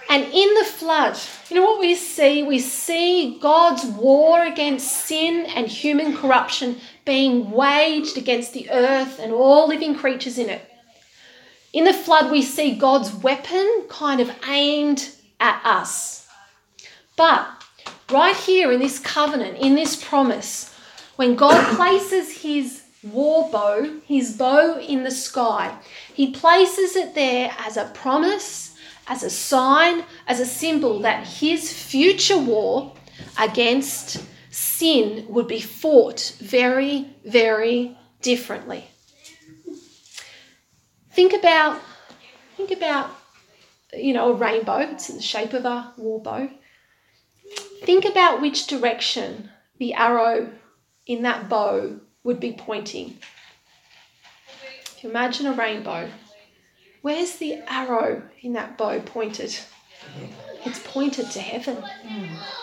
And 0.09 0.24
in 0.24 0.55
the 0.55 0.64
flood, 0.64 1.16
you 1.49 1.57
know 1.57 1.62
what 1.62 1.78
we 1.78 1.95
see? 1.95 2.43
We 2.43 2.59
see 2.59 3.38
God's 3.41 3.84
war 3.84 4.45
against 4.45 5.07
sin 5.07 5.47
and 5.55 5.68
human 5.68 6.16
corruption 6.16 6.80
being 7.05 7.53
waged 7.53 8.18
against 8.18 8.53
the 8.53 8.68
earth 8.70 9.20
and 9.20 9.32
all 9.32 9.68
living 9.68 9.95
creatures 9.95 10.36
in 10.36 10.51
it. 10.51 10.62
In 11.72 11.84
the 11.84 11.95
flood, 11.95 12.32
we 12.32 12.43
see 12.43 12.74
God's 12.74 13.12
weapon 13.14 13.84
kind 13.88 14.20
of 14.20 14.32
aimed 14.49 15.11
at 15.38 15.64
us. 15.64 16.26
But 17.16 17.59
right 18.11 18.36
here 18.36 18.72
in 18.72 18.80
this 18.80 18.98
covenant, 18.98 19.58
in 19.58 19.74
this 19.74 19.96
promise, 19.96 20.74
when 21.16 21.34
God 21.34 21.76
places 21.76 22.42
his 22.42 22.82
war 23.02 23.50
bow, 23.50 24.00
his 24.06 24.36
bow 24.36 24.78
in 24.78 25.04
the 25.04 25.11
sky, 25.11 25.78
he 26.14 26.32
places 26.32 26.96
it 26.96 27.14
there 27.14 27.54
as 27.58 27.76
a 27.76 27.90
promise, 27.94 28.74
as 29.06 29.22
a 29.22 29.30
sign, 29.30 30.04
as 30.26 30.40
a 30.40 30.46
symbol 30.46 31.00
that 31.00 31.26
his 31.26 31.72
future 31.72 32.38
war 32.38 32.94
against 33.38 34.22
sin 34.50 35.26
would 35.28 35.48
be 35.48 35.61
fought 35.61 36.36
very, 36.40 37.08
very 37.24 37.96
differently. 38.22 38.84
Think 41.12 41.32
about, 41.32 41.80
think 42.56 42.70
about, 42.70 43.11
you 43.92 44.12
know, 44.12 44.30
a 44.32 44.34
rainbow. 44.34 44.78
It's 44.78 45.11
in 45.11 45.16
the 45.16 45.22
shape 45.22 45.52
of 45.52 45.64
a 45.64 45.92
war 45.96 46.22
bow. 46.22 46.48
Think 47.82 48.05
about 48.05 48.40
which 48.40 48.66
direction 48.66 49.51
the 49.78 49.94
arrow 49.94 50.53
in 51.07 51.22
that 51.22 51.48
bow 51.48 51.98
would 52.22 52.38
be 52.38 52.53
pointing. 52.53 53.18
If 54.96 55.03
you 55.03 55.11
imagine 55.11 55.46
a 55.46 55.53
rainbow, 55.53 56.11
where's 57.03 57.36
the 57.36 57.62
arrow 57.66 58.22
in 58.42 58.53
that 58.53 58.76
bow 58.76 59.01
pointed? 59.01 59.57
It's 60.64 60.80
pointed 60.84 61.30
to 61.30 61.40
heaven. 61.40 61.82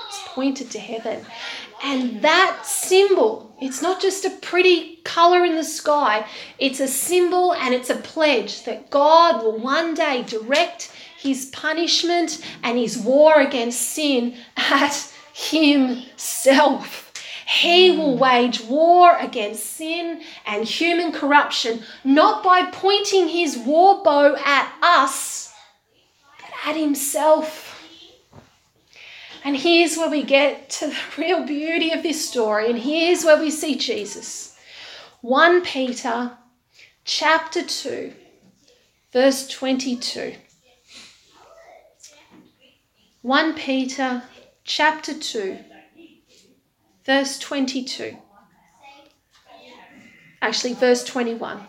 It's 0.07 0.21
pointed 0.27 0.69
to 0.71 0.79
heaven. 0.79 1.25
And 1.83 2.21
that 2.21 2.65
symbol, 2.65 3.55
it's 3.61 3.81
not 3.81 4.01
just 4.01 4.25
a 4.25 4.29
pretty 4.29 4.97
color 4.97 5.43
in 5.43 5.55
the 5.55 5.63
sky, 5.63 6.25
it's 6.59 6.79
a 6.79 6.87
symbol 6.87 7.53
and 7.53 7.73
it's 7.73 7.89
a 7.89 7.95
pledge 7.95 8.63
that 8.63 8.89
God 8.89 9.43
will 9.43 9.57
one 9.57 9.93
day 9.93 10.23
direct 10.23 10.91
his 11.17 11.47
punishment 11.47 12.43
and 12.63 12.77
his 12.77 12.97
war 12.97 13.41
against 13.41 13.81
sin 13.81 14.35
at 14.55 15.11
himself. 15.33 17.11
He 17.47 17.91
will 17.91 18.17
wage 18.17 18.61
war 18.61 19.17
against 19.17 19.65
sin 19.65 20.21
and 20.45 20.65
human 20.65 21.11
corruption, 21.11 21.81
not 22.03 22.43
by 22.43 22.69
pointing 22.71 23.29
his 23.29 23.57
war 23.57 24.03
bow 24.03 24.35
at 24.45 24.73
us, 24.81 25.53
but 26.39 26.49
at 26.69 26.75
himself. 26.75 27.73
And 29.43 29.55
here's 29.55 29.95
where 29.95 30.09
we 30.09 30.23
get 30.23 30.69
to 30.71 30.87
the 30.87 30.97
real 31.17 31.45
beauty 31.45 31.91
of 31.91 32.03
this 32.03 32.27
story, 32.27 32.69
and 32.69 32.77
here's 32.77 33.23
where 33.23 33.39
we 33.39 33.49
see 33.49 33.75
Jesus. 33.75 34.57
1 35.21 35.61
Peter 35.61 36.37
chapter 37.05 37.63
2, 37.63 38.13
verse 39.13 39.47
22. 39.47 40.35
1 43.27 43.55
Peter 43.55 44.23
chapter 44.63 45.13
2, 45.13 45.57
verse 47.03 47.37
22. 47.39 48.15
Actually, 50.41 50.73
verse 50.73 51.03
21. 51.03 51.59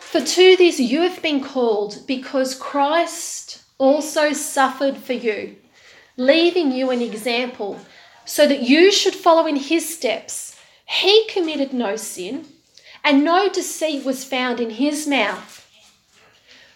For 0.00 0.22
to 0.22 0.56
this 0.56 0.80
you 0.80 1.02
have 1.02 1.20
been 1.20 1.44
called, 1.44 2.06
because 2.06 2.54
Christ 2.54 3.62
also 3.76 4.32
suffered 4.32 4.96
for 4.96 5.12
you, 5.12 5.56
leaving 6.16 6.72
you 6.72 6.88
an 6.88 7.02
example, 7.02 7.78
so 8.24 8.48
that 8.48 8.62
you 8.62 8.90
should 8.90 9.14
follow 9.14 9.46
in 9.46 9.56
his 9.56 9.86
steps. 9.94 10.56
He 10.86 11.28
committed 11.28 11.74
no 11.74 11.96
sin, 11.96 12.46
and 13.04 13.22
no 13.22 13.50
deceit 13.50 14.02
was 14.02 14.24
found 14.24 14.60
in 14.60 14.70
his 14.70 15.06
mouth. 15.06 15.59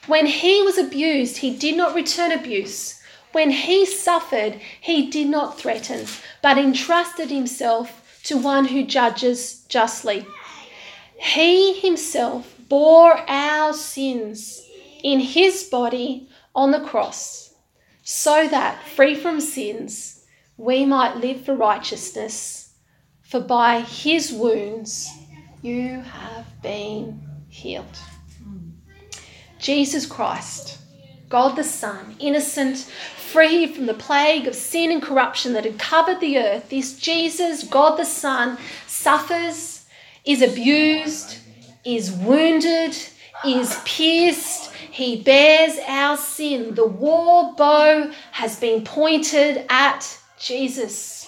When 0.07 0.27
he 0.27 0.63
was 0.63 0.77
abused, 0.77 1.39
he 1.39 1.57
did 1.57 1.77
not 1.77 1.95
return 1.95 2.31
abuse. 2.31 3.01
When 3.33 3.51
he 3.51 3.87
suffered, 3.87 4.61
he 4.81 5.11
did 5.11 5.29
not 5.29 5.59
threaten, 5.59 6.07
but 6.43 6.59
entrusted 6.59 7.31
himself 7.31 8.21
to 8.25 8.37
one 8.37 8.67
who 8.67 8.85
judges 8.85 9.65
justly. 9.69 10.27
He 11.17 11.81
himself 11.81 12.55
bore 12.69 13.19
our 13.29 13.73
sins 13.73 14.63
in 15.03 15.21
his 15.21 15.65
body 15.65 16.29
on 16.55 16.71
the 16.71 16.81
cross, 16.81 17.55
so 18.03 18.47
that, 18.49 18.83
free 18.83 19.15
from 19.15 19.41
sins, 19.41 20.25
we 20.57 20.85
might 20.85 21.17
live 21.17 21.45
for 21.45 21.55
righteousness. 21.55 22.75
For 23.23 23.41
by 23.41 23.81
his 23.81 24.33
wounds 24.33 25.09
You 25.63 26.03
have 26.03 26.47
been 26.63 27.23
healed. 27.49 27.99
Jesus 29.65 30.05
Christ, 30.05 30.77
God 31.31 31.57
the 31.57 31.65
Son, 31.65 32.17
innocent, 32.19 32.77
free 33.33 33.67
from 33.67 33.87
the 33.87 33.95
plague 33.95 34.47
of 34.47 34.55
sin 34.55 34.93
and 34.93 35.01
corruption 35.03 35.55
that 35.55 35.65
had 35.65 35.79
covered 35.79 36.21
the 36.21 36.37
earth, 36.37 36.69
this 36.69 36.99
Jesus, 36.99 37.65
God 37.65 37.97
the 37.97 38.05
Son, 38.05 38.59
suffers, 38.87 39.87
is 40.27 40.43
abused, 40.43 41.39
is 41.83 42.13
wounded, 42.13 42.95
is 43.47 43.81
pierced. 43.87 44.71
He 44.75 45.23
bears 45.23 45.79
our 45.89 46.19
sin. 46.19 46.75
The 46.75 46.87
war 46.87 47.55
bow 47.57 48.11
has 48.33 48.61
been 48.61 48.85
pointed 48.85 49.65
at 49.71 50.19
Jesus 50.39 51.24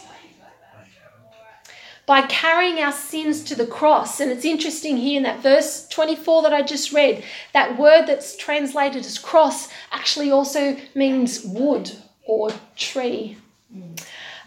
by 2.06 2.22
carrying 2.22 2.78
our 2.78 2.92
sins 2.92 3.42
to 3.44 3.56
the 3.56 3.66
cross. 3.66 4.20
And 4.20 4.30
it's 4.30 4.44
interesting 4.44 4.96
here 4.96 5.16
in 5.16 5.24
that 5.24 5.42
verse 5.42 5.88
24 5.88 6.42
that 6.42 6.52
I 6.52 6.62
just 6.62 6.92
read, 6.92 7.24
that 7.52 7.78
word 7.78 8.06
that's 8.06 8.36
translated 8.36 9.04
as 9.04 9.18
cross 9.18 9.68
actually 9.90 10.30
also 10.30 10.76
means 10.94 11.42
wood 11.42 11.90
or 12.24 12.50
tree. 12.76 13.36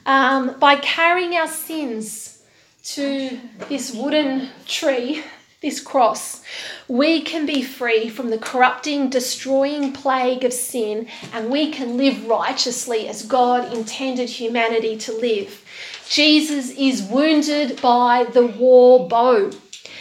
Um, 0.06 0.58
by 0.60 0.78
carrying 0.78 1.36
our 1.36 1.48
sins 1.48 2.42
to 2.84 3.40
this 3.68 3.94
wooden 3.94 4.50
tree, 4.66 5.24
this 5.62 5.82
cross, 5.82 6.42
we 6.88 7.22
can 7.22 7.46
be 7.46 7.62
free 7.62 8.08
from 8.10 8.30
the 8.30 8.38
corrupting, 8.38 9.10
destroying 9.10 9.92
plague 9.92 10.46
of 10.46 10.54
sin, 10.54 11.08
and 11.34 11.50
we 11.50 11.70
can 11.72 11.98
live 11.98 12.26
righteously 12.28 13.10
as 13.10 13.24
God 13.24 13.74
intended 13.74 14.30
humanity 14.30 14.96
to 14.98 15.12
live. 15.12 15.64
Jesus 16.10 16.72
is 16.72 17.04
wounded 17.04 17.80
by 17.82 18.24
the 18.24 18.46
war 18.46 19.08
bow. 19.08 19.52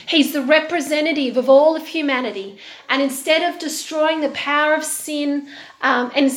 He's 0.08 0.32
the 0.32 0.42
representative 0.42 1.36
of 1.36 1.50
all 1.50 1.76
of 1.76 1.86
humanity. 1.86 2.58
And 2.88 3.02
instead 3.02 3.42
of 3.42 3.60
destroying 3.60 4.22
the 4.22 4.30
power 4.30 4.72
of 4.72 4.82
sin 4.82 5.48
um, 5.82 6.10
and 6.16 6.32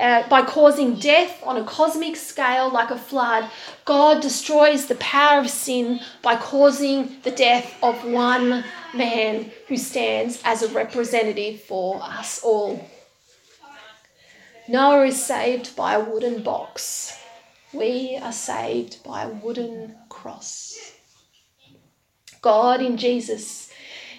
uh, 0.00 0.28
by 0.28 0.42
causing 0.42 0.96
death 0.96 1.40
on 1.46 1.56
a 1.56 1.64
cosmic 1.64 2.16
scale 2.16 2.72
like 2.72 2.90
a 2.90 2.98
flood, 2.98 3.48
God 3.84 4.20
destroys 4.20 4.86
the 4.86 4.96
power 4.96 5.40
of 5.40 5.48
sin 5.48 6.00
by 6.20 6.34
causing 6.34 7.20
the 7.22 7.30
death 7.30 7.78
of 7.84 8.04
one 8.04 8.64
man 8.92 9.52
who 9.68 9.76
stands 9.76 10.42
as 10.44 10.62
a 10.64 10.74
representative 10.74 11.60
for 11.60 12.02
us 12.02 12.42
all. 12.42 12.84
Noah 14.66 15.06
is 15.06 15.24
saved 15.24 15.76
by 15.76 15.94
a 15.94 16.00
wooden 16.00 16.42
box. 16.42 17.23
We 17.74 18.16
are 18.22 18.32
saved 18.32 19.02
by 19.02 19.24
a 19.24 19.28
wooden 19.28 19.96
cross. 20.08 20.92
God 22.40 22.80
in 22.80 22.96
Jesus 22.96 23.70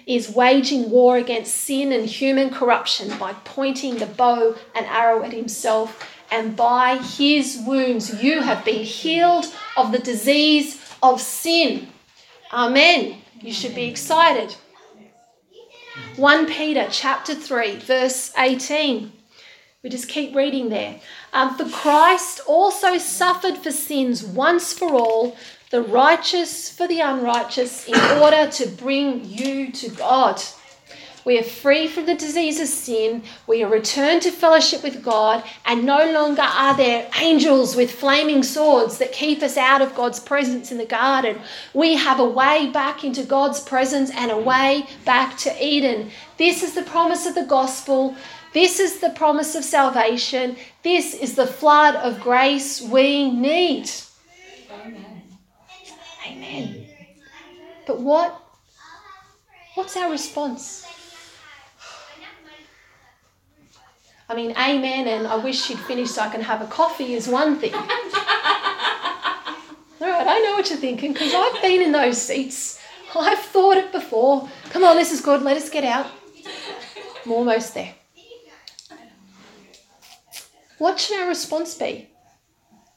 is 0.06 0.30
waging 0.30 0.90
war 0.90 1.16
against 1.16 1.54
sin 1.54 1.90
and 1.90 2.04
human 2.04 2.50
corruption 2.50 3.16
by 3.18 3.32
pointing 3.44 3.96
the 3.96 4.06
bow 4.06 4.54
and 4.74 4.84
arrow 4.86 5.22
at 5.22 5.32
himself. 5.32 6.06
And 6.30 6.54
by 6.54 6.98
his 6.98 7.62
wounds, 7.66 8.22
you 8.22 8.42
have 8.42 8.64
been 8.64 8.84
healed 8.84 9.46
of 9.76 9.90
the 9.90 10.00
disease 10.00 10.78
of 11.02 11.20
sin. 11.20 11.88
Amen. 12.52 13.22
You 13.40 13.52
should 13.52 13.74
be 13.74 13.84
excited. 13.84 14.54
1 16.16 16.46
Peter 16.46 16.88
chapter 16.90 17.34
3 17.34 17.76
verse 17.76 18.32
18. 18.36 19.12
We 19.82 19.90
just 19.90 20.08
keep 20.08 20.34
reading 20.34 20.68
there. 20.68 21.00
Um, 21.36 21.54
for 21.54 21.68
Christ 21.68 22.40
also 22.46 22.96
suffered 22.96 23.58
for 23.58 23.70
sins 23.70 24.24
once 24.24 24.72
for 24.72 24.90
all, 24.94 25.36
the 25.68 25.82
righteous 25.82 26.70
for 26.70 26.88
the 26.88 27.00
unrighteous, 27.00 27.86
in 27.86 28.00
order 28.22 28.50
to 28.52 28.66
bring 28.66 29.22
you 29.22 29.70
to 29.72 29.90
God. 29.90 30.40
We 31.26 31.38
are 31.38 31.42
free 31.42 31.88
from 31.88 32.06
the 32.06 32.14
disease 32.14 32.58
of 32.58 32.68
sin. 32.68 33.22
We 33.46 33.62
are 33.62 33.68
returned 33.68 34.22
to 34.22 34.30
fellowship 34.30 34.82
with 34.82 35.04
God, 35.04 35.44
and 35.66 35.84
no 35.84 36.10
longer 36.10 36.40
are 36.40 36.74
there 36.74 37.10
angels 37.20 37.76
with 37.76 37.90
flaming 37.90 38.42
swords 38.42 38.96
that 38.96 39.12
keep 39.12 39.42
us 39.42 39.58
out 39.58 39.82
of 39.82 39.94
God's 39.94 40.20
presence 40.20 40.72
in 40.72 40.78
the 40.78 40.86
garden. 40.86 41.40
We 41.74 41.96
have 41.96 42.18
a 42.18 42.24
way 42.24 42.70
back 42.70 43.04
into 43.04 43.24
God's 43.24 43.60
presence 43.60 44.10
and 44.10 44.30
a 44.30 44.38
way 44.38 44.86
back 45.04 45.36
to 45.38 45.52
Eden. 45.62 46.12
This 46.38 46.62
is 46.62 46.74
the 46.74 46.82
promise 46.82 47.26
of 47.26 47.34
the 47.34 47.44
gospel. 47.44 48.16
This 48.56 48.80
is 48.80 49.00
the 49.00 49.10
promise 49.10 49.54
of 49.54 49.64
salvation. 49.64 50.56
This 50.82 51.12
is 51.12 51.34
the 51.34 51.46
flood 51.46 51.94
of 51.96 52.22
grace 52.22 52.80
we 52.80 53.30
need. 53.30 53.90
Amen. 54.72 55.22
Amen. 56.26 56.86
But 57.86 58.00
what 58.00 58.40
what's 59.74 59.94
our 59.98 60.10
response? 60.10 60.86
I 64.26 64.34
mean, 64.34 64.52
amen, 64.52 65.06
and 65.06 65.26
I 65.26 65.36
wish 65.36 65.60
she'd 65.60 65.78
finished 65.80 66.14
so 66.14 66.22
I 66.22 66.30
can 66.30 66.40
have 66.40 66.62
a 66.62 66.66
coffee 66.66 67.12
is 67.12 67.28
one 67.28 67.58
thing. 67.58 67.74
All 67.74 67.82
right, 70.00 70.26
I 70.26 70.40
know 70.44 70.52
what 70.52 70.70
you're 70.70 70.78
thinking 70.78 71.12
because 71.12 71.34
I've 71.34 71.60
been 71.60 71.82
in 71.82 71.92
those 71.92 72.22
seats. 72.22 72.80
I've 73.14 73.38
thought 73.38 73.76
it 73.76 73.92
before. 73.92 74.48
Come 74.70 74.82
on, 74.82 74.96
this 74.96 75.12
is 75.12 75.20
good. 75.20 75.42
Let 75.42 75.58
us 75.58 75.68
get 75.68 75.84
out. 75.84 76.06
I'm 77.26 77.32
almost 77.32 77.74
there. 77.74 77.92
What 80.78 81.00
should 81.00 81.20
our 81.20 81.28
response 81.28 81.74
be? 81.74 82.08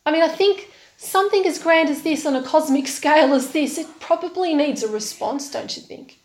I 0.05 0.11
mean, 0.11 0.23
I 0.23 0.27
think 0.27 0.71
something 0.97 1.45
as 1.45 1.59
grand 1.59 1.89
as 1.89 2.01
this 2.01 2.25
on 2.25 2.35
a 2.35 2.43
cosmic 2.43 2.87
scale 2.99 3.33
as 3.33 3.51
this, 3.51 3.77
it 3.77 3.87
probably 3.99 4.53
needs 4.53 4.83
a 4.83 4.87
response, 4.87 5.51
don't 5.51 5.75
you 5.75 5.83
think? 5.83 6.19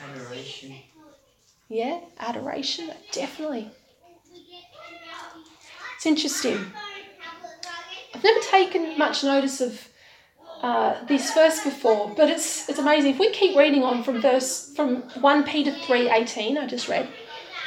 Adoration. 0.00 0.74
Yeah, 1.68 2.00
adoration, 2.18 2.90
definitely. 3.12 3.70
It's 5.96 6.06
interesting. 6.06 6.58
I've 8.14 8.22
never 8.22 8.40
taken 8.40 8.98
much 8.98 9.24
notice 9.24 9.60
of 9.60 9.88
uh, 10.62 11.04
this 11.06 11.32
verse 11.34 11.62
before, 11.64 12.12
but 12.16 12.30
it's 12.30 12.68
it's 12.68 12.78
amazing. 12.78 13.12
If 13.12 13.18
we 13.18 13.30
keep 13.32 13.56
reading 13.56 13.82
on 13.82 14.02
from 14.02 14.20
verse 14.20 14.72
from 14.74 15.02
one 15.20 15.44
Peter 15.44 15.72
three 15.86 16.10
eighteen, 16.10 16.56
I 16.58 16.66
just 16.66 16.88
read, 16.88 17.08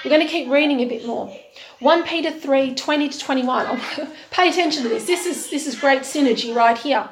we're 0.07 0.15
going 0.15 0.25
to 0.25 0.31
keep 0.31 0.49
reading 0.49 0.79
a 0.79 0.85
bit 0.85 1.05
more. 1.05 1.35
1 1.79 2.03
Peter 2.03 2.31
3 2.31 2.75
20 2.75 3.09
to 3.09 3.19
21. 3.19 3.81
Pay 4.31 4.47
attention 4.47 4.83
to 4.83 4.87
this. 4.89 5.05
This 5.05 5.25
is, 5.25 5.49
this 5.49 5.67
is 5.67 5.77
great 5.77 6.03
synergy 6.03 6.55
right 6.55 6.77
here. 6.77 7.09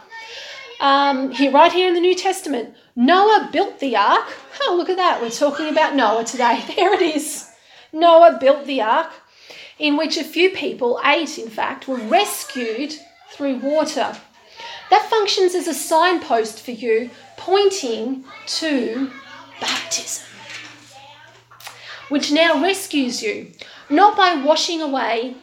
Um, 0.80 1.32
here, 1.32 1.52
right 1.52 1.74
here 1.74 1.90
in 1.90 1.94
the 1.94 2.00
New 2.00 2.16
Testament, 2.16 2.74
Noah 2.96 3.50
built 3.52 3.80
the 3.80 3.98
ark. 3.98 4.34
Oh, 4.62 4.76
look 4.78 4.88
at 4.88 4.96
that. 4.96 5.22
We're 5.22 5.30
talking 5.30 5.68
about 5.68 5.96
Noah 5.96 6.24
today. 6.24 6.64
There 6.78 6.94
it 6.94 7.02
is. 7.02 7.52
Noah 7.92 8.38
built 8.40 8.66
the 8.66 8.82
ark, 8.82 9.12
in 9.78 9.98
which 9.98 10.16
a 10.16 10.24
few 10.24 10.50
people, 10.52 11.02
eight 11.04 11.38
in 11.38 11.50
fact, 11.50 11.90
were 11.90 11.98
rescued 11.98 12.96
through 13.30 13.58
water. 13.58 14.16
That 14.90 15.10
functions 15.10 15.54
as 15.54 15.68
a 15.68 15.74
signpost 15.74 16.62
for 16.64 16.72
you, 16.72 17.10
pointing 17.36 18.24
to 18.48 19.12
baptism, 19.60 20.25
which 22.10 22.32
now 22.32 22.62
rescues 22.62 23.22
you 23.22 23.52
not 23.90 24.18
by 24.18 24.36
washing 24.36 24.82
away 24.82 25.36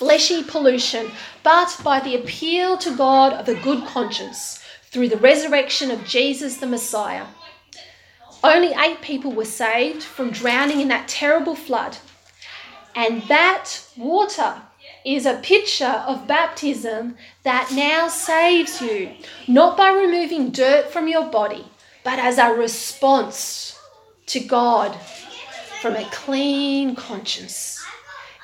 fleshy 0.00 0.42
pollution, 0.42 1.10
but 1.42 1.78
by 1.84 2.00
the 2.00 2.14
appeal 2.14 2.78
to 2.78 2.96
God 2.96 3.34
of 3.34 3.48
a 3.48 3.60
good 3.62 3.86
conscience 3.86 4.58
through 4.84 5.10
the 5.10 5.16
resurrection 5.18 5.90
of 5.90 6.06
Jesus 6.06 6.56
the 6.56 6.66
Messiah. 6.66 7.26
Only 8.42 8.72
eight 8.72 9.02
people 9.02 9.32
were 9.32 9.44
saved 9.44 10.02
from 10.02 10.30
drowning 10.30 10.80
in 10.80 10.88
that 10.88 11.06
terrible 11.06 11.54
flood. 11.54 11.98
And 12.94 13.22
that 13.28 13.86
water 13.96 14.62
is 15.04 15.26
a 15.26 15.40
picture 15.42 16.02
of 16.06 16.26
baptism 16.26 17.16
that 17.42 17.70
now 17.74 18.08
saves 18.08 18.80
you, 18.80 19.10
not 19.46 19.76
by 19.76 19.90
removing 19.90 20.50
dirt 20.50 20.90
from 20.90 21.08
your 21.08 21.26
body, 21.26 21.66
but 22.04 22.18
as 22.18 22.38
a 22.38 22.54
response 22.54 23.78
to 24.26 24.40
God 24.40 24.98
from 25.80 25.96
a 25.96 26.04
clean 26.10 26.94
conscience. 26.94 27.82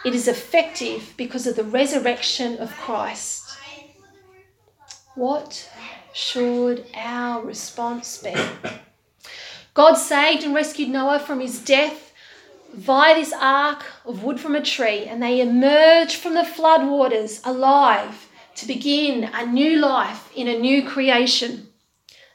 It 0.04 0.14
is 0.14 0.26
effective 0.26 1.12
because 1.16 1.46
of 1.46 1.56
the 1.56 1.64
resurrection 1.64 2.58
of 2.58 2.74
Christ. 2.76 3.44
What 5.14 5.68
should 6.14 6.86
our 6.94 7.44
response 7.44 8.18
be? 8.18 8.34
God 9.74 9.94
saved 9.94 10.44
and 10.44 10.54
rescued 10.54 10.88
Noah 10.88 11.18
from 11.18 11.40
his 11.40 11.62
death 11.62 12.12
via 12.72 13.14
this 13.14 13.34
ark 13.38 13.84
of 14.06 14.22
wood 14.22 14.40
from 14.40 14.54
a 14.54 14.62
tree, 14.62 15.04
and 15.04 15.22
they 15.22 15.40
emerged 15.40 16.16
from 16.16 16.34
the 16.34 16.44
flood 16.44 16.86
waters 16.86 17.40
alive 17.44 18.28
to 18.54 18.66
begin 18.66 19.24
a 19.34 19.44
new 19.44 19.78
life 19.78 20.30
in 20.34 20.48
a 20.48 20.58
new 20.58 20.88
creation. 20.88 21.65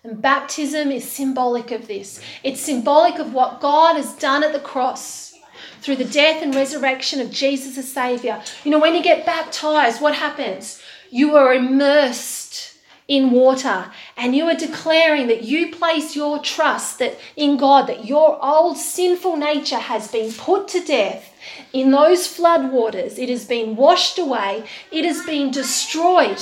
And 0.04 0.20
baptism 0.20 0.92
is 0.92 1.10
symbolic 1.10 1.70
of 1.70 1.88
this. 1.88 2.20
It's 2.44 2.60
symbolic 2.60 3.20
of 3.20 3.34
what 3.34 3.62
God 3.62 3.98
has 3.98 4.14
done 4.14 4.44
at 4.44 4.52
the 4.52 4.60
cross 4.60 5.36
through 5.82 5.98
the 5.98 6.06
death 6.06 6.42
and 6.42 6.56
resurrection 6.56 7.20
of 7.20 7.30
Jesus 7.30 7.78
as 7.78 7.92
Saviour. 7.92 8.42
You 8.64 8.72
know, 8.72 8.80
when 8.80 8.96
you 8.96 9.04
get 9.04 9.28
baptized, 9.28 10.02
what 10.02 10.16
happens? 10.16 10.82
You 11.12 11.36
are 11.36 11.54
immersed 11.54 12.78
in 13.08 13.30
water 13.30 13.92
and 14.16 14.36
you 14.36 14.46
are 14.46 14.56
declaring 14.56 15.28
that 15.28 15.44
you 15.44 15.72
place 15.76 16.16
your 16.16 16.40
trust 16.40 16.98
that 17.00 17.20
in 17.36 17.58
God 17.58 17.88
that 17.88 18.06
your 18.06 18.44
old 18.44 18.78
sinful 18.78 19.36
nature 19.36 19.80
has 19.80 20.10
been 20.10 20.32
put 20.32 20.70
to 20.70 20.84
death 20.86 21.34
in 21.74 21.92
those 21.92 22.26
flood 22.26 22.72
waters 22.72 23.20
it 23.20 23.28
has 23.28 23.46
been 23.46 23.76
washed 23.76 24.18
away 24.18 24.64
it 24.92 25.04
has 25.04 25.26
been 25.26 25.52
destroyed 25.52 26.42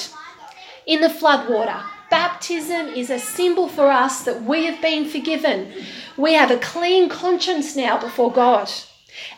in 0.85 1.01
the 1.01 1.09
flood 1.09 1.49
water 1.49 1.81
baptism 2.09 2.87
is 2.87 3.09
a 3.09 3.19
symbol 3.19 3.67
for 3.67 3.91
us 3.91 4.23
that 4.23 4.43
we 4.43 4.65
have 4.65 4.81
been 4.81 5.05
forgiven 5.05 5.71
we 6.17 6.33
have 6.33 6.51
a 6.51 6.57
clean 6.57 7.09
conscience 7.09 7.75
now 7.75 7.99
before 7.99 8.31
God 8.31 8.69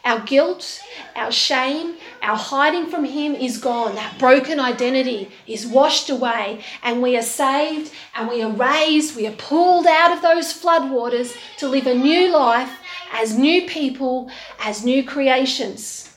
our 0.03 0.19
guilt, 0.21 0.81
our 1.15 1.31
shame, 1.31 1.95
our 2.21 2.35
hiding 2.35 2.87
from 2.87 3.05
Him 3.05 3.35
is 3.35 3.57
gone. 3.57 3.95
That 3.95 4.17
broken 4.19 4.59
identity 4.59 5.31
is 5.47 5.65
washed 5.65 6.09
away, 6.09 6.63
and 6.83 7.01
we 7.01 7.17
are 7.17 7.23
saved 7.23 7.91
and 8.15 8.29
we 8.29 8.41
are 8.41 8.51
raised. 8.51 9.15
We 9.15 9.27
are 9.27 9.33
pulled 9.33 9.87
out 9.87 10.11
of 10.11 10.21
those 10.21 10.53
floodwaters 10.53 11.35
to 11.57 11.67
live 11.67 11.87
a 11.87 11.95
new 11.95 12.31
life 12.31 12.71
as 13.11 13.37
new 13.37 13.67
people, 13.67 14.29
as 14.59 14.83
new 14.83 15.03
creations. 15.03 16.10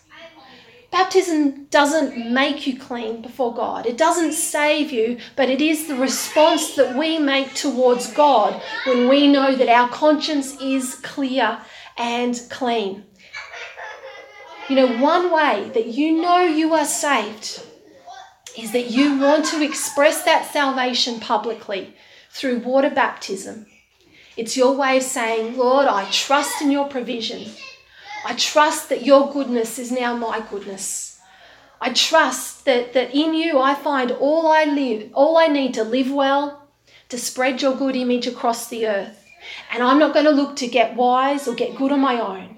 Baptism 0.95 1.65
doesn't 1.71 2.31
make 2.31 2.69
you 2.69 2.79
clean 2.79 3.21
before 3.21 3.53
God. 3.53 3.85
It 3.85 3.99
doesn't 3.99 4.31
save 4.31 4.93
you, 4.93 5.19
but 5.35 5.51
it 5.51 5.61
is 5.61 5.89
the 5.89 5.97
response 5.97 6.77
that 6.77 6.97
we 6.97 7.19
make 7.19 7.53
towards 7.53 8.13
God 8.13 8.63
when 8.87 9.09
we 9.09 9.27
know 9.27 9.57
that 9.57 9.69
our 9.69 9.89
conscience 9.89 10.57
is 10.61 10.95
clear 11.03 11.59
and 11.99 12.41
clean. 12.49 13.03
You 14.69 14.77
know, 14.77 14.99
one 14.99 15.33
way 15.33 15.69
that 15.75 15.87
you 15.87 16.23
know 16.23 16.43
you 16.43 16.73
are 16.75 16.85
saved 16.85 17.61
is 18.57 18.71
that 18.71 18.93
you 18.93 19.19
want 19.19 19.47
to 19.47 19.65
express 19.65 20.23
that 20.23 20.53
salvation 20.53 21.19
publicly 21.19 21.97
through 22.31 22.61
water 22.61 22.91
baptism. 22.91 23.67
It's 24.37 24.57
your 24.57 24.77
way 24.77 24.99
of 24.99 25.03
saying, 25.03 25.57
Lord, 25.57 25.89
I 25.89 26.09
trust 26.13 26.63
in 26.63 26.71
your 26.71 26.87
provision. 26.87 27.51
I 28.25 28.35
trust 28.35 28.89
that 28.89 29.05
your 29.05 29.33
goodness 29.33 29.79
is 29.79 29.93
now 29.93 30.17
my 30.17 30.45
goodness. 30.51 31.21
I 31.81 31.93
trust 31.93 32.65
that, 32.65 32.95
that 32.95 33.15
in 33.15 33.35
you 33.35 33.59
I 33.59 33.75
find 33.75 34.11
all 34.11 34.47
I 34.47 34.65
live, 34.65 35.11
all 35.13 35.37
I 35.37 35.49
need 35.49 35.75
to 35.75 35.85
live 35.85 36.11
well, 36.11 36.67
to 37.11 37.19
spread 37.19 37.61
your 37.61 37.77
good 37.77 37.97
image 37.97 38.27
across 38.27 38.69
the 38.69 38.87
earth. 38.87 39.25
And 39.71 39.83
I'm 39.83 39.99
not 39.99 40.15
going 40.15 40.25
to 40.25 40.31
look 40.31 40.57
to 40.57 40.67
get 40.67 40.97
wise 40.97 41.47
or 41.47 41.55
get 41.55 41.77
good 41.77 41.93
on 41.93 42.01
my 42.01 42.19
own. 42.19 42.57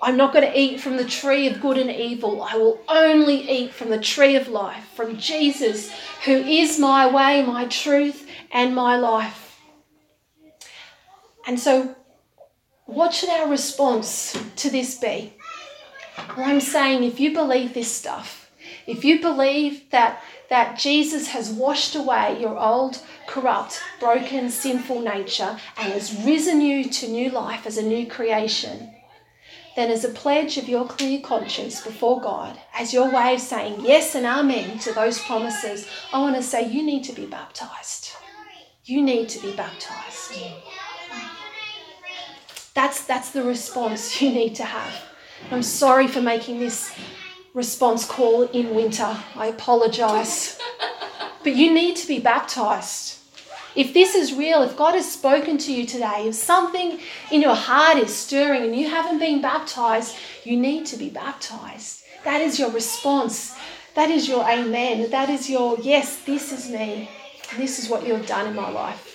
I'm 0.00 0.16
not 0.16 0.32
going 0.32 0.50
to 0.50 0.58
eat 0.58 0.80
from 0.80 0.96
the 0.96 1.04
tree 1.04 1.46
of 1.46 1.60
good 1.60 1.78
and 1.78 1.90
evil. 1.90 2.42
I 2.42 2.56
will 2.56 2.80
only 2.88 3.48
eat 3.48 3.72
from 3.72 3.90
the 3.90 4.00
tree 4.00 4.34
of 4.34 4.48
life, 4.48 4.84
from 4.96 5.16
Jesus, 5.18 5.92
who 6.24 6.32
is 6.32 6.78
my 6.78 7.06
way, 7.06 7.44
my 7.44 7.66
truth, 7.66 8.26
and 8.50 8.74
my 8.74 8.96
life. 8.96 9.60
And 11.46 11.60
so, 11.60 11.94
what 12.94 13.14
should 13.14 13.30
our 13.30 13.48
response 13.48 14.36
to 14.56 14.70
this 14.70 14.98
be? 14.98 15.32
Well, 16.36 16.46
I'm 16.46 16.60
saying 16.60 17.04
if 17.04 17.20
you 17.20 17.32
believe 17.32 17.74
this 17.74 17.90
stuff, 17.90 18.50
if 18.86 19.04
you 19.04 19.20
believe 19.20 19.90
that, 19.90 20.22
that 20.50 20.78
Jesus 20.78 21.28
has 21.28 21.50
washed 21.50 21.94
away 21.94 22.38
your 22.40 22.58
old, 22.58 23.02
corrupt, 23.26 23.80
broken, 24.00 24.50
sinful 24.50 25.00
nature 25.00 25.58
and 25.76 25.92
has 25.92 26.24
risen 26.24 26.60
you 26.60 26.84
to 26.84 27.08
new 27.08 27.30
life 27.30 27.66
as 27.66 27.78
a 27.78 27.82
new 27.82 28.06
creation, 28.06 28.92
then 29.76 29.90
as 29.90 30.04
a 30.04 30.10
pledge 30.10 30.58
of 30.58 30.68
your 30.68 30.86
clear 30.86 31.20
conscience 31.20 31.80
before 31.80 32.20
God, 32.20 32.58
as 32.74 32.92
your 32.92 33.10
way 33.10 33.34
of 33.34 33.40
saying 33.40 33.80
yes 33.80 34.14
and 34.14 34.26
amen 34.26 34.78
to 34.80 34.92
those 34.92 35.18
promises, 35.20 35.88
I 36.12 36.20
want 36.20 36.36
to 36.36 36.42
say 36.42 36.68
you 36.68 36.82
need 36.82 37.04
to 37.04 37.12
be 37.12 37.24
baptized. 37.24 38.10
You 38.84 39.00
need 39.00 39.28
to 39.30 39.40
be 39.40 39.54
baptized. 39.54 40.38
That's, 42.74 43.04
that's 43.04 43.30
the 43.30 43.42
response 43.42 44.20
you 44.20 44.30
need 44.30 44.54
to 44.56 44.64
have. 44.64 44.92
I'm 45.50 45.62
sorry 45.62 46.08
for 46.08 46.22
making 46.22 46.60
this 46.60 46.94
response 47.54 48.04
call 48.06 48.44
in 48.44 48.74
winter. 48.74 49.16
I 49.36 49.46
apologize. 49.46 50.58
But 51.42 51.56
you 51.56 51.72
need 51.72 51.96
to 51.96 52.08
be 52.08 52.18
baptized. 52.18 53.18
If 53.74 53.94
this 53.94 54.14
is 54.14 54.34
real, 54.34 54.62
if 54.62 54.76
God 54.76 54.94
has 54.94 55.10
spoken 55.10 55.56
to 55.58 55.72
you 55.72 55.86
today, 55.86 56.28
if 56.28 56.34
something 56.34 57.00
in 57.30 57.40
your 57.40 57.54
heart 57.54 57.96
is 57.96 58.14
stirring 58.14 58.62
and 58.62 58.76
you 58.76 58.88
haven't 58.88 59.18
been 59.18 59.40
baptized, 59.40 60.14
you 60.44 60.56
need 60.56 60.86
to 60.86 60.96
be 60.96 61.08
baptized. 61.08 62.02
That 62.24 62.40
is 62.42 62.58
your 62.58 62.70
response. 62.70 63.56
That 63.94 64.10
is 64.10 64.28
your 64.28 64.48
amen. 64.48 65.10
That 65.10 65.30
is 65.30 65.50
your 65.50 65.78
yes, 65.80 66.22
this 66.24 66.52
is 66.52 66.70
me. 66.70 67.10
This 67.56 67.78
is 67.78 67.88
what 67.88 68.06
you 68.06 68.14
have 68.14 68.26
done 68.26 68.46
in 68.46 68.54
my 68.54 68.70
life. 68.70 69.11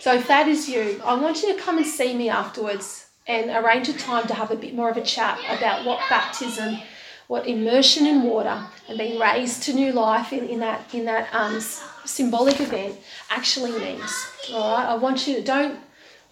So 0.00 0.14
if 0.14 0.26
that 0.28 0.48
is 0.48 0.66
you, 0.66 1.00
I 1.04 1.14
want 1.14 1.42
you 1.42 1.54
to 1.54 1.60
come 1.60 1.76
and 1.76 1.86
see 1.86 2.16
me 2.16 2.30
afterwards 2.30 3.06
and 3.26 3.50
arrange 3.50 3.88
a 3.90 3.92
time 3.92 4.26
to 4.28 4.34
have 4.34 4.50
a 4.50 4.56
bit 4.56 4.74
more 4.74 4.90
of 4.90 4.96
a 4.96 5.02
chat 5.02 5.38
about 5.48 5.84
what 5.84 6.00
baptism, 6.08 6.78
what 7.28 7.46
immersion 7.46 8.06
in 8.06 8.22
water 8.22 8.64
and 8.88 8.98
being 8.98 9.20
raised 9.20 9.62
to 9.64 9.74
new 9.74 9.92
life 9.92 10.32
in, 10.32 10.48
in 10.48 10.60
that 10.60 10.92
in 10.94 11.04
that 11.04 11.28
um, 11.34 11.60
symbolic 12.06 12.60
event 12.60 12.96
actually 13.28 13.72
means. 13.78 14.26
All 14.52 14.74
right, 14.74 14.86
I 14.86 14.94
want 14.94 15.26
you 15.26 15.36
to 15.36 15.42
don't 15.42 15.78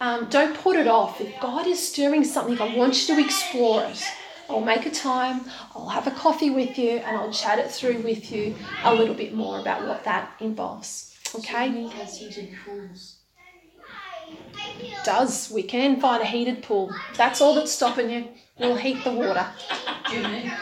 um, 0.01 0.29
don't 0.31 0.57
put 0.57 0.77
it 0.77 0.89
off. 0.89 1.21
If 1.21 1.39
God 1.41 1.67
is 1.67 1.79
stirring 1.87 2.25
something, 2.25 2.59
I 2.61 2.75
want 2.75 3.09
you 3.09 3.15
to 3.17 3.21
explore 3.23 3.85
it. 3.85 4.03
I'll 4.49 4.63
make 4.63 4.87
a 4.87 4.91
time, 4.91 5.43
I'll 5.75 5.91
have 5.91 6.07
a 6.07 6.11
coffee 6.11 6.49
with 6.49 6.79
you, 6.79 6.93
and 6.93 7.17
I'll 7.19 7.33
chat 7.33 7.59
it 7.59 7.71
through 7.71 7.99
with 7.99 8.33
you 8.33 8.55
a 8.83 8.95
little 8.95 9.15
bit 9.15 9.35
more 9.35 9.61
about 9.61 9.87
what 9.87 10.05
that 10.05 10.33
involves. 10.41 11.15
Okay? 11.35 11.69
Does 15.05 15.51
we 15.51 15.63
can 15.63 16.01
find 16.01 16.23
a 16.23 16.27
heated 16.27 16.63
pool? 16.63 16.93
That's 17.17 17.41
all 17.41 17.55
that's 17.55 17.73
stopping 17.73 18.11
you. 18.11 18.29
We'll 18.59 18.77
heat 18.77 19.03
the 19.05 19.13
water. 19.13 19.47
Yeah. 20.13 20.59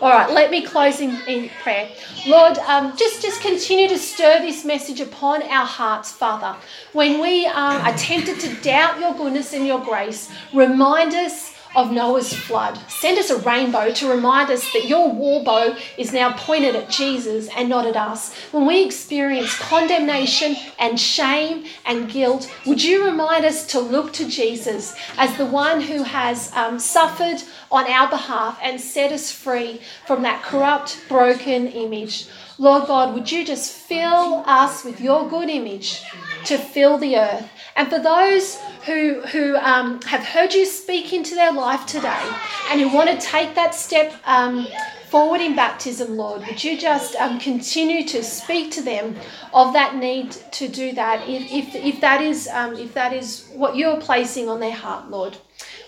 All 0.00 0.10
right, 0.10 0.30
let 0.32 0.50
me 0.50 0.62
close 0.62 1.00
in, 1.00 1.16
in 1.28 1.48
prayer. 1.62 1.88
Lord, 2.26 2.58
um, 2.58 2.96
just, 2.96 3.22
just 3.22 3.40
continue 3.40 3.86
to 3.88 3.98
stir 3.98 4.40
this 4.40 4.64
message 4.64 5.00
upon 5.00 5.42
our 5.44 5.64
hearts, 5.64 6.10
Father. 6.10 6.58
When 6.92 7.20
we 7.20 7.46
um, 7.46 7.82
are 7.82 7.96
tempted 7.96 8.40
to 8.40 8.54
doubt 8.62 8.98
your 8.98 9.14
goodness 9.14 9.52
and 9.52 9.64
your 9.64 9.80
grace, 9.80 10.28
remind 10.52 11.14
us 11.14 11.51
of 11.74 11.90
Noah's 11.90 12.32
flood. 12.32 12.78
Send 12.88 13.18
us 13.18 13.30
a 13.30 13.38
rainbow 13.38 13.92
to 13.92 14.10
remind 14.10 14.50
us 14.50 14.72
that 14.72 14.88
your 14.88 15.10
war 15.10 15.42
bow 15.42 15.76
is 15.96 16.12
now 16.12 16.32
pointed 16.32 16.76
at 16.76 16.90
Jesus 16.90 17.48
and 17.56 17.68
not 17.68 17.86
at 17.86 17.96
us. 17.96 18.34
When 18.52 18.66
we 18.66 18.84
experience 18.84 19.58
condemnation 19.58 20.56
and 20.78 20.98
shame 20.98 21.64
and 21.86 22.10
guilt, 22.10 22.52
would 22.66 22.82
you 22.82 23.04
remind 23.04 23.44
us 23.44 23.66
to 23.68 23.80
look 23.80 24.12
to 24.14 24.28
Jesus 24.28 24.94
as 25.16 25.36
the 25.36 25.46
one 25.46 25.80
who 25.80 26.02
has 26.02 26.52
um, 26.54 26.78
suffered 26.78 27.42
on 27.70 27.90
our 27.90 28.08
behalf 28.08 28.58
and 28.62 28.80
set 28.80 29.12
us 29.12 29.32
free 29.32 29.80
from 30.06 30.22
that 30.22 30.42
corrupt, 30.42 30.98
broken 31.08 31.68
image? 31.68 32.26
Lord 32.58 32.86
God, 32.86 33.14
would 33.14 33.32
you 33.32 33.44
just 33.44 33.72
fill 33.72 34.44
us 34.46 34.84
with 34.84 35.00
your 35.00 35.28
good 35.28 35.48
image 35.48 36.02
to 36.44 36.58
fill 36.58 36.98
the 36.98 37.16
earth? 37.16 37.48
And 37.76 37.88
for 37.88 37.98
those 37.98 38.60
who, 38.86 39.22
who 39.22 39.56
um, 39.56 40.00
have 40.02 40.24
heard 40.24 40.52
you 40.52 40.66
speak 40.66 41.12
into 41.12 41.34
their 41.34 41.52
life 41.52 41.86
today 41.86 42.30
and 42.68 42.80
who 42.80 42.92
want 42.92 43.10
to 43.10 43.26
take 43.26 43.54
that 43.54 43.74
step 43.74 44.12
um, 44.24 44.66
forward 45.08 45.40
in 45.40 45.54
baptism, 45.54 46.16
Lord, 46.16 46.46
would 46.46 46.62
you 46.62 46.78
just 46.78 47.16
um, 47.16 47.38
continue 47.38 48.06
to 48.08 48.22
speak 48.22 48.70
to 48.72 48.82
them 48.82 49.16
of 49.52 49.72
that 49.74 49.96
need 49.96 50.32
to 50.52 50.68
do 50.68 50.92
that 50.92 51.28
if, 51.28 51.52
if, 51.52 51.74
if, 51.74 52.00
that, 52.00 52.22
is, 52.22 52.48
um, 52.48 52.74
if 52.76 52.94
that 52.94 53.12
is 53.12 53.48
what 53.54 53.76
you're 53.76 54.00
placing 54.00 54.48
on 54.48 54.60
their 54.60 54.72
heart, 54.72 55.10
Lord? 55.10 55.36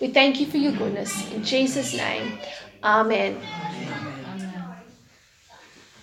We 0.01 0.09
thank 0.09 0.41
you 0.41 0.47
for 0.47 0.59
your 0.59 0.73
goodness. 0.73 1.33
In 1.33 1.43
Jesus' 1.43 1.95
name, 1.95 2.39
amen. 2.83 3.41